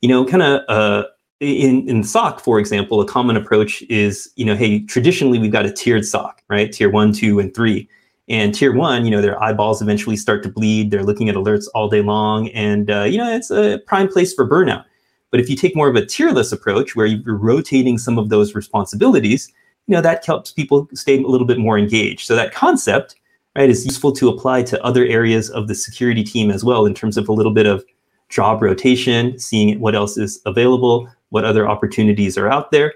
you 0.00 0.08
know, 0.08 0.24
kind 0.24 0.42
of 0.42 0.62
uh, 0.68 1.04
in 1.40 1.88
in 1.88 2.02
SOC, 2.02 2.40
for 2.40 2.58
example, 2.58 3.00
a 3.00 3.06
common 3.06 3.36
approach 3.36 3.82
is, 3.82 4.30
you 4.36 4.44
know, 4.44 4.54
hey, 4.54 4.80
traditionally 4.80 5.38
we've 5.38 5.52
got 5.52 5.66
a 5.66 5.72
tiered 5.72 6.04
SOC, 6.04 6.42
right? 6.48 6.72
Tier 6.72 6.90
one, 6.90 7.12
two, 7.12 7.38
and 7.38 7.54
three. 7.54 7.88
And 8.28 8.52
tier 8.52 8.72
one, 8.72 9.04
you 9.04 9.10
know, 9.10 9.22
their 9.22 9.40
eyeballs 9.40 9.80
eventually 9.80 10.16
start 10.16 10.42
to 10.42 10.48
bleed. 10.48 10.90
They're 10.90 11.04
looking 11.04 11.28
at 11.28 11.36
alerts 11.36 11.66
all 11.74 11.88
day 11.88 12.02
long, 12.02 12.48
and 12.48 12.90
uh, 12.90 13.04
you 13.04 13.18
know, 13.18 13.30
it's 13.30 13.50
a 13.50 13.80
prime 13.86 14.08
place 14.08 14.34
for 14.34 14.48
burnout. 14.48 14.84
But 15.30 15.40
if 15.40 15.50
you 15.50 15.56
take 15.56 15.76
more 15.76 15.88
of 15.88 15.96
a 15.96 16.02
tierless 16.02 16.52
approach, 16.52 16.96
where 16.96 17.06
you're 17.06 17.36
rotating 17.36 17.98
some 17.98 18.18
of 18.18 18.28
those 18.28 18.54
responsibilities, 18.54 19.52
you 19.86 19.94
know, 19.94 20.00
that 20.00 20.24
helps 20.24 20.50
people 20.50 20.88
stay 20.94 21.22
a 21.22 21.26
little 21.26 21.46
bit 21.46 21.58
more 21.58 21.78
engaged. 21.78 22.26
So 22.26 22.34
that 22.34 22.52
concept, 22.52 23.16
right, 23.56 23.70
is 23.70 23.84
useful 23.84 24.12
to 24.12 24.28
apply 24.28 24.62
to 24.64 24.82
other 24.84 25.04
areas 25.06 25.50
of 25.50 25.68
the 25.68 25.74
security 25.74 26.22
team 26.22 26.50
as 26.50 26.62
well, 26.64 26.86
in 26.86 26.94
terms 26.94 27.16
of 27.16 27.28
a 27.28 27.32
little 27.32 27.52
bit 27.52 27.66
of 27.66 27.84
job 28.28 28.62
rotation, 28.62 29.38
seeing 29.38 29.80
what 29.80 29.94
else 29.94 30.16
is 30.18 30.40
available, 30.46 31.08
what 31.30 31.44
other 31.44 31.68
opportunities 31.68 32.36
are 32.36 32.48
out 32.48 32.70
there. 32.70 32.92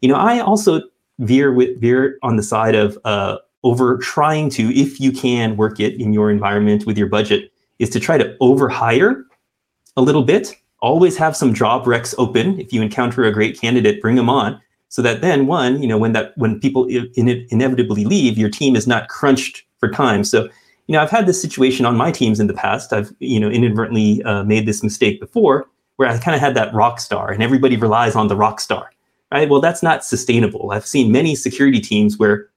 You 0.00 0.08
know, 0.08 0.16
I 0.16 0.40
also 0.40 0.82
veer 1.18 1.52
with 1.52 1.80
veer 1.80 2.18
on 2.22 2.36
the 2.36 2.42
side 2.42 2.74
of 2.74 2.98
uh, 3.04 3.38
over 3.62 3.96
trying 3.98 4.50
to, 4.50 4.74
if 4.76 5.00
you 5.00 5.12
can 5.12 5.56
work 5.56 5.78
it 5.78 6.00
in 6.00 6.12
your 6.12 6.30
environment 6.30 6.84
with 6.84 6.98
your 6.98 7.06
budget, 7.06 7.52
is 7.78 7.90
to 7.90 8.00
try 8.00 8.18
to 8.18 8.36
overhire 8.40 9.22
a 9.96 10.02
little 10.02 10.24
bit. 10.24 10.56
Always 10.80 11.16
have 11.16 11.36
some 11.36 11.54
job 11.54 11.84
recs 11.84 12.14
open. 12.18 12.58
If 12.58 12.72
you 12.72 12.82
encounter 12.82 13.24
a 13.24 13.32
great 13.32 13.60
candidate, 13.60 14.00
bring 14.00 14.16
them 14.16 14.28
on, 14.28 14.60
so 14.88 15.00
that 15.02 15.20
then 15.20 15.46
one, 15.46 15.80
you 15.80 15.88
know, 15.88 15.96
when 15.96 16.12
that 16.12 16.36
when 16.36 16.58
people 16.58 16.86
in, 16.86 17.46
inevitably 17.50 18.04
leave, 18.04 18.36
your 18.36 18.50
team 18.50 18.74
is 18.74 18.86
not 18.86 19.08
crunched 19.08 19.62
for 19.82 19.90
time. 19.90 20.22
So 20.22 20.48
you 20.86 20.94
know, 20.94 21.02
I've 21.02 21.10
had 21.10 21.26
this 21.26 21.40
situation 21.40 21.86
on 21.86 21.96
my 21.96 22.10
teams 22.10 22.40
in 22.40 22.46
the 22.48 22.54
past. 22.54 22.92
I've, 22.92 23.12
you 23.18 23.40
know, 23.40 23.48
inadvertently 23.48 24.22
uh, 24.24 24.44
made 24.44 24.66
this 24.66 24.82
mistake 24.82 25.20
before 25.20 25.66
where 25.96 26.08
I 26.08 26.18
kind 26.18 26.34
of 26.34 26.40
had 26.40 26.54
that 26.54 26.74
rock 26.74 27.00
star 27.00 27.30
and 27.30 27.42
everybody 27.42 27.76
relies 27.76 28.16
on 28.16 28.28
the 28.28 28.36
rock 28.36 28.60
star, 28.60 28.90
right? 29.30 29.48
Well, 29.48 29.60
that's 29.60 29.82
not 29.82 30.04
sustainable. 30.04 30.70
I've 30.72 30.86
seen 30.86 31.12
many 31.12 31.34
security 31.34 31.80
teams 31.80 32.18
where 32.18 32.48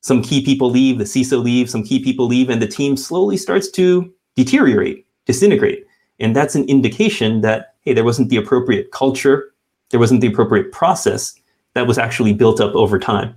some 0.00 0.22
key 0.22 0.44
people 0.44 0.70
leave, 0.70 0.98
the 0.98 1.04
CISO 1.04 1.42
leaves, 1.42 1.72
some 1.72 1.82
key 1.82 2.02
people 2.02 2.26
leave, 2.26 2.48
and 2.48 2.62
the 2.62 2.66
team 2.66 2.96
slowly 2.96 3.36
starts 3.36 3.70
to 3.72 4.12
deteriorate, 4.36 5.06
disintegrate. 5.26 5.84
And 6.18 6.34
that's 6.34 6.54
an 6.54 6.64
indication 6.68 7.40
that, 7.42 7.74
hey, 7.82 7.92
there 7.92 8.04
wasn't 8.04 8.30
the 8.30 8.36
appropriate 8.36 8.92
culture, 8.92 9.52
there 9.90 10.00
wasn't 10.00 10.20
the 10.20 10.28
appropriate 10.28 10.72
process 10.72 11.38
that 11.74 11.86
was 11.86 11.98
actually 11.98 12.32
built 12.32 12.60
up 12.60 12.74
over 12.74 12.98
time. 12.98 13.34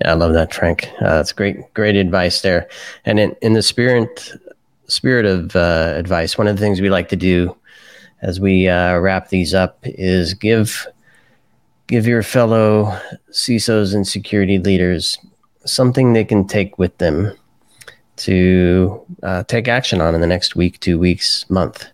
Yeah, 0.00 0.12
I 0.12 0.14
love 0.14 0.32
that, 0.34 0.52
Frank. 0.52 0.88
Uh, 1.00 1.16
that's 1.16 1.32
great, 1.32 1.72
great 1.74 1.96
advice 1.96 2.42
there. 2.42 2.68
And 3.04 3.18
in, 3.18 3.36
in 3.42 3.52
the 3.52 3.62
spirit 3.62 4.32
spirit 4.86 5.26
of 5.26 5.54
uh, 5.54 5.92
advice, 5.96 6.38
one 6.38 6.48
of 6.48 6.56
the 6.56 6.62
things 6.62 6.80
we 6.80 6.90
like 6.90 7.08
to 7.10 7.16
do 7.16 7.54
as 8.22 8.40
we 8.40 8.68
uh, 8.68 8.98
wrap 8.98 9.28
these 9.28 9.54
up 9.54 9.78
is 9.84 10.34
give 10.34 10.86
give 11.86 12.06
your 12.06 12.22
fellow 12.22 12.98
CISOs 13.30 13.94
and 13.94 14.06
security 14.06 14.58
leaders 14.58 15.18
something 15.64 16.12
they 16.12 16.24
can 16.24 16.46
take 16.46 16.78
with 16.78 16.96
them 16.98 17.32
to 18.16 19.00
uh, 19.22 19.44
take 19.44 19.68
action 19.68 20.00
on 20.00 20.14
in 20.14 20.20
the 20.20 20.26
next 20.26 20.56
week, 20.56 20.80
two 20.80 20.98
weeks, 20.98 21.48
month. 21.48 21.86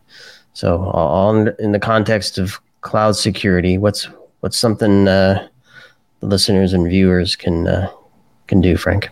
So, 0.54 0.84
all 0.84 1.48
in 1.48 1.72
the 1.72 1.78
context 1.78 2.38
of 2.38 2.60
cloud 2.80 3.16
security, 3.16 3.76
what's 3.78 4.08
what's 4.40 4.56
something 4.56 5.08
uh, 5.08 5.48
listeners 6.24 6.72
and 6.72 6.88
viewers 6.88 7.36
can 7.36 7.66
uh, 7.66 7.90
can 8.46 8.60
do, 8.60 8.76
Frank? 8.76 9.10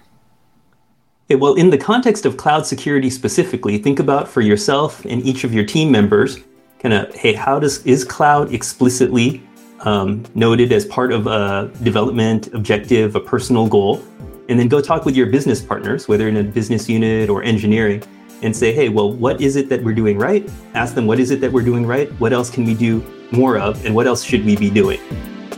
Okay, 1.27 1.37
well, 1.37 1.55
in 1.55 1.71
the 1.71 1.79
context 1.79 2.27
of 2.27 2.37
cloud 2.37 2.67
security 2.67 3.09
specifically, 3.09 3.79
think 3.79 4.01
about 4.01 4.29
for 4.29 4.41
yourself 4.41 5.05
and 5.05 5.23
each 5.23 5.45
of 5.45 5.55
your 5.55 5.65
team 5.65 5.91
members, 5.91 6.39
kind 6.81 6.93
of, 6.93 7.15
hey, 7.15 7.33
how 7.33 7.59
does 7.59 7.85
is 7.87 8.05
cloud 8.05 8.53
explicitly 8.53 9.43
um, 9.81 10.25
noted 10.35 10.73
as 10.73 10.85
part 10.85 11.13
of 11.13 11.27
a 11.27 11.71
development 11.83 12.53
objective, 12.55 13.15
a 13.17 13.21
personal 13.21 13.69
goal? 13.69 14.03
And 14.49 14.59
then 14.59 14.69
go 14.69 14.81
talk 14.81 15.05
with 15.05 15.17
your 15.17 15.27
business 15.27 15.63
partners, 15.63 16.09
whether 16.09 16.29
in 16.29 16.37
a 16.37 16.43
business 16.43 16.89
unit 16.89 17.31
or 17.31 17.43
engineering, 17.43 18.03
and 18.43 18.55
say, 18.55 18.73
hey, 18.75 18.89
well, 18.89 19.13
what 19.13 19.41
is 19.41 19.57
it 19.57 19.69
that 19.69 19.83
we're 19.83 19.95
doing 19.95 20.19
right? 20.19 20.51
Ask 20.75 20.95
them, 20.95 21.07
what 21.07 21.21
is 21.21 21.31
it 21.31 21.41
that 21.41 21.53
we're 21.53 21.63
doing 21.63 21.87
right? 21.87 22.11
What 22.21 22.33
else 22.33 22.51
can 22.51 22.65
we 22.65 22.75
do 22.75 23.03
more 23.31 23.57
of? 23.57 23.83
And 23.87 23.95
what 23.95 24.07
else 24.07 24.25
should 24.25 24.45
we 24.45 24.57
be 24.57 24.69
doing? 24.69 25.01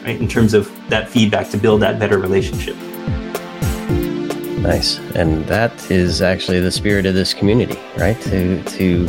Right? 0.05 0.21
In 0.21 0.29
terms 0.29 0.55
of 0.55 0.71
that 0.91 1.09
feedback 1.09 1.51
to 1.51 1.57
build 1.57 1.81
that 1.83 1.99
better 1.99 2.19
relationship. 2.19 2.77
Nice. 4.61 4.99
And 5.15 5.45
that 5.47 5.91
is 5.91 6.23
actually 6.23 6.61
the 6.61 6.71
spirit 6.71 7.07
of 7.07 7.15
this 7.15 7.35
community, 7.35 7.79
right? 7.97 8.19
To 8.23 8.63
to 8.63 9.09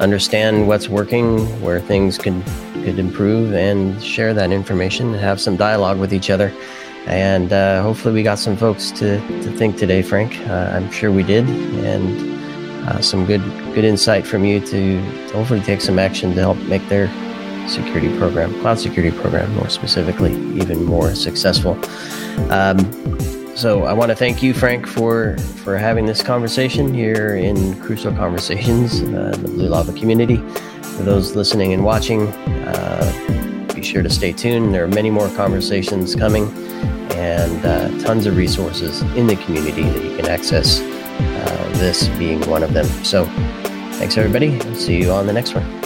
understand 0.00 0.68
what's 0.68 0.88
working, 0.88 1.38
where 1.62 1.80
things 1.80 2.18
could 2.18 2.42
could 2.84 2.98
improve, 2.98 3.54
and 3.54 4.02
share 4.02 4.34
that 4.34 4.52
information 4.52 5.14
and 5.14 5.20
have 5.20 5.40
some 5.40 5.56
dialogue 5.56 5.98
with 5.98 6.12
each 6.12 6.30
other. 6.30 6.52
And 7.06 7.52
uh, 7.52 7.82
hopefully, 7.82 8.14
we 8.14 8.22
got 8.22 8.38
some 8.38 8.56
folks 8.56 8.90
to, 8.92 9.18
to 9.42 9.50
think 9.56 9.78
today, 9.78 10.02
Frank. 10.02 10.38
Uh, 10.40 10.72
I'm 10.74 10.90
sure 10.90 11.10
we 11.10 11.22
did, 11.22 11.48
and 11.84 12.88
uh, 12.88 13.00
some 13.00 13.24
good 13.24 13.42
good 13.74 13.84
insight 13.84 14.26
from 14.26 14.44
you 14.44 14.60
to, 14.60 14.66
to 15.28 15.32
hopefully 15.32 15.60
take 15.60 15.80
some 15.80 15.98
action 15.98 16.34
to 16.34 16.40
help 16.40 16.58
make 16.68 16.86
their 16.88 17.06
security 17.68 18.16
program, 18.18 18.52
cloud 18.60 18.78
security 18.78 19.16
program, 19.16 19.54
more 19.54 19.68
specifically, 19.68 20.32
even 20.60 20.84
more 20.84 21.14
successful. 21.14 21.78
Um, 22.50 22.78
so 23.56 23.84
I 23.84 23.94
want 23.94 24.10
to 24.10 24.14
thank 24.14 24.42
you, 24.42 24.52
Frank, 24.52 24.86
for 24.86 25.38
for 25.64 25.78
having 25.78 26.04
this 26.04 26.22
conversation 26.22 26.92
here 26.92 27.36
in 27.36 27.80
Crucial 27.80 28.12
Conversations, 28.12 29.02
uh, 29.02 29.34
the 29.40 29.48
Blue 29.48 29.68
Lava 29.68 29.92
community. 29.92 30.36
For 30.96 31.02
those 31.02 31.36
listening 31.36 31.72
and 31.72 31.84
watching, 31.84 32.28
uh, 32.28 33.72
be 33.74 33.82
sure 33.82 34.02
to 34.02 34.10
stay 34.10 34.32
tuned. 34.32 34.74
There 34.74 34.84
are 34.84 34.88
many 34.88 35.10
more 35.10 35.28
conversations 35.30 36.14
coming, 36.14 36.48
and 37.12 37.64
uh, 37.64 37.88
tons 38.04 38.26
of 38.26 38.36
resources 38.36 39.02
in 39.14 39.26
the 39.26 39.36
community 39.36 39.82
that 39.82 40.04
you 40.04 40.16
can 40.16 40.26
access. 40.26 40.80
Uh, 40.80 41.70
this 41.76 42.08
being 42.18 42.40
one 42.48 42.62
of 42.62 42.74
them. 42.74 42.86
So, 43.04 43.24
thanks 43.98 44.18
everybody. 44.18 44.60
See 44.74 45.00
you 45.00 45.12
on 45.12 45.26
the 45.26 45.32
next 45.32 45.54
one. 45.54 45.85